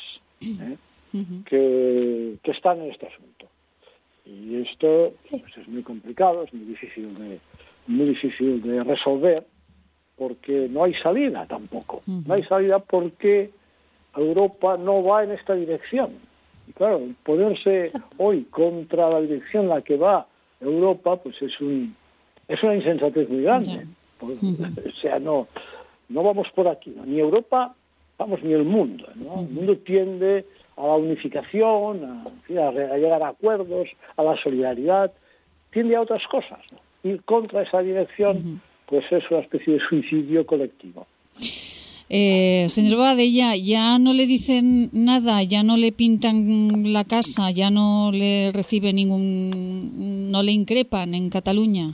que, 1.45 2.37
que 2.41 2.51
están 2.51 2.81
en 2.81 2.91
este 2.91 3.07
asunto. 3.07 3.30
Y 4.31 4.61
esto 4.61 5.13
pues, 5.29 5.57
es 5.57 5.67
muy 5.67 5.83
complicado, 5.83 6.43
es 6.43 6.53
muy 6.53 6.65
difícil 6.65 7.13
de, 7.17 7.39
muy 7.87 8.07
difícil 8.07 8.61
de 8.61 8.83
resolver, 8.83 9.45
porque 10.17 10.67
no 10.69 10.85
hay 10.85 10.93
salida 10.95 11.45
tampoco. 11.47 12.01
No 12.05 12.33
hay 12.33 12.43
salida 12.43 12.79
porque 12.79 13.51
Europa 14.15 14.77
no 14.77 15.03
va 15.03 15.23
en 15.23 15.31
esta 15.31 15.53
dirección. 15.55 16.11
Y 16.67 16.73
claro, 16.73 17.01
ponerse 17.23 17.91
hoy 18.17 18.43
contra 18.43 19.09
la 19.09 19.21
dirección 19.21 19.63
en 19.63 19.69
la 19.69 19.81
que 19.81 19.97
va 19.97 20.27
Europa, 20.59 21.17
pues 21.17 21.41
es 21.41 21.59
un 21.59 21.95
es 22.47 22.61
una 22.63 22.75
insensatez 22.75 23.29
muy 23.29 23.43
grande, 23.43 23.87
o 24.21 25.01
sea, 25.01 25.19
no, 25.19 25.47
no 26.09 26.23
vamos 26.23 26.47
por 26.53 26.67
aquí, 26.67 26.93
ni 27.05 27.19
Europa, 27.19 27.73
vamos, 28.17 28.43
ni 28.43 28.53
el 28.53 28.65
mundo. 28.65 29.07
El 29.15 29.49
mundo 29.49 29.77
tiende 29.77 30.45
a 30.77 30.87
la 30.87 30.95
unificación, 30.95 32.03
a, 32.03 32.67
a, 32.67 32.97
llegar 32.97 33.23
a 33.23 33.29
acuerdos, 33.29 33.87
a 34.17 34.23
la 34.23 34.35
solidaridad, 34.41 35.11
tiende 35.71 35.95
a 35.95 36.01
otras 36.01 36.25
cosas. 36.27 36.59
Ir 37.03 37.23
contra 37.23 37.63
esa 37.63 37.79
dirección, 37.79 38.61
pues 38.85 39.05
es 39.11 39.23
una 39.31 39.41
especie 39.41 39.73
de 39.73 39.79
suicidio 39.79 40.45
colectivo. 40.45 41.07
Eh, 42.09 42.65
señor 42.67 42.97
Boadella, 42.97 43.55
ya 43.55 43.97
no 43.97 44.11
le 44.11 44.25
dicen 44.25 44.89
nada, 44.91 45.43
ya 45.43 45.63
no 45.63 45.77
le 45.77 45.93
pintan 45.93 46.91
la 46.91 47.05
casa, 47.05 47.51
ya 47.51 47.69
no 47.69 48.11
le 48.11 48.51
recibe 48.51 48.91
ningún, 48.91 50.29
no 50.29 50.43
le 50.43 50.51
increpan 50.51 51.13
en 51.13 51.29
Cataluña. 51.29 51.93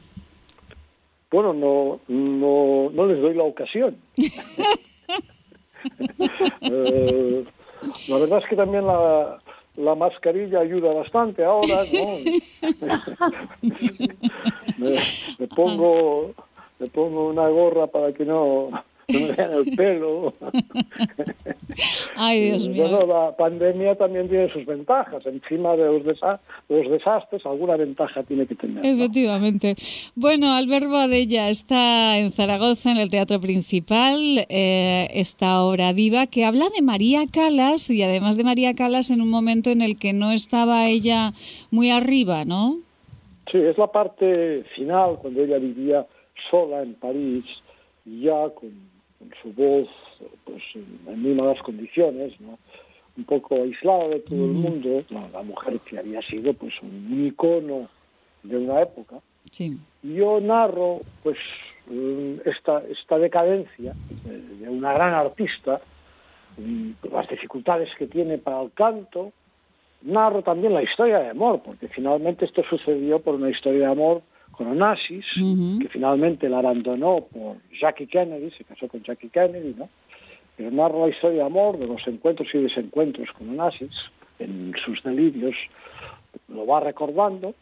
Bueno, 1.30 1.54
no, 1.54 2.00
no, 2.08 2.90
no 2.90 3.06
les 3.06 3.22
doy 3.22 3.36
la 3.36 3.44
ocasión. 3.44 3.98
Eh, 6.62 7.44
la 8.10 8.18
verdad 8.18 8.40
es 8.40 8.50
que 8.50 8.56
también 8.56 8.86
la, 8.88 9.40
la 9.78 9.96
mascarilla 9.96 10.60
ayuda 10.60 10.94
bastante 10.94 11.44
ahora, 11.44 11.78
¿no? 11.94 12.18
me, 15.40 15.48
pongo 15.56 16.32
me 16.80 16.88
pongo 16.88 17.28
una 17.30 17.48
gorra 17.50 17.88
para 17.88 18.12
que 18.14 18.26
no 18.26 18.70
no 19.08 19.20
me 19.20 19.32
vean 19.32 19.51
el 19.53 19.76
pelo. 19.76 20.34
Ay, 22.18 22.41
Dios 22.41 22.68
mío. 22.68 22.89
Bueno, 22.89 23.08
la 23.08 23.36
pandemia 23.38 23.95
también 23.95 24.28
tiene 24.28 24.51
sus 24.51 24.66
ventajas. 24.66 25.26
Encima 25.26 25.78
de 25.78 25.86
los, 25.86 26.03
los 26.68 26.91
desastres, 26.91 27.45
alguna 27.45 27.78
ventaja 27.78 28.24
tiene 28.24 28.45
que 28.45 28.55
tener. 28.55 28.86
Efectivamente. 28.86 29.76
Bueno, 30.16 30.51
Albert 30.51 30.88
Boadella 30.88 31.49
está 31.49 32.18
en 32.18 32.32
Zaragoza, 32.32 32.91
en 32.91 32.97
el 32.97 33.10
Teatro 33.10 33.39
Principal, 33.39 34.45
eh, 34.49 35.08
esta 35.14 35.64
obra 35.64 35.93
diva 35.93 36.28
que 36.28 36.43
habla 36.43 36.66
de 36.76 36.82
María 36.82 37.22
Calas 37.32 37.89
y 37.89 38.03
además 38.03 38.38
de 38.38 38.43
María 38.43 38.74
Calas 38.74 39.10
en 39.10 39.22
un 39.22 39.30
momento 39.30 39.70
en 39.70 39.82
el 39.82 39.97
que 39.97 40.12
no 40.12 40.32
estaba 40.32 40.88
ella 40.88 41.32
muy 41.72 41.91
arriba, 41.91 42.43
¿no? 42.43 42.78
Sí, 43.51 43.58
es 43.58 43.78
la 43.78 43.88
parte 43.88 44.66
final, 44.76 45.18
cuando 45.22 45.41
ella 45.43 45.60
vivía 45.60 46.05
sola 46.51 46.82
en 46.82 46.95
París, 46.95 47.45
ya 48.05 48.49
con 48.49 48.97
con 49.20 49.32
su 49.41 49.53
voz 49.53 49.88
pues 50.45 50.63
en 50.76 51.22
muy 51.22 51.34
malas 51.34 51.61
condiciones, 51.61 52.39
¿no? 52.39 52.57
un 53.18 53.24
poco 53.24 53.55
aislada 53.55 54.09
de 54.09 54.20
todo 54.20 54.45
el 54.45 54.51
mundo, 54.51 55.03
la 55.09 55.41
mujer 55.41 55.80
que 55.80 55.97
había 55.97 56.22
sido 56.22 56.53
pues 56.53 56.74
un 56.84 57.26
icono 57.26 57.89
de 58.43 58.57
una 58.57 58.82
época. 58.82 59.18
Yo 60.03 60.39
narro 60.39 61.01
pues 61.24 61.38
esta, 62.45 62.84
esta 62.89 63.18
decadencia 63.18 63.95
de, 64.24 64.70
una 64.70 64.93
gran 64.93 65.13
artista, 65.13 65.82
las 67.11 67.28
dificultades 67.28 67.89
que 67.97 68.07
tiene 68.07 68.38
para 68.38 68.61
el 68.61 68.72
canto, 68.72 69.32
narro 70.01 70.43
también 70.43 70.74
la 70.74 70.84
historia 70.84 71.20
de 71.20 71.30
amor, 71.30 71.61
porque 71.63 71.88
finalmente 71.88 72.45
esto 72.45 72.63
sucedió 72.70 73.20
por 73.20 73.36
una 73.36 73.49
historia 73.49 73.80
de 73.80 73.91
amor 73.91 74.22
con 74.58 74.68
Onassis, 74.68 75.26
que 75.80 75.88
finalmente 75.89 76.49
la 76.49 76.60
abandonó 76.60 77.28
por 77.32 77.58
Jackie 77.80 78.08
Kennedy, 78.08 78.49
se 78.51 78.64
casó 78.64 78.88
con 78.88 79.03
Jackie 79.03 79.30
Kennedy, 79.30 79.76
¿no? 79.78 79.88
Pero 80.55 80.72
narra 80.72 80.97
la 80.97 81.10
historia 81.10 81.39
de 81.39 81.45
amor, 81.45 81.78
de 81.78 81.86
los 81.86 82.05
encuentros 82.08 82.49
y 82.53 82.58
desencuentros 82.58 83.30
con 83.38 83.49
Onassis, 83.49 83.93
en 84.39 84.74
sus 84.84 85.03
delirios, 85.03 85.55
lo 86.47 86.66
va 86.66 86.80
recordando, 86.80 87.53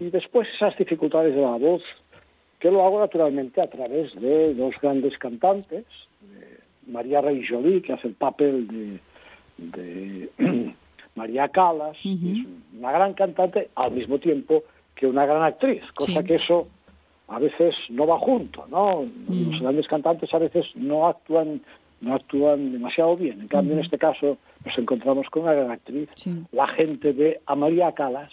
y 0.00 0.10
después 0.10 0.48
esas 0.54 0.76
dificultades 0.76 1.34
de 1.34 1.42
la 1.42 1.56
voz, 1.56 1.82
que 2.58 2.70
lo 2.72 2.84
hago 2.84 2.98
naturalmente 2.98 3.60
a 3.60 3.70
través 3.70 4.12
de 4.20 4.54
dos 4.54 4.74
grandes 4.82 5.16
cantantes, 5.18 5.84
María 6.88 7.20
Rey 7.20 7.44
Jolie, 7.48 7.82
que 7.82 7.92
hace 7.92 8.08
el 8.08 8.14
papel 8.14 9.00
de, 9.58 10.30
María 11.14 11.48
Calas, 11.48 11.96
que 12.02 12.10
es 12.10 12.46
una 12.78 12.90
gran 12.90 13.14
cantante, 13.14 13.70
al 13.76 13.92
mismo 13.92 14.18
tiempo 14.18 14.64
que 14.96 15.06
una 15.06 15.26
gran 15.26 15.42
actriz, 15.42 15.84
cosa 15.92 16.24
que 16.24 16.36
eso 16.36 16.66
a 17.28 17.38
veces 17.38 17.74
no 17.90 18.06
va 18.06 18.18
junto, 18.18 18.66
¿no? 18.68 19.02
Mm. 19.02 19.50
Los 19.52 19.60
grandes 19.60 19.86
cantantes 19.86 20.32
a 20.34 20.38
veces 20.38 20.66
no 20.74 21.06
actúan 21.06 21.60
no 22.00 22.14
actúan 22.14 22.72
demasiado 22.72 23.16
bien. 23.16 23.40
En 23.40 23.48
cambio, 23.48 23.72
en 23.72 23.80
este 23.80 23.96
caso, 23.96 24.36
nos 24.64 24.78
encontramos 24.78 25.28
con 25.30 25.44
una 25.44 25.54
gran 25.54 25.70
actriz, 25.70 26.10
la 26.52 26.66
gente 26.68 27.14
de 27.14 27.40
Amalia 27.46 27.92
Calas 27.92 28.30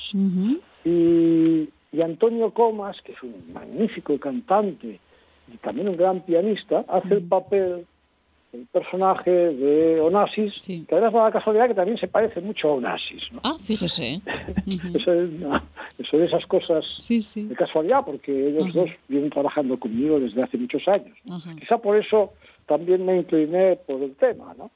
y, 0.83 1.69
y, 1.93 2.01
Antonio 2.01 2.51
Comas, 2.51 2.97
que 3.01 3.13
es 3.13 3.23
un 3.23 3.53
magnífico 3.53 4.19
cantante 4.19 4.99
y 5.51 5.57
también 5.57 5.87
un 5.87 5.95
gran 5.95 6.21
pianista, 6.21 6.83
hace 6.89 7.15
el 7.15 7.23
papel 7.23 7.85
el 8.53 8.67
personaje 8.67 9.31
de 9.31 9.99
Onassis, 9.99 10.59
que 10.87 10.95
además 10.95 11.13
da 11.13 11.23
la 11.23 11.31
casualidad 11.31 11.67
que 11.67 11.73
también 11.73 11.97
se 11.97 12.07
parece 12.07 12.39
mucho 12.39 12.69
a 12.69 12.73
Onassis. 12.73 13.23
¿no? 13.31 13.39
Ah, 13.43 13.55
fíjese. 13.59 14.21
eso, 14.93 15.13
es, 15.13 15.29
eso, 15.97 16.17
de 16.17 16.25
esas 16.25 16.45
cosas 16.45 16.85
de 17.07 17.55
casualidad, 17.55 18.05
porque 18.05 18.49
ellos 18.49 18.71
dos 18.73 18.89
vienen 19.07 19.31
trabajando 19.31 19.79
conmigo 19.79 20.19
desde 20.19 20.43
hace 20.43 20.57
muchos 20.57 20.87
años. 20.87 21.17
Quizá 21.59 21.79
por 21.79 21.97
eso 21.97 22.33
también 22.67 23.05
me 23.05 23.17
incliné 23.17 23.75
por 23.87 24.01
el 24.03 24.15
tema. 24.15 24.53
¿no? 24.55 24.69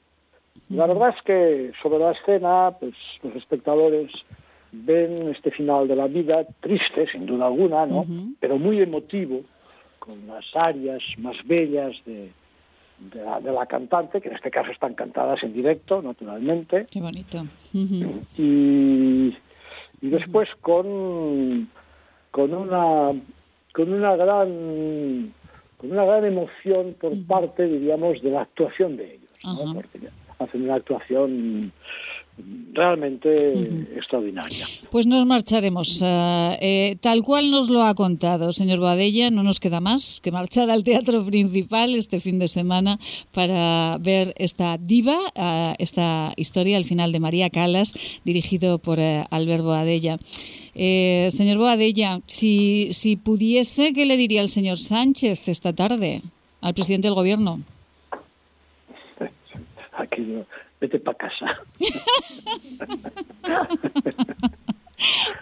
La 0.70 0.86
verdad 0.86 1.14
es 1.16 1.22
que 1.22 1.72
sobre 1.80 2.00
la 2.00 2.10
escena, 2.12 2.72
pues 2.80 2.94
los 3.22 3.36
espectadores 3.36 4.10
ven 4.72 5.28
este 5.28 5.52
final 5.52 5.86
de 5.86 5.94
la 5.94 6.08
vida 6.08 6.44
triste, 6.60 7.06
sin 7.12 7.26
duda 7.26 7.46
alguna, 7.46 7.86
¿no? 7.86 8.04
pero 8.40 8.58
muy 8.58 8.82
emotivo, 8.82 9.42
con 10.00 10.26
las 10.26 10.44
áreas 10.54 11.02
más 11.18 11.36
bellas 11.46 11.94
de 12.04 12.32
de 13.00 13.52
la, 13.52 13.66
cantante, 13.66 14.20
que 14.20 14.28
en 14.28 14.34
este 14.34 14.50
caso 14.50 14.70
están 14.70 14.94
cantadas 14.94 15.42
en 15.42 15.52
directo, 15.52 16.02
naturalmente. 16.02 16.86
Qué 16.90 17.00
bonito. 17.00 17.44
y, 17.72 19.36
y 20.00 20.08
después 20.08 20.48
con, 20.60 21.68
con 22.30 22.54
una 22.54 23.12
con 23.72 23.92
una 23.92 24.16
gran 24.16 25.32
con 25.76 25.92
una 25.92 26.04
gran 26.04 26.24
emoción 26.24 26.96
por 27.00 27.12
parte, 27.26 27.64
diríamos, 27.64 28.20
de 28.20 28.30
la 28.30 28.42
actuación 28.42 28.96
de 28.96 29.14
ellos, 29.14 29.30
porque 29.72 30.08
hacen 30.40 30.62
una 30.64 30.74
actuación 30.74 31.72
realmente 32.72 33.52
extraordinaria. 33.96 34.66
Pues 34.90 35.06
nos 35.06 35.26
marcharemos. 35.26 36.00
Eh, 36.02 36.58
eh, 36.60 36.96
tal 37.00 37.22
cual 37.22 37.50
nos 37.50 37.68
lo 37.70 37.82
ha 37.82 37.94
contado, 37.94 38.52
señor 38.52 38.78
Boadella, 38.78 39.30
no 39.30 39.42
nos 39.42 39.58
queda 39.60 39.80
más 39.80 40.20
que 40.20 40.30
marchar 40.30 40.70
al 40.70 40.84
teatro 40.84 41.24
principal 41.24 41.94
este 41.94 42.20
fin 42.20 42.38
de 42.38 42.48
semana 42.48 42.98
para 43.32 43.98
ver 43.98 44.32
esta 44.36 44.78
diva, 44.78 45.18
eh, 45.34 45.74
esta 45.78 46.32
historia 46.36 46.76
al 46.76 46.84
final 46.84 47.10
de 47.12 47.20
María 47.20 47.50
Calas, 47.50 47.94
dirigido 48.24 48.78
por 48.78 48.98
Albert 49.00 49.64
Boadella. 49.64 50.16
señor 50.74 51.58
Boadella, 51.58 52.20
si, 52.26 52.92
si 52.92 53.16
pudiese, 53.16 53.92
¿qué 53.92 54.06
le 54.06 54.16
diría 54.16 54.42
el 54.42 54.50
señor 54.50 54.78
Sánchez 54.78 55.48
esta 55.48 55.72
tarde 55.72 56.22
al 56.60 56.74
presidente 56.74 57.08
del 57.08 57.14
gobierno? 57.16 57.60
Aquí 59.92 60.22
vete 60.80 60.98
para 61.00 61.18
casa. 61.18 61.58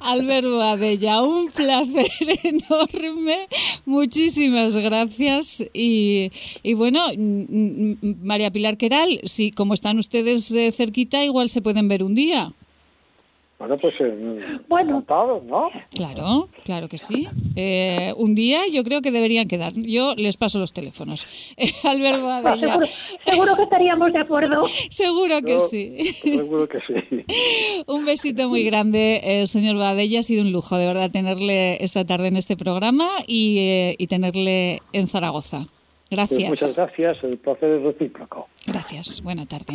Alberto 0.00 0.60
Adella, 0.60 1.22
un 1.22 1.50
placer 1.50 2.06
enorme. 2.44 3.48
Muchísimas 3.84 4.76
gracias. 4.76 5.64
Y, 5.72 6.30
y, 6.62 6.74
bueno, 6.74 7.00
María 8.22 8.50
Pilar 8.50 8.76
Queral, 8.76 9.20
si 9.24 9.50
como 9.50 9.74
están 9.74 9.98
ustedes 9.98 10.50
eh, 10.52 10.72
cerquita, 10.72 11.24
igual 11.24 11.48
se 11.48 11.62
pueden 11.62 11.88
ver 11.88 12.02
un 12.02 12.14
día. 12.14 12.52
Bueno, 13.58 13.78
pues 13.78 13.94
eh, 14.00 14.58
bueno. 14.68 15.02
¿no? 15.46 15.70
Claro, 15.90 16.48
claro 16.64 16.88
que 16.88 16.98
sí. 16.98 17.26
Eh, 17.54 18.12
un 18.18 18.34
día 18.34 18.60
yo 18.70 18.84
creo 18.84 19.00
que 19.00 19.10
deberían 19.10 19.48
quedar. 19.48 19.72
Yo 19.74 20.14
les 20.14 20.36
paso 20.36 20.58
los 20.58 20.74
teléfonos. 20.74 21.26
Alberto 21.84 22.28
Adella. 22.28 22.78
seguro, 23.24 23.56
que 23.56 23.62
estaríamos 23.62 24.12
de 24.12 24.20
acuerdo. 24.20 24.66
seguro 24.90 25.40
que 25.40 25.58
sí. 25.58 25.96
Seguro 26.22 26.68
que 26.68 26.80
sí. 26.80 27.24
un 27.86 28.04
besito 28.04 28.48
muy 28.50 28.62
grande, 28.62 29.20
eh, 29.22 29.46
señor 29.46 29.76
Badella. 29.76 30.20
Ha 30.20 30.22
sido 30.22 30.42
un 30.42 30.52
lujo, 30.52 30.76
de 30.76 30.86
verdad, 30.86 31.10
tenerle 31.10 31.82
esta 31.82 32.04
tarde 32.04 32.28
en 32.28 32.36
este 32.36 32.56
programa 32.56 33.08
y, 33.26 33.94
y 33.96 34.06
tenerle 34.06 34.82
en 34.92 35.06
Zaragoza. 35.06 35.66
Gracias. 36.10 36.38
Pues 36.38 36.50
muchas 36.50 36.76
gracias. 36.76 37.24
El 37.24 37.38
placer 37.38 37.70
es 37.70 37.82
recíproco. 37.82 38.48
Gracias. 38.66 39.22
Buena 39.22 39.46
tarde. 39.46 39.74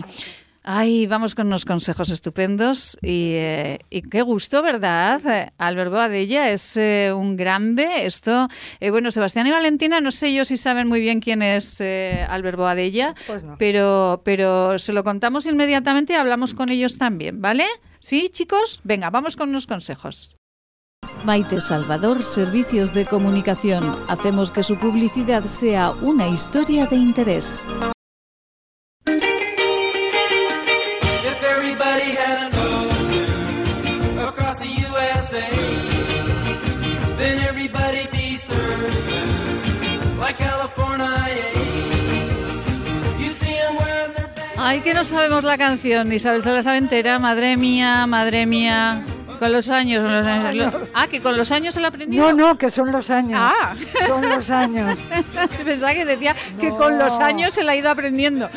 Ay, 0.63 1.07
vamos 1.07 1.33
con 1.33 1.47
unos 1.47 1.65
consejos 1.65 2.11
estupendos 2.11 2.95
y, 3.01 3.31
eh, 3.33 3.79
qué 4.11 4.21
gusto, 4.21 4.61
¿verdad? 4.61 5.51
Albert 5.57 5.89
Boadella 5.89 6.49
es 6.49 6.77
eh, 6.77 7.11
un 7.15 7.35
grande. 7.35 8.05
Esto, 8.05 8.47
eh, 8.79 8.91
bueno, 8.91 9.09
Sebastián 9.09 9.47
y 9.47 9.51
Valentina, 9.51 10.01
no 10.01 10.11
sé 10.11 10.33
yo 10.33 10.45
si 10.45 10.57
saben 10.57 10.87
muy 10.87 11.01
bien 11.01 11.19
quién 11.19 11.41
es 11.41 11.81
Albert 11.81 12.57
Boadella, 12.57 13.15
pues 13.25 13.43
pero, 13.57 14.21
pero 14.23 14.77
se 14.77 14.93
lo 14.93 15.03
contamos 15.03 15.47
inmediatamente 15.47 16.13
y 16.13 16.15
hablamos 16.15 16.53
con 16.53 16.69
ellos 16.69 16.97
también, 16.97 17.41
¿vale? 17.41 17.65
¿Sí, 17.99 18.29
chicos? 18.29 18.81
Venga, 18.83 19.09
vamos 19.09 19.35
con 19.35 19.49
unos 19.49 19.65
consejos. 19.65 20.35
Maite 21.25 21.59
Salvador, 21.59 22.21
Servicios 22.21 22.93
de 22.93 23.05
Comunicación. 23.07 23.97
Hacemos 24.07 24.51
que 24.51 24.61
su 24.61 24.77
publicidad 24.77 25.43
sea 25.45 25.91
una 25.91 26.27
historia 26.27 26.85
de 26.85 26.97
interés. 26.97 27.61
Ay, 44.71 44.79
que 44.81 44.93
no 44.93 45.03
sabemos 45.03 45.43
la 45.43 45.57
canción. 45.57 46.11
Isabel 46.13 46.41
se 46.41 46.49
la 46.51 46.63
sabe 46.63 46.77
entera. 46.77 47.19
Madre 47.19 47.57
mía, 47.57 48.07
madre 48.07 48.45
mía. 48.45 49.03
Con 49.37 49.51
los 49.51 49.69
años, 49.69 50.03
con 50.03 50.13
los 50.15 50.25
años. 50.25 50.73
Ah, 50.93 51.07
que 51.07 51.19
con 51.19 51.35
los 51.35 51.51
años 51.51 51.73
se 51.73 51.81
la 51.81 51.87
aprendió. 51.89 52.21
No, 52.21 52.31
no, 52.33 52.57
que 52.57 52.69
son 52.69 52.91
los 52.91 53.09
años. 53.09 53.37
Ah, 53.41 53.73
son 54.07 54.29
los 54.29 54.49
años. 54.51 54.97
Pensaba 55.65 55.93
que 55.93 56.05
decía 56.05 56.35
que 56.59 56.69
con 56.69 56.97
los 56.99 57.19
años 57.19 57.53
se 57.53 57.63
la 57.63 57.71
ha 57.71 57.75
ido 57.75 57.89
aprendiendo. 57.89 58.49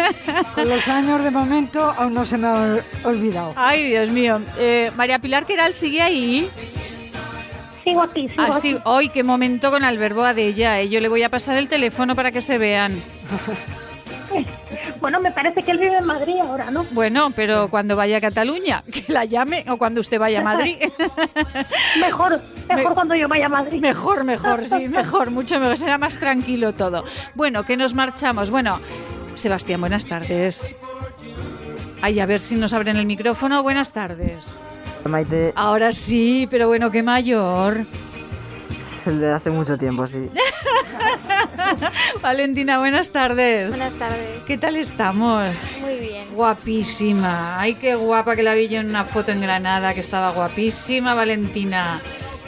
Con 0.54 0.68
los 0.68 0.86
años 0.88 1.24
de 1.24 1.30
momento 1.30 1.80
aún 1.96 2.12
no 2.14 2.24
se 2.24 2.36
me 2.38 2.46
ha 2.48 2.78
olvidado. 3.04 3.54
Ay, 3.56 3.88
Dios 3.88 4.10
mío. 4.10 4.40
Eh, 4.58 4.90
María 4.94 5.18
Pilar 5.18 5.46
Queral 5.46 5.72
sigue 5.74 6.00
ahí. 6.02 6.48
Sigo 7.82 8.02
aquí, 8.02 8.28
sigo 8.28 8.42
Ah, 8.42 8.52
sí. 8.52 8.72
aquí. 8.74 8.80
Hoy, 8.84 9.08
qué 9.08 9.24
momento 9.24 9.70
con 9.70 9.84
Alberboa 9.84 10.34
de 10.34 10.48
ella. 10.48 10.80
eh. 10.80 10.88
Yo 10.90 11.00
le 11.00 11.08
voy 11.08 11.22
a 11.22 11.30
pasar 11.30 11.56
el 11.56 11.66
teléfono 11.68 12.14
para 12.14 12.30
que 12.30 12.40
se 12.42 12.58
vean. 12.58 13.02
Bueno, 15.00 15.20
me 15.20 15.30
parece 15.30 15.62
que 15.62 15.70
él 15.70 15.78
vive 15.78 15.98
en 15.98 16.06
Madrid 16.06 16.34
ahora, 16.40 16.70
¿no? 16.70 16.84
Bueno, 16.90 17.30
pero 17.34 17.68
cuando 17.68 17.96
vaya 17.96 18.16
a 18.16 18.20
Cataluña, 18.20 18.82
que 18.90 19.04
la 19.12 19.24
llame, 19.24 19.64
o 19.68 19.76
cuando 19.76 20.00
usted 20.00 20.18
vaya 20.18 20.40
a 20.40 20.42
Madrid. 20.42 20.76
Mejor, 22.00 22.40
mejor 22.68 22.94
cuando 22.94 23.14
yo 23.14 23.28
vaya 23.28 23.46
a 23.46 23.48
Madrid. 23.48 23.80
Mejor, 23.80 24.24
mejor, 24.24 24.64
sí, 24.64 24.88
mejor, 24.88 25.30
mucho 25.30 25.60
mejor. 25.60 25.76
Será 25.76 25.98
más 25.98 26.18
tranquilo 26.18 26.72
todo. 26.74 27.04
Bueno, 27.34 27.64
que 27.64 27.76
nos 27.76 27.94
marchamos. 27.94 28.50
Bueno, 28.50 28.78
Sebastián, 29.34 29.80
buenas 29.80 30.06
tardes. 30.06 30.76
Ay, 32.02 32.20
a 32.20 32.26
ver 32.26 32.40
si 32.40 32.56
nos 32.56 32.72
abren 32.72 32.96
el 32.96 33.06
micrófono. 33.06 33.62
Buenas 33.62 33.92
tardes. 33.92 34.56
Maite, 35.04 35.52
Ahora 35.54 35.92
sí, 35.92 36.48
pero 36.50 36.66
bueno, 36.68 36.90
qué 36.90 37.02
mayor. 37.02 37.86
El 39.06 39.20
de 39.20 39.32
hace 39.32 39.50
mucho 39.50 39.76
tiempo, 39.76 40.06
sí. 40.06 40.30
Valentina, 42.22 42.78
buenas 42.78 43.10
tardes. 43.10 43.68
Buenas 43.68 43.94
tardes. 43.94 44.42
¿Qué 44.46 44.58
tal 44.58 44.76
estamos? 44.76 45.70
Muy 45.80 45.96
bien. 45.96 46.24
Guapísima. 46.34 47.60
Ay, 47.60 47.74
qué 47.74 47.94
guapa 47.94 48.36
que 48.36 48.42
la 48.42 48.54
vi 48.54 48.68
yo 48.68 48.80
en 48.80 48.88
una 48.88 49.04
foto 49.04 49.32
en 49.32 49.40
Granada, 49.40 49.94
que 49.94 50.00
estaba 50.00 50.30
guapísima, 50.32 51.14
Valentina. 51.14 52.00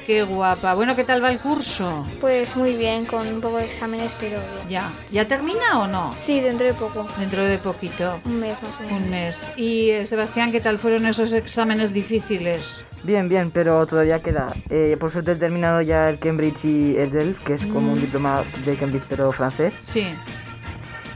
Qué 0.09 0.23
guapa. 0.23 0.73
Bueno, 0.73 0.97
¿qué 0.97 1.05
tal 1.05 1.23
va 1.23 1.31
el 1.31 1.39
curso? 1.39 2.03
Pues 2.19 2.57
muy 2.57 2.75
bien, 2.75 3.05
con 3.05 3.29
un 3.29 3.43
poco 3.43 3.59
de 3.59 3.67
exámenes, 3.67 4.17
pero 4.19 4.41
bien. 4.41 4.67
¿Ya? 4.71 4.91
¿Ya 5.13 5.29
termina 5.29 5.81
o 5.81 5.87
no? 5.87 6.15
Sí, 6.15 6.41
dentro 6.41 6.65
de 6.67 6.73
poco. 6.73 7.07
Dentro 7.19 7.45
de 7.45 7.59
poquito. 7.59 8.19
Un 8.25 8.41
mes 8.41 8.63
más 8.63 8.81
o 8.81 8.85
menos. 8.85 9.03
Un 9.03 9.11
mes. 9.11 9.53
Y 9.59 9.91
eh, 9.91 10.07
Sebastián, 10.07 10.51
¿qué 10.51 10.61
tal 10.63 10.79
fueron 10.79 11.05
esos 11.05 11.35
exámenes 11.35 11.93
difíciles? 11.93 12.87
Bien, 13.03 13.29
bien, 13.29 13.51
pero 13.51 13.87
todavía 13.87 14.23
queda. 14.23 14.47
Eh, 14.71 14.97
por 14.99 15.13
suerte 15.13 15.33
he 15.33 15.37
terminado 15.37 15.83
ya 15.83 16.09
el 16.09 16.19
Cambridge 16.19 16.65
y 16.65 16.97
el 16.97 17.11
DELF, 17.11 17.45
que 17.45 17.53
es 17.53 17.67
como 17.67 17.93
un 17.93 17.99
Mm. 17.99 18.01
diploma 18.01 18.43
de 18.65 18.77
Cambridge 18.77 19.05
pero 19.11 19.31
francés. 19.31 19.75
Sí. 19.83 20.07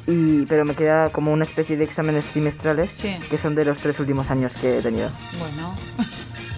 Y, 0.06 0.42
pero 0.44 0.66
me 0.66 0.74
queda 0.74 1.08
como 1.10 1.32
una 1.32 1.44
especie 1.44 1.78
de 1.78 1.84
exámenes 1.84 2.26
trimestrales, 2.26 2.90
Sí. 2.92 3.16
que 3.30 3.38
son 3.38 3.54
de 3.54 3.64
los 3.64 3.78
tres 3.78 3.98
últimos 4.00 4.30
años 4.30 4.52
que 4.60 4.80
he 4.80 4.82
tenido. 4.82 5.10
Bueno. 5.38 5.74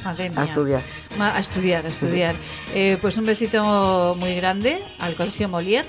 Madre 0.05 0.31
A 0.37 0.45
estudiar. 0.45 0.83
Ma- 1.19 1.35
A 1.35 1.39
estudiar, 1.41 1.85
a 1.85 1.89
estudiar. 1.89 2.35
Eh, 2.75 2.99
pues 3.01 3.17
un 3.17 3.27
besito 3.27 4.15
muy 4.19 4.35
grande 4.35 4.83
al 4.99 5.15
Colegio 5.15 5.49
Molière, 5.49 5.87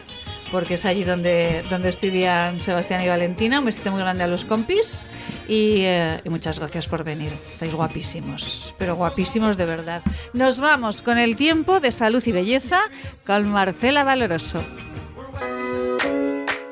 porque 0.51 0.76
es 0.76 0.86
allí 0.86 1.03
donde, 1.03 1.63
donde 1.70 1.89
estudian 1.89 2.61
Sebastián 2.61 3.01
y 3.03 3.07
Valentina. 3.07 3.59
Un 3.59 3.66
besito 3.66 3.91
muy 3.91 3.99
grande 3.99 4.24
a 4.24 4.28
los 4.28 4.45
compis 4.45 5.09
y, 5.47 5.82
eh, 5.82 6.22
y 6.24 6.30
muchas 6.30 6.59
gracias 6.59 6.88
por 6.88 7.03
venir. 7.03 7.32
Estáis 7.51 7.74
guapísimos, 7.74 8.74
pero 8.78 8.95
guapísimos 8.95 9.57
de 9.57 9.66
verdad. 9.66 10.01
Nos 10.34 10.59
vamos 10.59 11.01
con 11.01 11.18
el 11.18 11.36
tiempo 11.36 11.80
de 11.80 11.91
salud 11.91 12.24
y 12.26 12.32
belleza 12.32 12.80
con 13.26 13.49
Marcela 13.49 14.03
Valoroso. 14.03 14.63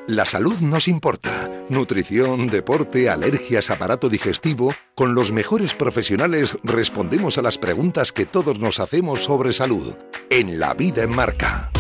La 0.07 0.25
salud 0.25 0.59
nos 0.59 0.89
importa. 0.89 1.49
Nutrición, 1.69 2.47
deporte, 2.47 3.09
alergias, 3.09 3.69
aparato 3.69 4.09
digestivo. 4.09 4.73
Con 4.95 5.15
los 5.15 5.31
mejores 5.31 5.73
profesionales 5.73 6.57
respondemos 6.61 7.37
a 7.37 7.41
las 7.41 7.57
preguntas 7.57 8.11
que 8.11 8.25
todos 8.25 8.59
nos 8.59 8.81
hacemos 8.81 9.23
sobre 9.23 9.53
salud. 9.53 9.95
En 10.29 10.59
La 10.59 10.73
Vida 10.73 11.03
en 11.03 11.15
Marca. 11.15 11.71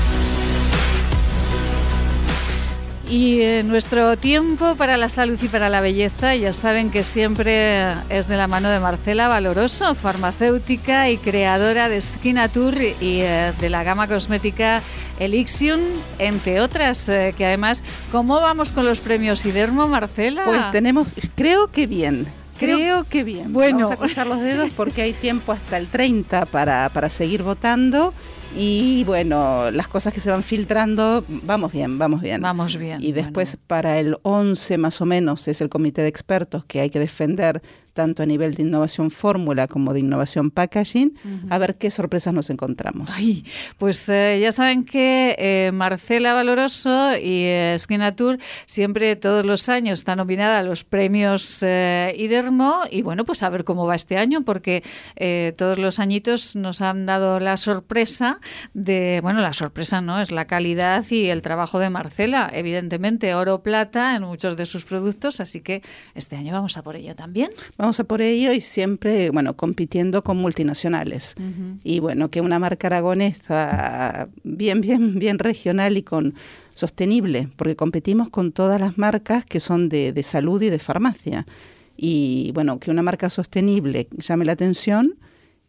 Y 3.13 3.41
eh, 3.41 3.61
nuestro 3.63 4.17
tiempo 4.17 4.75
para 4.75 4.97
la 4.97 5.07
salud 5.07 5.37
y 5.39 5.47
para 5.47 5.69
la 5.69 5.81
belleza, 5.81 6.33
ya 6.35 6.51
saben 6.51 6.89
que 6.89 7.03
siempre 7.03 7.83
es 8.09 8.27
de 8.27 8.37
la 8.37 8.47
mano 8.47 8.69
de 8.69 8.79
Marcela 8.79 9.27
Valoroso, 9.27 9.93
farmacéutica 9.93 11.11
y 11.11 11.17
creadora 11.17 11.89
de 11.89 12.01
Skinatur 12.01 12.73
y 12.81 13.21
eh, 13.21 13.53
de 13.59 13.69
la 13.69 13.83
gama 13.83 14.07
cosmética 14.07 14.81
Elixium, 15.19 15.79
entre 16.17 16.59
otras, 16.59 17.07
eh, 17.07 17.35
que 17.37 17.45
además, 17.45 17.83
¿cómo 18.11 18.41
vamos 18.41 18.71
con 18.71 18.83
los 18.83 18.99
premios 18.99 19.45
Idermo, 19.45 19.87
Marcela? 19.87 20.45
Pues 20.45 20.71
tenemos, 20.71 21.09
creo 21.35 21.67
que 21.67 21.85
bien. 21.85 22.25
Creo- 22.57 22.77
Creo, 22.79 23.03
que 23.03 23.23
bien. 23.23 23.53
Bueno. 23.53 23.77
Vamos 23.77 23.91
a 23.91 23.97
cruzar 23.97 24.25
los 24.25 24.39
dedos 24.39 24.71
porque 24.75 25.03
hay 25.03 25.13
tiempo 25.13 25.51
hasta 25.51 25.77
el 25.77 25.85
30 25.85 26.47
para, 26.47 26.89
para 26.89 27.09
seguir 27.09 27.43
votando. 27.43 28.11
Y 28.55 29.03
bueno, 29.05 29.71
las 29.71 29.87
cosas 29.87 30.13
que 30.13 30.19
se 30.19 30.29
van 30.29 30.43
filtrando, 30.43 31.23
vamos 31.27 31.71
bien, 31.71 31.97
vamos 31.97 32.21
bien. 32.21 32.41
Vamos 32.41 32.77
bien. 32.77 33.01
Y 33.01 33.11
después 33.11 33.57
para 33.67 33.99
el 33.99 34.17
11 34.21 34.77
más 34.77 35.01
o 35.01 35.05
menos 35.05 35.47
es 35.47 35.61
el 35.61 35.69
comité 35.69 36.01
de 36.01 36.07
expertos 36.07 36.63
que 36.65 36.79
hay 36.79 36.89
que 36.89 36.99
defender 36.99 37.61
tanto 37.93 38.23
a 38.23 38.25
nivel 38.25 38.55
de 38.55 38.63
innovación 38.63 39.11
fórmula 39.11 39.67
como 39.67 39.93
de 39.93 39.99
innovación 39.99 40.51
packaging, 40.51 41.17
a 41.49 41.57
ver 41.57 41.75
qué 41.75 41.91
sorpresas 41.91 42.33
nos 42.33 42.49
encontramos. 42.49 43.09
Ay, 43.15 43.45
pues 43.77 44.09
eh, 44.09 44.39
ya 44.41 44.51
saben 44.51 44.83
que 44.83 45.35
eh, 45.37 45.71
Marcela 45.71 46.33
Valoroso 46.33 47.15
y 47.17 47.45
eh, 47.45 47.75
Skinatur 47.77 48.39
siempre 48.65 49.15
todos 49.15 49.45
los 49.45 49.69
años 49.69 49.99
está 49.99 50.15
nominada 50.15 50.59
a 50.59 50.63
los 50.63 50.83
premios 50.83 51.63
eh, 51.63 52.13
IDERMO 52.17 52.83
y 52.89 53.01
bueno, 53.01 53.25
pues 53.25 53.43
a 53.43 53.49
ver 53.49 53.63
cómo 53.63 53.85
va 53.85 53.95
este 53.95 54.17
año 54.17 54.43
porque 54.43 54.83
eh, 55.15 55.53
todos 55.57 55.77
los 55.77 55.99
añitos 55.99 56.55
nos 56.55 56.81
han 56.81 57.05
dado 57.05 57.39
la 57.39 57.57
sorpresa 57.57 58.39
de, 58.73 59.19
bueno, 59.21 59.41
la 59.41 59.53
sorpresa 59.53 60.01
no, 60.01 60.19
es 60.19 60.31
la 60.31 60.45
calidad 60.45 61.05
y 61.09 61.27
el 61.29 61.41
trabajo 61.41 61.79
de 61.79 61.89
Marcela, 61.89 62.49
evidentemente 62.51 63.35
oro 63.35 63.61
plata 63.61 64.15
en 64.15 64.23
muchos 64.23 64.57
de 64.57 64.65
sus 64.65 64.85
productos, 64.85 65.39
así 65.39 65.61
que 65.61 65.81
este 66.15 66.35
año 66.35 66.53
vamos 66.53 66.77
a 66.77 66.81
por 66.81 66.95
ello 66.95 67.15
también. 67.15 67.51
Vamos 67.83 67.99
a 67.99 68.05
por 68.05 68.21
ello 68.21 68.53
y 68.53 68.61
siempre, 68.61 69.29
bueno, 69.29 69.57
compitiendo 69.57 70.23
con 70.23 70.37
multinacionales. 70.37 71.35
Ujú. 71.37 71.79
Y 71.83 71.99
bueno, 71.99 72.31
que 72.31 72.39
una 72.39 72.57
marca 72.57 72.87
aragonesa 72.87 74.29
bien, 74.45 74.79
bien, 74.79 75.19
bien 75.19 75.37
regional 75.37 75.97
y 75.97 76.03
con 76.03 76.33
sostenible, 76.73 77.49
porque 77.57 77.75
competimos 77.75 78.29
con 78.29 78.53
todas 78.53 78.79
las 78.79 78.97
marcas 78.97 79.43
que 79.43 79.59
son 79.59 79.89
de, 79.89 80.13
de 80.13 80.23
salud 80.23 80.61
y 80.61 80.69
de 80.69 80.79
farmacia. 80.79 81.45
Y 81.97 82.53
bueno, 82.53 82.79
que 82.79 82.89
una 82.89 83.01
marca 83.01 83.29
sostenible 83.29 84.07
llame 84.15 84.45
la 84.45 84.53
atención 84.53 85.15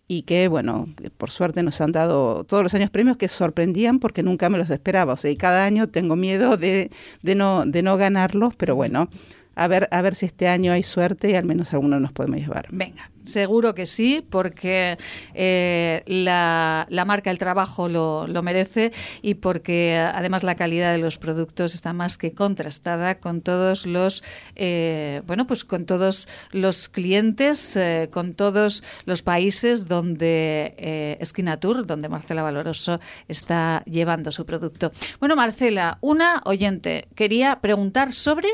y 0.06 0.22
que, 0.22 0.46
bueno, 0.46 0.86
por 1.18 1.32
suerte 1.32 1.64
nos 1.64 1.80
han 1.80 1.90
dado 1.90 2.44
todos 2.44 2.62
los 2.62 2.74
años 2.74 2.90
premios 2.90 3.16
que 3.16 3.26
sorprendían 3.26 3.98
porque 3.98 4.22
nunca 4.22 4.48
me 4.48 4.58
los 4.58 4.70
esperaba. 4.70 5.14
O 5.14 5.16
sea, 5.16 5.32
y 5.32 5.36
cada 5.36 5.64
año 5.64 5.88
tengo 5.88 6.14
miedo 6.14 6.56
de, 6.56 6.92
de, 7.22 7.34
no, 7.34 7.64
de 7.66 7.82
no 7.82 7.96
ganarlos, 7.96 8.54
pero 8.54 8.76
bueno, 8.76 9.08
a 9.54 9.68
ver, 9.68 9.88
a 9.90 10.02
ver 10.02 10.14
si 10.14 10.26
este 10.26 10.48
año 10.48 10.72
hay 10.72 10.82
suerte 10.82 11.30
y 11.30 11.34
al 11.34 11.44
menos 11.44 11.72
algunos 11.72 12.00
nos 12.00 12.12
podemos 12.12 12.40
llevar. 12.40 12.66
Venga, 12.70 13.10
seguro 13.24 13.74
que 13.74 13.86
sí, 13.86 14.24
porque 14.28 14.98
eh, 15.34 16.02
la, 16.06 16.86
la 16.90 17.04
marca, 17.04 17.30
el 17.30 17.38
trabajo 17.38 17.88
lo, 17.88 18.26
lo 18.26 18.42
merece 18.42 18.92
y 19.22 19.34
porque 19.34 19.96
además 19.96 20.42
la 20.42 20.54
calidad 20.54 20.92
de 20.92 20.98
los 20.98 21.18
productos 21.18 21.74
está 21.74 21.92
más 21.92 22.18
que 22.18 22.32
contrastada 22.32 23.16
con 23.16 23.40
todos 23.40 23.86
los, 23.86 24.22
eh, 24.56 25.22
bueno, 25.26 25.46
pues 25.46 25.64
con 25.64 25.86
todos 25.86 26.28
los 26.52 26.88
clientes, 26.88 27.76
eh, 27.76 28.08
con 28.12 28.34
todos 28.34 28.82
los 29.06 29.22
países 29.22 29.86
donde 29.86 30.74
eh, 30.76 31.18
Skinatur, 31.24 31.86
donde 31.86 32.08
Marcela 32.08 32.42
Valoroso 32.42 33.00
está 33.28 33.82
llevando 33.86 34.32
su 34.32 34.44
producto. 34.44 34.90
Bueno, 35.20 35.36
Marcela, 35.36 35.98
una 36.00 36.42
oyente 36.44 37.08
quería 37.14 37.60
preguntar 37.60 38.12
sobre 38.12 38.48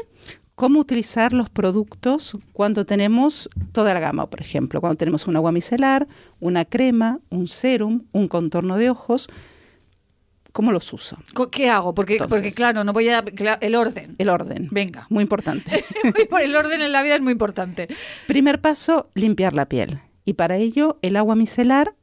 cómo 0.61 0.79
utilizar 0.79 1.33
los 1.33 1.49
productos 1.49 2.37
cuando 2.53 2.85
tenemos 2.85 3.49
toda 3.73 3.95
la 3.95 4.01
gama, 4.01 4.29
por 4.29 4.43
ejemplo, 4.43 4.83
cuando 4.83 4.99
tenemos 4.99 5.27
un 5.27 5.35
agua 5.37 5.53
micelar, 5.53 6.07
una 6.39 6.67
crema, 6.67 7.19
un 7.31 7.49
serum, 7.49 8.03
un 8.13 8.29
contorno 8.29 8.77
de 8.77 8.91
ojos, 8.91 9.29
¿cómo 10.53 10.71
los 10.71 10.93
uso? 10.93 11.17
¿Qué 11.51 11.71
hago? 11.71 11.95
Porque, 11.95 12.17
Entonces. 12.17 12.37
porque 12.37 12.53
claro, 12.53 12.85
no 12.85 12.93
voy 12.93 13.09
a... 13.09 13.25
El 13.63 13.75
orden. 13.75 14.15
El 14.19 14.29
orden. 14.29 14.69
Venga. 14.71 15.07
Muy 15.09 15.23
importante. 15.23 15.83
el 16.43 16.55
orden 16.55 16.83
en 16.83 16.93
la 16.93 17.03
vida 17.03 17.15
es 17.15 17.23
muy 17.23 17.33
importante. 17.33 17.89
Primer 18.27 18.61
paso, 18.61 19.09
limpiar 19.15 19.55
la 19.55 19.67
piel. 19.67 20.01
Y 20.27 20.35
para 20.35 20.59
ello, 20.59 20.99
el 21.01 21.17
agua 21.17 21.37
micelar 21.37 21.95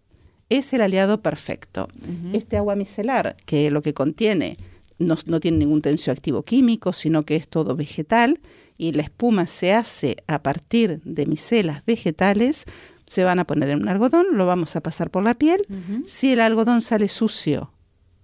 es 0.50 0.74
el 0.74 0.82
aliado 0.82 1.22
perfecto. 1.22 1.90
Este 2.34 2.58
agua 2.58 2.76
micelar, 2.76 3.36
que 3.46 3.70
lo 3.70 3.84
que 3.84 3.94
contiene 3.94 4.58
no, 5.00 5.16
no 5.26 5.40
tiene 5.40 5.58
ningún 5.58 5.82
tensioactivo 5.82 6.44
químico, 6.44 6.94
sino 6.94 7.24
que 7.24 7.36
es 7.36 7.48
todo 7.48 7.76
vegetal, 7.76 8.40
y 8.78 8.92
la 8.92 9.04
espuma 9.04 9.48
se 9.48 9.74
hace 9.74 10.18
a 10.28 10.44
partir 10.44 11.02
de 11.04 11.26
micelas 11.26 11.84
vegetales, 11.86 12.66
se 13.06 13.24
van 13.24 13.40
a 13.40 13.46
poner 13.46 13.70
en 13.70 13.82
un 13.82 13.90
algodón, 13.90 14.26
lo 14.34 14.46
vamos 14.46 14.76
a 14.76 14.82
pasar 14.82 15.10
por 15.10 15.24
la 15.24 15.34
piel. 15.34 15.62
Si 16.06 16.34
el 16.34 16.42
algodón 16.42 16.82
sale 16.82 17.08
sucio, 17.08 17.72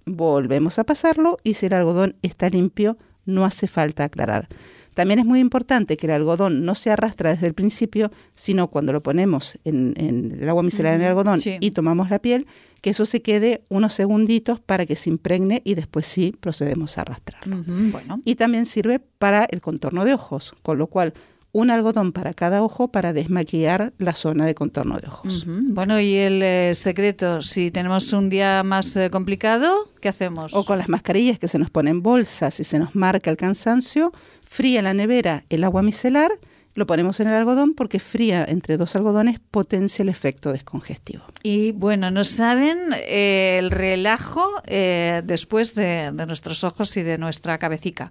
volvemos 0.06 0.78
a 0.78 0.84
pasarlo 0.84 1.38
y 1.44 1.56
si 1.56 1.68
el 1.68 1.74
algodón 1.74 2.16
está 2.22 2.50
limpio, 2.50 2.98
no 3.26 3.46
hace 3.46 3.68
falta 3.68 4.04
aclarar. 4.04 4.50
También 4.94 5.20
es 5.20 5.26
muy 5.26 5.40
importante 5.40 5.98
que 5.98 6.06
el 6.06 6.12
algodón 6.12 6.66
no 6.66 6.76
se 6.76 6.92
arrastra 6.92 7.32
desde 7.32 7.48
el 7.48 7.54
principio, 7.54 8.12
sino 8.36 8.68
cuando 8.68 8.94
lo 8.94 9.02
ponemos 9.02 9.58
en, 9.64 9.96
el 10.40 10.48
agua 10.48 10.62
micelar 10.62 10.96
en 10.96 11.02
el 11.02 11.08
algodón 11.08 11.40
y 11.44 11.72
tomamos 11.72 12.10
la 12.10 12.20
piel, 12.20 12.46
que 12.84 12.90
eso 12.90 13.06
se 13.06 13.22
quede 13.22 13.64
unos 13.70 13.94
segunditos 13.94 14.60
para 14.60 14.86
que 14.86 14.98
se 14.98 15.10
impregne 15.10 15.62
y 15.64 15.76
después 15.76 16.06
sí 16.06 16.36
procedemos 16.38 16.98
a 16.98 17.04
arrastrarlo. 17.04 17.64
bueno. 17.66 18.22
Y 18.26 18.36
también 18.36 18.66
sirve 18.66 19.00
para 19.00 19.46
el 19.46 19.62
contorno 19.62 20.04
de 20.04 20.14
ojos, 20.14 20.54
con 20.64 20.78
lo 20.78 20.88
cual 20.88 21.14
un 21.54 21.72
algodón 21.72 22.12
para 22.12 22.34
cada 22.34 22.62
ojo 22.62 22.90
para 22.90 23.14
desmaquillar 23.14 23.94
la 24.00 24.14
zona 24.14 24.46
de 24.46 24.54
contorno 24.54 25.00
de 25.00 25.08
ojos. 25.08 25.46
Bueno, 25.48 25.98
y 25.98 26.16
el 26.16 26.44
eh, 26.44 26.76
secreto, 26.76 27.42
si 27.42 27.72
tenemos 27.72 28.12
un 28.12 28.30
día 28.30 28.64
más 28.64 28.94
eh, 28.98 29.10
complicado, 29.10 29.88
¿qué 30.02 30.10
hacemos? 30.10 30.54
O 30.54 30.66
con 30.66 30.78
las 30.78 30.90
mascarillas 30.90 31.40
que 31.40 31.48
se 31.48 31.60
nos 31.60 31.70
ponen 31.70 32.04
bolsas 32.04 32.60
y 32.60 32.66
se 32.66 32.80
nos 32.80 32.96
marca 32.96 33.32
el 33.32 33.38
cansancio, 33.38 34.12
fría 34.44 34.80
en 34.80 34.86
la 34.86 34.94
nevera 34.94 35.46
el 35.48 35.64
agua 35.64 35.84
micelar 35.84 36.34
lo 36.76 36.88
ponemos 36.88 37.20
en 37.20 37.28
el 37.28 37.34
algodón 37.36 37.74
porque 37.74 38.00
fría 38.00 38.46
entre 38.48 38.78
dos 38.78 38.96
algodones 38.96 39.40
potencia 39.40 40.04
el 40.04 40.10
efecto 40.10 40.52
descongestivo. 40.52 41.24
Y 41.44 41.72
bueno, 41.72 42.10
no 42.12 42.24
saben 42.24 42.80
eh, 42.96 43.58
el 43.60 43.72
relajo 43.72 44.50
eh, 44.66 45.22
después 45.24 45.76
de, 45.76 46.12
nuestros 46.12 46.64
ojos 46.64 46.96
y 46.98 47.04
de 47.04 47.18
nuestra 47.18 47.58
cabecita. 47.58 48.10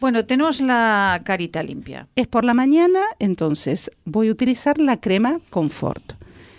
Bueno, 0.00 0.26
tenemos 0.26 0.60
la 0.60 1.20
carita 1.24 1.62
limpia. 1.62 2.08
Es 2.16 2.26
por 2.26 2.44
la 2.44 2.54
mañana, 2.54 3.00
entonces 3.18 3.90
voy 4.04 4.28
a 4.28 4.32
utilizar 4.32 4.78
la 4.78 5.00
crema 5.00 5.40
Confort. 5.50 6.14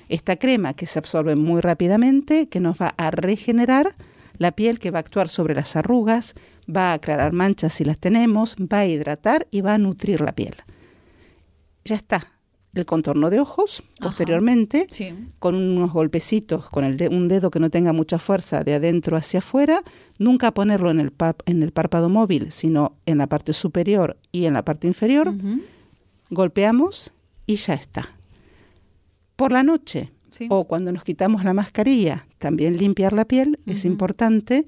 Esta 0.10 0.36
crema 0.36 0.74
que 0.74 0.86
se 0.86 1.00
absorbe 1.00 1.36
muy 1.36 1.62
rápidamente, 1.62 2.48
que 2.48 2.60
nos 2.60 2.80
va 2.80 2.94
a 2.98 3.12
regenerar 3.12 3.96
la 4.38 4.52
piel, 4.52 4.80
que 4.80 4.92
va 4.92 5.00
a 5.00 5.02
actuar 5.02 5.30
sobre 5.30 5.56
las 5.56 5.76
arrugas, 5.76 6.36
va 6.74 6.92
a 6.92 6.94
aclarar 6.94 7.32
manchas 7.34 7.74
si 7.74 7.86
las 7.86 8.00
tenemos, 8.00 8.56
va 8.58 8.80
a 8.80 8.86
hidratar 8.86 9.48
y 9.52 9.62
va 9.62 9.76
a 9.76 9.78
nutrir 9.78 10.22
la 10.22 10.34
piel 10.34 10.56
ya 11.86 11.96
está. 11.96 12.28
El 12.74 12.86
contorno 12.86 13.30
de 13.30 13.40
ojos 13.40 13.84
posteriormente, 14.02 14.88
con 15.40 15.56
unos 15.56 15.94
golpecitos, 15.94 16.70
con 16.70 16.84
el 16.84 17.02
un 17.10 17.30
dedo 17.30 17.50
que 17.50 17.62
no 17.62 17.70
tenga 17.70 17.94
mucha 17.94 18.20
fuerza 18.20 18.66
de 18.66 18.74
adentro 18.74 19.16
hacia 19.16 19.40
afuera, 19.40 19.82
nunca 20.20 20.52
ponerlo 20.52 20.92
en 20.92 21.00
el, 21.00 21.14
en 21.46 21.64
el 21.64 21.72
párpado 21.72 22.10
móvil, 22.10 22.52
sino 22.52 22.98
en 23.06 23.20
la 23.20 23.28
parte 23.28 23.54
superior 23.54 24.18
y 24.34 24.44
en 24.44 24.56
la 24.56 24.66
parte 24.66 24.88
inferior, 24.88 25.34
golpeamos 26.30 27.14
y 27.46 27.56
ya 27.56 27.76
está. 27.76 28.10
Por 29.38 29.54
la 29.54 29.64
noche 29.64 30.12
o 30.50 30.66
cuando 30.66 30.92
nos 30.92 31.06
quitamos 31.06 31.46
la 31.46 31.54
mascarilla, 31.54 32.28
también 32.40 32.78
limpiar 32.78 33.14
la 33.14 33.24
piel 33.24 33.58
es 33.66 33.86
importante 33.86 34.66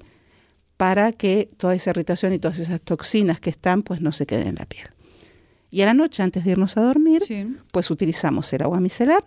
para 0.78 1.12
que 1.12 1.50
toda 1.58 1.74
esa 1.74 1.90
irritación 1.90 2.32
y 2.32 2.38
todas 2.38 2.58
esas 2.58 2.80
toxinas 2.80 3.38
que 3.38 3.50
están 3.50 3.82
pues 3.82 4.00
no 4.00 4.12
se 4.12 4.24
queden 4.24 4.48
en 4.48 4.54
la 4.54 4.64
piel. 4.64 4.88
Y 5.70 5.82
a 5.82 5.86
la 5.86 5.94
noche, 5.94 6.22
antes 6.22 6.44
de 6.44 6.52
irnos 6.52 6.76
a 6.76 6.82
dormir, 6.82 7.22
pues 7.72 7.90
utilizamos 7.90 8.52
el 8.52 8.62
agua 8.62 8.80
micelar 8.80 9.24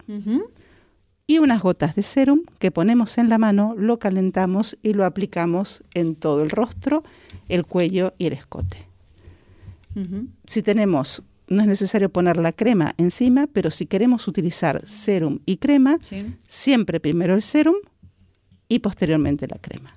y 1.28 1.39
unas 1.39 1.62
gotas 1.62 1.96
de 1.96 2.02
serum 2.02 2.42
que 2.60 2.72
ponemos 2.72 3.18
en 3.18 3.30
la 3.30 3.38
mano, 3.38 3.74
lo 3.78 4.00
calentamos 4.00 4.78
y 4.84 4.94
lo 4.94 5.06
aplicamos 5.06 5.84
en 5.94 6.16
todo 6.16 6.44
el 6.44 6.50
rostro, 6.50 7.04
el 7.48 7.66
cuello 7.66 8.14
y 8.18 8.26
el 8.26 8.34
escote. 8.34 8.86
Si 10.46 10.62
tenemos, 10.62 11.22
no 11.48 11.62
es 11.62 11.68
necesario 11.68 12.10
poner 12.10 12.38
la 12.38 12.52
crema 12.52 12.96
encima, 12.98 13.48
pero 13.48 13.72
si 13.72 13.86
queremos 13.86 14.28
utilizar 14.28 14.82
serum 14.88 15.39
y 15.46 15.58
crema, 15.58 16.00
siempre 16.48 17.00
primero 17.00 17.36
el 17.36 17.42
serum 17.42 17.76
y 18.72 18.80
posteriormente 18.80 19.47
la 19.47 19.57
crema. 19.57 19.91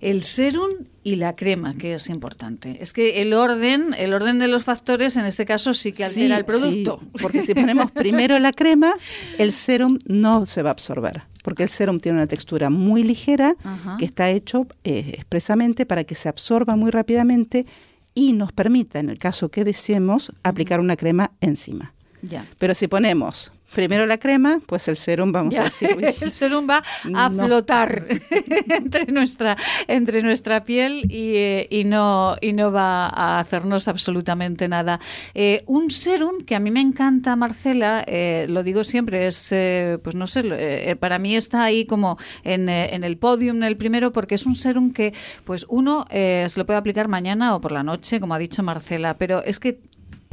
El 0.00 0.22
serum 0.22 0.70
y 1.02 1.16
la 1.16 1.36
crema, 1.36 1.74
que 1.74 1.92
es 1.92 2.08
importante. 2.08 2.78
Es 2.80 2.94
que 2.94 3.20
el 3.20 3.34
orden, 3.34 3.94
el 3.98 4.14
orden 4.14 4.38
de 4.38 4.48
los 4.48 4.64
factores 4.64 5.18
en 5.18 5.26
este 5.26 5.44
caso 5.44 5.74
sí 5.74 5.92
que 5.92 6.04
altera 6.04 6.38
el 6.38 6.46
producto. 6.46 7.00
porque 7.20 7.42
si 7.42 7.52
ponemos 7.52 7.90
primero 7.90 8.38
la 8.38 8.52
crema, 8.52 8.94
el 9.36 9.52
serum 9.52 9.98
no 10.06 10.46
se 10.46 10.62
va 10.62 10.70
a 10.70 10.72
absorber, 10.72 11.24
porque 11.42 11.64
el 11.64 11.68
serum 11.68 12.00
tiene 12.00 12.16
una 12.16 12.26
textura 12.26 12.70
muy 12.70 13.04
ligera 13.04 13.56
que 13.98 14.06
está 14.06 14.30
hecho 14.30 14.66
eh, 14.84 15.12
expresamente 15.18 15.84
para 15.84 16.04
que 16.04 16.14
se 16.14 16.30
absorba 16.30 16.76
muy 16.76 16.90
rápidamente 16.90 17.66
y 18.14 18.32
nos 18.32 18.52
permita, 18.52 19.00
en 19.00 19.10
el 19.10 19.18
caso 19.18 19.50
que 19.50 19.64
deseemos, 19.64 20.32
aplicar 20.42 20.80
una 20.80 20.96
crema 20.96 21.32
encima. 21.42 21.92
Ya. 22.22 22.46
Pero 22.56 22.74
si 22.74 22.88
ponemos 22.88 23.52
primero 23.74 24.06
la 24.06 24.18
crema, 24.18 24.60
pues 24.66 24.88
el 24.88 24.96
serum 24.96 25.32
vamos 25.32 25.58
a 25.58 25.64
decir. 25.64 25.90
el 26.20 26.30
serum 26.30 26.68
va 26.68 26.82
a 27.14 27.30
flotar 27.30 28.06
entre 28.68 29.06
nuestra 29.12 29.56
entre 29.88 30.22
nuestra 30.22 30.64
piel 30.64 31.04
y, 31.10 31.36
eh, 31.36 31.66
y, 31.70 31.84
no 31.84 32.36
y 32.40 32.52
no 32.52 32.72
va 32.72 33.08
a 33.08 33.40
hacernos 33.40 33.88
absolutamente 33.88 34.68
nada. 34.68 35.00
Eh, 35.34 35.64
un 35.66 35.90
serum 35.90 36.42
que 36.46 36.54
a 36.54 36.60
mí 36.60 36.70
me 36.70 36.80
encanta, 36.80 37.36
Marcela, 37.36 38.04
eh, 38.06 38.46
lo 38.48 38.62
digo 38.62 38.84
siempre, 38.84 39.26
es 39.26 39.48
pues 40.02 40.14
no 40.14 40.26
sé, 40.26 40.96
para 40.98 41.18
mí 41.18 41.36
está 41.36 41.64
ahí 41.64 41.84
como 41.84 42.18
en, 42.44 42.68
en 42.68 43.04
el 43.04 43.16
podium, 43.18 43.62
el 43.62 43.76
primero, 43.76 44.12
porque 44.12 44.36
es 44.36 44.46
un 44.46 44.56
serum 44.56 44.90
que 44.90 45.12
pues 45.44 45.66
uno 45.68 46.06
se 46.10 46.52
lo 46.56 46.64
puede 46.64 46.78
aplicar 46.78 47.08
mañana 47.08 47.54
o 47.54 47.60
por 47.60 47.72
la 47.72 47.82
noche, 47.82 48.20
como 48.20 48.34
ha 48.34 48.38
dicho 48.38 48.62
Marcela, 48.62 49.14
pero 49.14 49.42
es 49.42 49.58
que 49.58 49.80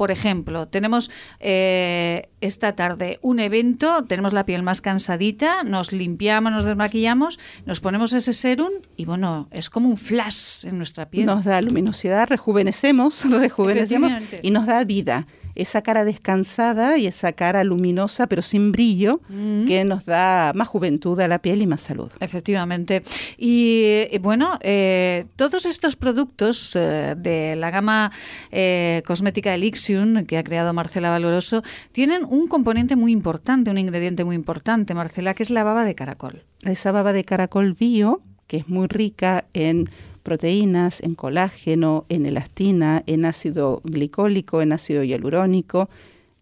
por 0.02 0.10
ejemplo, 0.10 0.68
tenemos 0.68 1.12
eh, 1.40 2.32
esta 2.42 2.74
tarde 2.76 3.20
un 3.22 3.40
evento, 3.40 4.04
tenemos 4.06 4.34
la 4.34 4.48
piel 4.48 4.64
más 4.64 4.82
cansadita, 4.82 5.64
nos 5.64 5.92
limpiamos, 5.92 6.52
nos 6.52 6.66
desmaquillamos, 6.66 7.38
nos 7.68 7.82
ponemos 7.82 8.12
ese 8.12 8.34
serum 8.34 8.72
y 8.98 9.06
bueno, 9.06 9.48
es 9.52 9.70
como 9.70 9.90
un 9.90 9.98
flash 9.98 10.66
en 10.66 10.80
nuestra 10.80 11.12
piel. 11.12 11.28
Nos 11.28 11.44
da 11.46 11.62
luminosidad, 11.62 12.28
rejuvenecemos, 12.30 13.26
rejuvenecemos 13.30 14.14
y 14.42 14.50
nos 14.50 14.66
da 14.66 14.84
vida 14.86 15.28
esa 15.56 15.82
cara 15.82 16.04
descansada 16.04 16.98
y 16.98 17.08
esa 17.08 17.34
cara 17.34 17.64
luminosa 17.64 18.28
pero 18.28 18.42
sin 18.42 18.72
brillo 18.72 19.22
mm. 19.30 19.66
que 19.66 19.84
nos 19.84 20.06
da 20.06 20.54
más 20.56 20.68
juventud 20.68 21.20
a 21.20 21.28
la 21.28 21.40
piel 21.40 21.62
y 21.62 21.68
más 21.68 21.82
salud. 21.82 22.10
Efectivamente. 22.20 23.04
Y, 23.38 24.18
bueno, 24.20 24.58
eh, 24.62 25.26
todos 25.36 25.66
estos 25.66 25.96
productos 25.96 26.76
eh, 26.76 27.16
de 27.18 27.56
la 27.56 27.72
gama 27.72 28.12
eh, 28.52 29.04
cosmética 29.06 29.54
Elixium 29.54 30.26
que 30.26 30.38
ha 30.38 30.44
creado 30.44 30.74
Marcela 30.74 31.10
Valoroso 31.10 31.64
tienen 31.92 32.26
un 32.26 32.48
componente 32.48 32.96
muy 32.96 33.12
importante, 33.12 33.72
un 33.72 33.78
ingrediente 33.78 34.24
muy 34.24 34.36
importante, 34.36 34.94
Marcela, 34.94 35.34
que 35.34 35.44
es 35.44 35.50
la 35.50 35.64
baba 35.64 35.86
de 35.86 35.96
caracol. 35.96 36.44
Esa 36.64 36.92
baba 36.92 37.14
de 37.14 37.24
caracol 37.24 37.74
bio, 37.74 38.22
que 38.48 38.58
es 38.58 38.68
muy 38.68 38.88
rica 38.88 39.46
en 39.54 39.90
proteínas, 40.24 41.02
en 41.02 41.16
colágeno, 41.16 42.06
en 42.10 42.26
elastina, 42.26 43.04
en 43.08 43.26
ácido 43.26 43.82
glicólico, 43.84 44.62
en 44.62 44.74
ácido 44.74 45.04
hialurónico, 45.04 45.90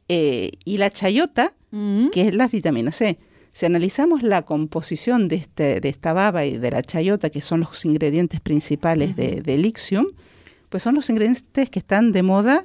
eh, 0.08 0.52
y 0.66 0.78
la 0.78 0.90
chayota, 0.90 1.54
mm. 1.72 2.10
que 2.10 2.28
es 2.28 2.36
la 2.36 2.48
vitamina 2.48 2.92
C. 2.92 3.18
Si 3.52 3.66
analizamos 3.66 4.24
la 4.24 4.44
composición 4.44 5.28
de, 5.28 5.38
este, 5.38 5.82
de 5.82 5.90
esta 5.90 6.14
baba 6.14 6.46
y 6.46 6.58
de 6.58 6.72
la 6.72 6.82
chayota, 6.82 7.30
que 7.30 7.42
son 7.42 7.62
los 7.62 7.84
ingredientes 7.86 8.40
principales 8.42 9.16
de, 9.16 9.42
de 9.42 9.54
Elixium, 9.56 10.08
pues 10.70 10.84
son 10.84 10.96
los 10.96 11.10
ingredientes 11.10 11.70
que 11.70 11.80
están 11.80 12.12
de 12.12 12.24
moda 12.24 12.64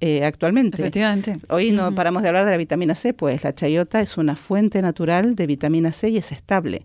eh, 0.00 0.24
actualmente. 0.24 0.82
Efectivamente. 0.82 1.38
Hoy 1.48 1.72
no 1.72 1.94
paramos 1.94 2.22
de 2.22 2.28
hablar 2.28 2.44
de 2.44 2.50
la 2.50 2.58
vitamina 2.58 2.94
C, 2.94 3.14
pues 3.14 3.44
la 3.44 3.54
chayota 3.54 4.00
es 4.00 4.18
una 4.18 4.36
fuente 4.36 4.82
natural 4.82 5.34
de 5.34 5.46
vitamina 5.46 5.90
C 5.92 6.10
y 6.10 6.18
es 6.18 6.32
estable 6.32 6.84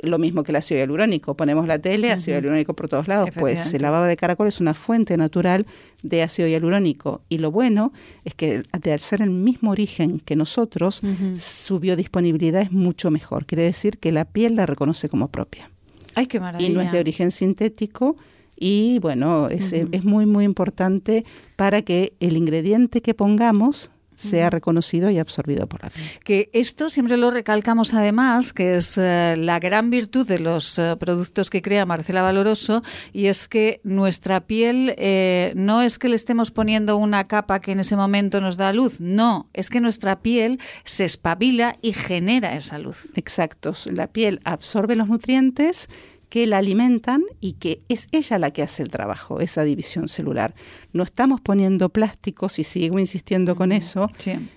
lo 0.00 0.18
mismo 0.18 0.42
que 0.42 0.52
el 0.52 0.56
ácido 0.56 0.80
hialurónico. 0.80 1.36
Ponemos 1.36 1.66
la 1.66 1.78
tele, 1.78 2.10
ácido 2.10 2.36
hialurónico 2.36 2.74
por 2.74 2.88
todos 2.88 3.08
lados. 3.08 3.30
Pues 3.38 3.80
la 3.80 3.90
baba 3.90 4.06
de 4.06 4.16
caracol 4.16 4.48
es 4.48 4.60
una 4.60 4.74
fuente 4.74 5.16
natural 5.16 5.66
de 6.02 6.22
ácido 6.22 6.48
hialurónico. 6.48 7.22
Y 7.28 7.38
lo 7.38 7.50
bueno 7.50 7.92
es 8.24 8.34
que 8.34 8.62
al 8.72 9.00
ser 9.00 9.22
el 9.22 9.30
mismo 9.30 9.70
origen 9.70 10.20
que 10.20 10.36
nosotros, 10.36 11.02
su 11.38 11.78
biodisponibilidad 11.78 12.62
es 12.62 12.72
mucho 12.72 13.10
mejor. 13.10 13.46
Quiere 13.46 13.64
decir 13.64 13.98
que 13.98 14.12
la 14.12 14.24
piel 14.24 14.56
la 14.56 14.66
reconoce 14.66 15.08
como 15.08 15.28
propia. 15.28 15.70
Ay, 16.14 16.26
qué 16.26 16.40
maravilla. 16.40 16.70
Y 16.70 16.72
no 16.72 16.80
es 16.80 16.92
de 16.92 17.00
origen 17.00 17.30
sintético. 17.30 18.16
Y 18.56 18.98
bueno, 19.00 19.48
es, 19.48 19.72
es 19.72 20.04
muy, 20.04 20.26
muy 20.26 20.44
importante 20.44 21.24
para 21.56 21.82
que 21.82 22.12
el 22.20 22.36
ingrediente 22.36 23.02
que 23.02 23.14
pongamos 23.14 23.90
sea 24.22 24.50
reconocido 24.50 25.10
y 25.10 25.18
absorbido 25.18 25.66
por 25.66 25.82
la 25.82 25.90
piel. 25.90 26.06
Que 26.24 26.50
esto 26.52 26.88
siempre 26.88 27.16
lo 27.16 27.30
recalcamos 27.30 27.94
además, 27.94 28.52
que 28.52 28.76
es 28.76 28.98
eh, 28.98 29.34
la 29.36 29.58
gran 29.58 29.90
virtud 29.90 30.26
de 30.26 30.38
los 30.38 30.78
eh, 30.78 30.96
productos 30.98 31.50
que 31.50 31.62
crea 31.62 31.86
Marcela 31.86 32.22
Valoroso, 32.22 32.82
y 33.12 33.26
es 33.26 33.48
que 33.48 33.80
nuestra 33.84 34.46
piel 34.46 34.94
eh, 34.96 35.52
no 35.56 35.82
es 35.82 35.98
que 35.98 36.08
le 36.08 36.16
estemos 36.16 36.50
poniendo 36.50 36.96
una 36.96 37.24
capa 37.24 37.60
que 37.60 37.72
en 37.72 37.80
ese 37.80 37.96
momento 37.96 38.40
nos 38.40 38.56
da 38.56 38.72
luz, 38.72 39.00
no, 39.00 39.48
es 39.52 39.70
que 39.70 39.80
nuestra 39.80 40.20
piel 40.20 40.60
se 40.84 41.04
espabila 41.04 41.76
y 41.82 41.92
genera 41.92 42.54
esa 42.54 42.78
luz. 42.78 43.12
Exacto, 43.16 43.72
la 43.86 44.06
piel 44.06 44.40
absorbe 44.44 44.96
los 44.96 45.08
nutrientes 45.08 45.88
que 46.32 46.46
la 46.46 46.56
alimentan 46.56 47.24
y 47.42 47.52
que 47.52 47.82
es 47.90 48.08
ella 48.10 48.38
la 48.38 48.52
que 48.52 48.62
hace 48.62 48.82
el 48.82 48.88
trabajo, 48.88 49.40
esa 49.40 49.64
división 49.64 50.08
celular. 50.08 50.54
No 50.94 51.02
estamos 51.02 51.42
poniendo 51.42 51.90
plásticos, 51.90 52.58
y 52.58 52.64
sigo 52.64 52.98
insistiendo 52.98 53.54
con 53.54 53.70
eso, 53.70 54.10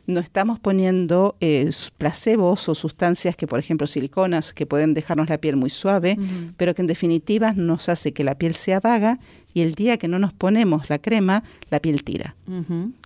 no 0.07 0.21
estamos 0.21 0.57
poniendo 0.57 1.36
eh, 1.41 1.69
placebos 1.97 2.69
o 2.69 2.76
sustancias 2.76 3.36
que, 3.36 3.45
por 3.45 3.59
ejemplo, 3.59 3.88
siliconas, 3.88 4.53
que 4.53 4.65
pueden 4.65 4.93
dejarnos 4.93 5.28
la 5.28 5.38
piel 5.38 5.57
muy 5.57 5.69
suave, 5.69 6.17
pero 6.55 6.73
que 6.73 6.82
en 6.82 6.88
definitiva 6.88 7.51
nos 7.51 7.89
hace 7.89 8.13
que 8.13 8.23
la 8.23 8.36
piel 8.36 8.55
sea 8.55 8.80
vaga 8.80 9.19
y 9.53 9.59
el 9.61 9.73
día 9.73 9.97
que 9.97 10.07
no 10.07 10.17
nos 10.17 10.32
ponemos 10.32 10.89
la 10.89 10.99
crema, 10.99 11.43
la 11.71 11.82
piel 11.82 12.05
tira. 12.05 12.38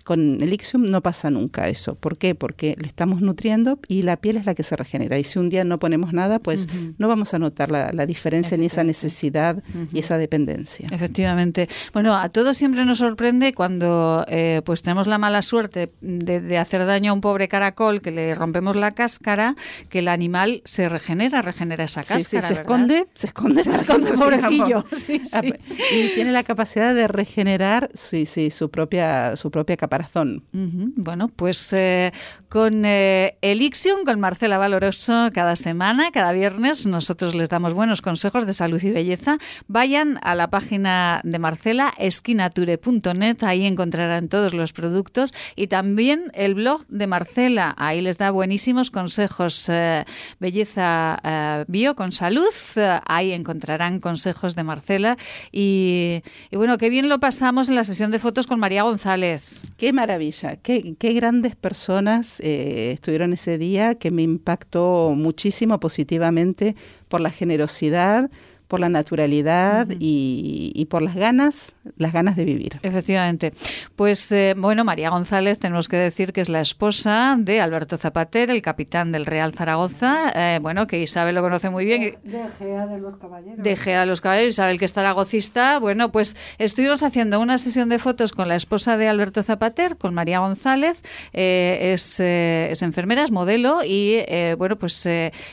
Con 0.04 0.40
el 0.40 0.52
Ixium 0.52 0.84
no 0.84 1.02
pasa 1.02 1.30
nunca 1.30 1.68
eso. 1.68 1.94
¿Por 1.94 2.16
qué? 2.16 2.34
Porque 2.34 2.74
lo 2.78 2.86
estamos 2.86 3.20
nutriendo 3.20 3.78
y 3.88 4.02
la 4.02 4.16
piel 4.16 4.36
es 4.36 4.46
la 4.46 4.54
que 4.54 4.62
se 4.62 4.76
regenera. 4.76 5.18
Y 5.18 5.24
si 5.24 5.38
un 5.38 5.48
día 5.48 5.64
no 5.64 5.78
ponemos 5.78 6.12
nada, 6.12 6.38
pues 6.38 6.68
no 6.98 7.08
vamos 7.08 7.34
a 7.34 7.38
notar 7.38 7.70
la, 7.70 8.06
diferencia 8.06 8.56
ni 8.56 8.66
esa 8.66 8.82
necesidad 8.82 9.62
y 9.92 9.98
esa 9.98 10.18
dependencia. 10.18 10.88
Efectivamente. 10.90 11.68
Bueno, 11.92 12.14
a 12.14 12.28
todos 12.28 12.56
siempre 12.56 12.84
nos 12.84 12.98
sorprende 12.98 13.52
cuando 13.52 14.24
eh, 14.28 14.62
pues 14.64 14.82
tenemos 14.82 15.06
la 15.06 15.18
mala 15.18 15.42
suerte 15.42 15.92
de, 16.00 16.58
hacer 16.58 16.86
daño 16.86 17.12
a 17.12 17.14
un 17.14 17.20
pobre 17.20 17.48
caracol, 17.48 18.00
que 18.00 18.10
le 18.10 18.34
rompemos 18.34 18.76
la 18.76 18.90
cáscara, 18.90 19.54
que 19.88 20.00
el 20.00 20.08
animal 20.08 20.62
se 20.64 20.88
regenera, 20.88 21.42
regenera 21.42 21.84
esa 21.84 22.02
cáscara. 22.02 22.42
Sí, 22.42 22.54
se 22.54 22.54
esconde, 22.54 23.06
se 23.14 23.26
esconde, 23.28 23.62
se 23.64 23.70
esconde, 23.70 24.12
pobrecillo. 24.12 24.84
Ah, 25.32 25.42
y 25.44 26.08
tiene 26.14 26.32
la 26.32 26.42
capacidad 26.42 26.94
de 26.94 27.08
regenerar 27.08 27.90
sí, 27.94 28.26
sí, 28.26 28.50
su 28.50 28.70
propia, 28.70 29.36
su 29.36 29.50
propia 29.50 29.76
Bueno, 30.52 31.28
pues 31.28 31.72
eh, 31.72 32.12
con 32.48 32.84
eh, 32.84 33.36
Elixium, 33.42 34.04
con 34.04 34.20
Marcela 34.20 34.56
Valoroso, 34.58 35.30
cada 35.34 35.56
semana, 35.56 36.10
cada 36.12 36.32
viernes, 36.32 36.86
nosotros 36.86 37.34
les 37.34 37.48
damos 37.48 37.74
buenos 37.74 38.00
consejos 38.00 38.46
de 38.46 38.54
salud 38.54 38.82
y 38.82 38.90
belleza. 38.90 39.38
Vayan 39.68 40.18
a 40.22 40.34
la 40.34 40.48
página 40.48 41.20
de 41.24 41.38
Marcela, 41.38 41.92
esquinature.net, 41.98 43.42
ahí 43.42 43.66
encontrarán 43.66 44.28
todos 44.28 44.54
los 44.54 44.72
productos 44.72 45.34
y 45.56 45.66
también 45.66 46.30
el 46.34 46.54
blog 46.54 46.86
de 46.88 47.06
Marcela, 47.06 47.74
ahí 47.76 48.00
les 48.00 48.18
da 48.18 48.30
buenísimos 48.30 48.90
consejos, 48.90 49.68
eh, 49.68 50.04
belleza 50.38 51.64
bio 51.68 51.94
con 51.94 52.12
salud, 52.12 52.48
ahí 53.06 53.32
encontrarán 53.32 54.00
consejos 54.00 54.54
de 54.54 54.64
Marcela. 54.64 55.16
Y 55.52 56.22
bueno, 56.52 56.78
qué 56.78 56.88
bien 56.90 57.08
lo 57.08 57.20
pasamos 57.20 57.68
en 57.68 57.74
la 57.74 57.84
sesión 57.84 58.10
de 58.10 58.18
fotos 58.18 58.46
con 58.46 58.60
María 58.60 58.82
González. 58.82 59.60
Qué 59.80 59.94
maravilla, 59.94 60.56
qué, 60.56 60.94
qué 60.98 61.14
grandes 61.14 61.56
personas 61.56 62.38
eh, 62.40 62.90
estuvieron 62.92 63.32
ese 63.32 63.56
día, 63.56 63.94
que 63.94 64.10
me 64.10 64.20
impactó 64.20 65.14
muchísimo 65.16 65.80
positivamente 65.80 66.76
por 67.08 67.22
la 67.22 67.30
generosidad, 67.30 68.30
por 68.70 68.78
la 68.78 68.88
naturalidad 68.88 69.88
y, 69.98 70.86
por 70.88 71.02
las 71.02 71.16
ganas, 71.16 71.74
las 71.98 72.12
ganas 72.12 72.36
de 72.36 72.44
vivir. 72.44 72.78
Efectivamente. 72.82 73.52
Pues 73.96 74.30
eh, 74.30 74.54
bueno, 74.56 74.84
María 74.84 75.10
González, 75.10 75.58
tenemos 75.58 75.88
que 75.88 75.96
decir 75.96 76.32
que 76.32 76.40
es 76.40 76.48
la 76.48 76.60
esposa 76.60 77.34
de 77.36 77.60
Alberto 77.60 77.96
Zapater, 77.98 78.48
el 78.48 78.62
capitán 78.62 79.10
del 79.10 79.26
Real 79.26 79.52
Zaragoza. 79.54 80.32
Eh, 80.36 80.60
bueno, 80.62 80.86
que 80.86 81.02
Isabel 81.02 81.34
lo 81.34 81.42
conoce 81.42 81.68
muy 81.68 81.84
bien. 81.84 82.16
De, 82.22 82.46
Gea 82.58 82.86
de 82.86 83.00
los 83.00 83.16
Caballeros. 83.16 83.58
De 83.60 83.74
Gea 83.74 84.00
de 84.00 84.06
los 84.06 84.20
Caballeros, 84.20 84.50
Isabel 84.50 84.78
que 84.78 84.84
es 84.84 84.92
zaragocista. 84.92 85.80
Bueno, 85.80 86.12
pues 86.12 86.36
estuvimos 86.58 87.02
haciendo 87.02 87.40
una 87.40 87.58
sesión 87.58 87.88
de 87.88 87.98
fotos 87.98 88.30
con 88.30 88.46
la 88.46 88.54
esposa 88.54 88.96
de 88.96 89.08
Alberto 89.08 89.42
Zapater, 89.42 89.96
con 89.96 90.14
María 90.14 90.38
González. 90.38 91.02
Eh, 91.32 91.92
es, 91.92 92.20
es, 92.20 92.82
enfermera, 92.82 93.24
es 93.24 93.32
modelo 93.32 93.80
y 93.84 94.20
bueno, 94.56 94.76
pues 94.76 95.08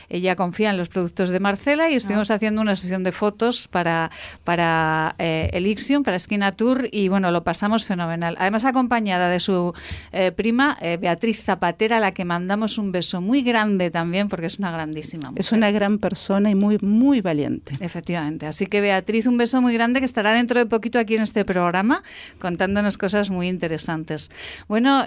ella 0.08 0.36
confía 0.36 0.70
en 0.70 0.78
los 0.78 0.88
productos 0.88 1.30
de 1.30 1.40
Marcela 1.40 1.90
y 1.90 1.96
estuvimos 1.96 2.30
ah. 2.30 2.34
haciendo 2.34 2.62
una 2.62 2.76
sesión 2.76 3.02
de 3.02 3.07
fotos 3.12 3.68
para, 3.68 4.10
para 4.44 5.14
eh, 5.18 5.50
Elixium, 5.52 6.02
para 6.02 6.16
Esquina 6.16 6.52
Tour, 6.52 6.88
y 6.90 7.08
bueno, 7.08 7.30
lo 7.30 7.44
pasamos 7.44 7.84
fenomenal. 7.84 8.36
Además, 8.38 8.64
acompañada 8.64 9.28
de 9.28 9.40
su 9.40 9.74
eh, 10.12 10.32
prima, 10.32 10.76
eh, 10.80 10.96
Beatriz 11.00 11.42
Zapatera, 11.42 11.98
a 11.98 12.00
la 12.00 12.12
que 12.12 12.24
mandamos 12.24 12.78
un 12.78 12.92
beso 12.92 13.20
muy 13.20 13.42
grande 13.42 13.90
también, 13.90 14.28
porque 14.28 14.46
es 14.46 14.58
una 14.58 14.70
grandísima 14.70 15.32
Es 15.36 15.52
una 15.52 15.70
gran 15.70 15.98
persona 15.98 16.50
y 16.50 16.54
muy, 16.54 16.78
muy 16.80 17.20
valiente. 17.20 17.74
Efectivamente. 17.80 18.46
Así 18.46 18.66
que, 18.66 18.80
Beatriz, 18.80 19.26
un 19.26 19.38
beso 19.38 19.60
muy 19.60 19.74
grande 19.74 20.00
que 20.00 20.06
estará 20.06 20.32
dentro 20.32 20.58
de 20.58 20.66
poquito 20.66 20.98
aquí 20.98 21.16
en 21.16 21.22
este 21.22 21.44
programa 21.44 22.02
contándonos 22.38 22.98
cosas 22.98 23.30
muy 23.30 23.48
interesantes. 23.48 24.30
Bueno, 24.68 25.06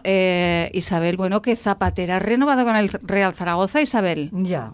Isabel, 0.73 1.17
bueno, 1.17 1.41
que 1.41 1.55
Zapatera 1.55 2.17
ha 2.17 2.19
renovado 2.19 2.65
con 2.65 2.75
el 2.75 2.89
Real 2.89 3.33
Zaragoza, 3.33 3.81
Isabel. 3.81 4.29
Ya. 4.31 4.73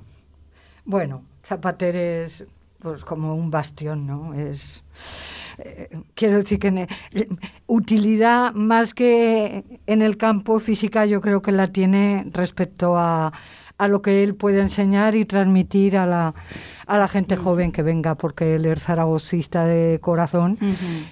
Bueno, 0.86 1.24
Zapatera 1.44 2.24
es 2.26 2.46
pues 2.80 3.04
como 3.04 3.36
un 3.36 3.50
bastión, 3.52 4.06
¿no? 4.06 4.34
Es 4.34 4.84
eh, 5.58 5.90
quiero 6.14 6.38
decir 6.38 6.60
que 6.60 6.88
utilidad 7.66 8.54
más 8.54 8.94
que 8.94 9.64
en 9.88 10.02
el 10.02 10.18
campo 10.18 10.60
física 10.60 11.06
yo 11.06 11.20
creo 11.22 11.42
que 11.42 11.52
la 11.52 11.72
tiene 11.72 12.28
respecto 12.32 12.98
a, 12.98 13.34
a 13.78 13.88
lo 13.88 14.02
que 14.02 14.24
él 14.24 14.36
puede 14.36 14.62
enseñar 14.62 15.16
y 15.16 15.26
transmitir 15.26 15.98
a 15.98 16.06
la, 16.06 16.34
a 16.86 16.98
la 16.98 17.08
gente 17.08 17.36
joven 17.36 17.72
que 17.72 17.84
venga, 17.84 18.16
porque 18.16 18.56
él 18.56 18.66
es 18.66 18.84
zaragocista 18.84 19.66
de 19.66 20.00
corazón 20.02 20.58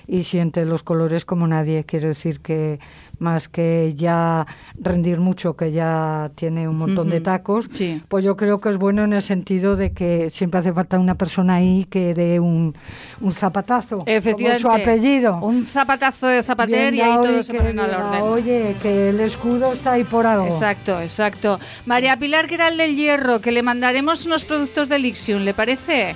y 0.07 0.23
siente 0.23 0.65
los 0.65 0.83
colores 0.83 1.25
como 1.25 1.47
nadie. 1.47 1.83
Quiero 1.83 2.07
decir 2.07 2.39
que 2.39 2.79
más 3.19 3.47
que 3.47 3.93
ya 3.95 4.45
rendir 4.79 5.19
mucho, 5.19 5.55
que 5.55 5.71
ya 5.71 6.31
tiene 6.35 6.67
un 6.67 6.77
montón 6.77 7.09
de 7.09 7.21
tacos, 7.21 7.65
pues 8.07 8.23
yo 8.23 8.35
creo 8.35 8.59
que 8.59 8.69
es 8.69 8.77
bueno 8.77 9.03
en 9.03 9.13
el 9.13 9.21
sentido 9.21 9.75
de 9.75 9.91
que 9.91 10.29
siempre 10.29 10.59
hace 10.59 10.73
falta 10.73 10.99
una 10.99 11.15
persona 11.15 11.55
ahí 11.55 11.85
que 11.89 12.13
dé 12.13 12.39
un, 12.39 12.75
un 13.21 13.31
zapatazo, 13.31 14.03
Efectivamente, 14.05 14.63
como 14.63 14.75
su 14.75 14.81
apellido. 14.81 15.39
Un 15.41 15.65
zapatazo 15.65 16.27
de 16.27 16.43
zapater 16.43 16.93
y 16.93 17.01
ahí 17.01 17.15
todo 17.21 17.43
se 17.43 17.53
pone 17.53 17.81
al 17.81 17.93
orden. 17.93 18.21
Oye, 18.21 18.75
que 18.81 19.09
el 19.09 19.19
escudo 19.19 19.73
está 19.73 19.93
ahí 19.93 20.03
por 20.03 20.25
algo. 20.25 20.45
Exacto, 20.45 21.01
exacto. 21.01 21.59
María 21.85 22.17
Pilar 22.17 22.45
el 22.51 22.77
del 22.77 22.95
Hierro, 22.95 23.41
que 23.41 23.51
le 23.51 23.63
mandaremos 23.63 24.25
unos 24.25 24.45
productos 24.45 24.89
de 24.89 24.99
Lixium, 24.99 25.43
¿le 25.43 25.53
parece? 25.53 26.15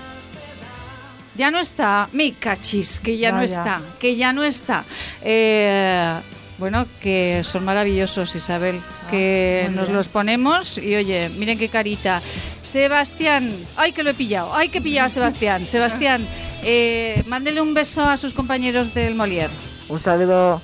Ya 1.35 1.51
no 1.51 1.59
está, 1.59 2.09
mi 2.11 2.33
cachis, 2.33 2.99
que 2.99 3.17
ya 3.17 3.31
no 3.31 3.41
está, 3.41 3.81
que 3.99 4.15
ya 4.15 4.33
no 4.33 4.43
está. 4.43 4.83
Eh, 5.21 6.19
bueno, 6.59 6.85
que 7.01 7.41
son 7.43 7.63
maravillosos, 7.65 8.35
Isabel. 8.35 8.79
Ah, 8.79 9.07
que 9.09 9.69
nos 9.73 9.89
los 9.89 10.09
ponemos 10.09 10.77
y 10.77 10.95
oye, 10.95 11.29
miren 11.37 11.57
qué 11.57 11.69
carita. 11.69 12.21
Sebastián, 12.63 13.55
ay 13.77 13.93
que 13.93 14.03
lo 14.03 14.11
he 14.11 14.13
pillado, 14.13 14.53
ay 14.53 14.69
que 14.69 14.81
pillado 14.81 15.07
a 15.07 15.09
Sebastián. 15.09 15.65
Sebastián, 15.65 16.27
eh, 16.63 17.23
mándele 17.27 17.61
un 17.61 17.73
beso 17.73 18.03
a 18.03 18.17
sus 18.17 18.33
compañeros 18.33 18.93
del 18.93 19.15
Molière. 19.15 19.51
Un 19.87 19.99
saludo. 19.99 20.61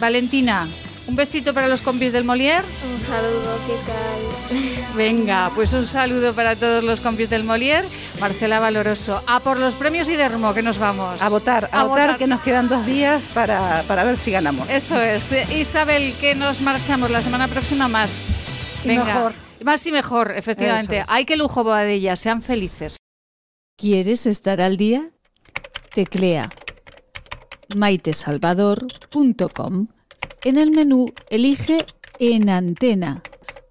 Valentina, 0.00 0.68
un 1.06 1.16
besito 1.16 1.52
para 1.52 1.68
los 1.68 1.82
compis 1.82 2.12
del 2.12 2.24
Molière. 2.24 2.64
Un 2.64 3.00
saludo, 3.06 3.58
¿qué 3.66 3.74
tal? 3.86 4.27
Venga, 4.98 5.50
pues 5.54 5.72
un 5.74 5.86
saludo 5.86 6.34
para 6.34 6.56
todos 6.56 6.82
los 6.82 6.98
compis 6.98 7.30
del 7.30 7.44
Molière. 7.44 7.86
Marcela 8.18 8.58
Valoroso, 8.58 9.22
a 9.28 9.38
por 9.38 9.60
los 9.60 9.76
premios 9.76 10.08
Idermo 10.08 10.52
que 10.52 10.62
nos 10.62 10.78
vamos. 10.78 11.22
A 11.22 11.28
votar, 11.28 11.70
a, 11.72 11.84
votar, 11.84 12.18
que 12.18 12.26
nos 12.26 12.40
quedan 12.40 12.68
dos 12.68 12.84
días 12.84 13.28
para, 13.28 13.84
para, 13.86 14.02
ver 14.02 14.16
si 14.16 14.32
ganamos. 14.32 14.68
Eso 14.68 15.00
es. 15.00 15.32
Isabel, 15.52 16.14
que 16.20 16.34
nos 16.34 16.60
marchamos 16.60 17.12
la 17.12 17.22
semana 17.22 17.46
próxima 17.46 17.86
más. 17.86 18.34
Venga. 18.84 19.04
mejor. 19.04 19.34
Más 19.62 19.86
y 19.86 19.92
mejor, 19.92 20.32
efectivamente. 20.36 21.04
Hay 21.06 21.24
que 21.24 21.36
lujo 21.36 21.62
boadilla, 21.62 22.16
sean 22.16 22.42
felices. 22.42 22.96
¿Quieres 23.76 24.26
estar 24.26 24.60
al 24.60 24.76
día? 24.76 25.10
Teclea 25.94 26.50
maitesalvador.com 27.76 29.86
en 30.44 30.56
el 30.56 30.70
menú 30.72 31.06
elige 31.30 31.86
En 32.18 32.48
Antena. 32.48 33.22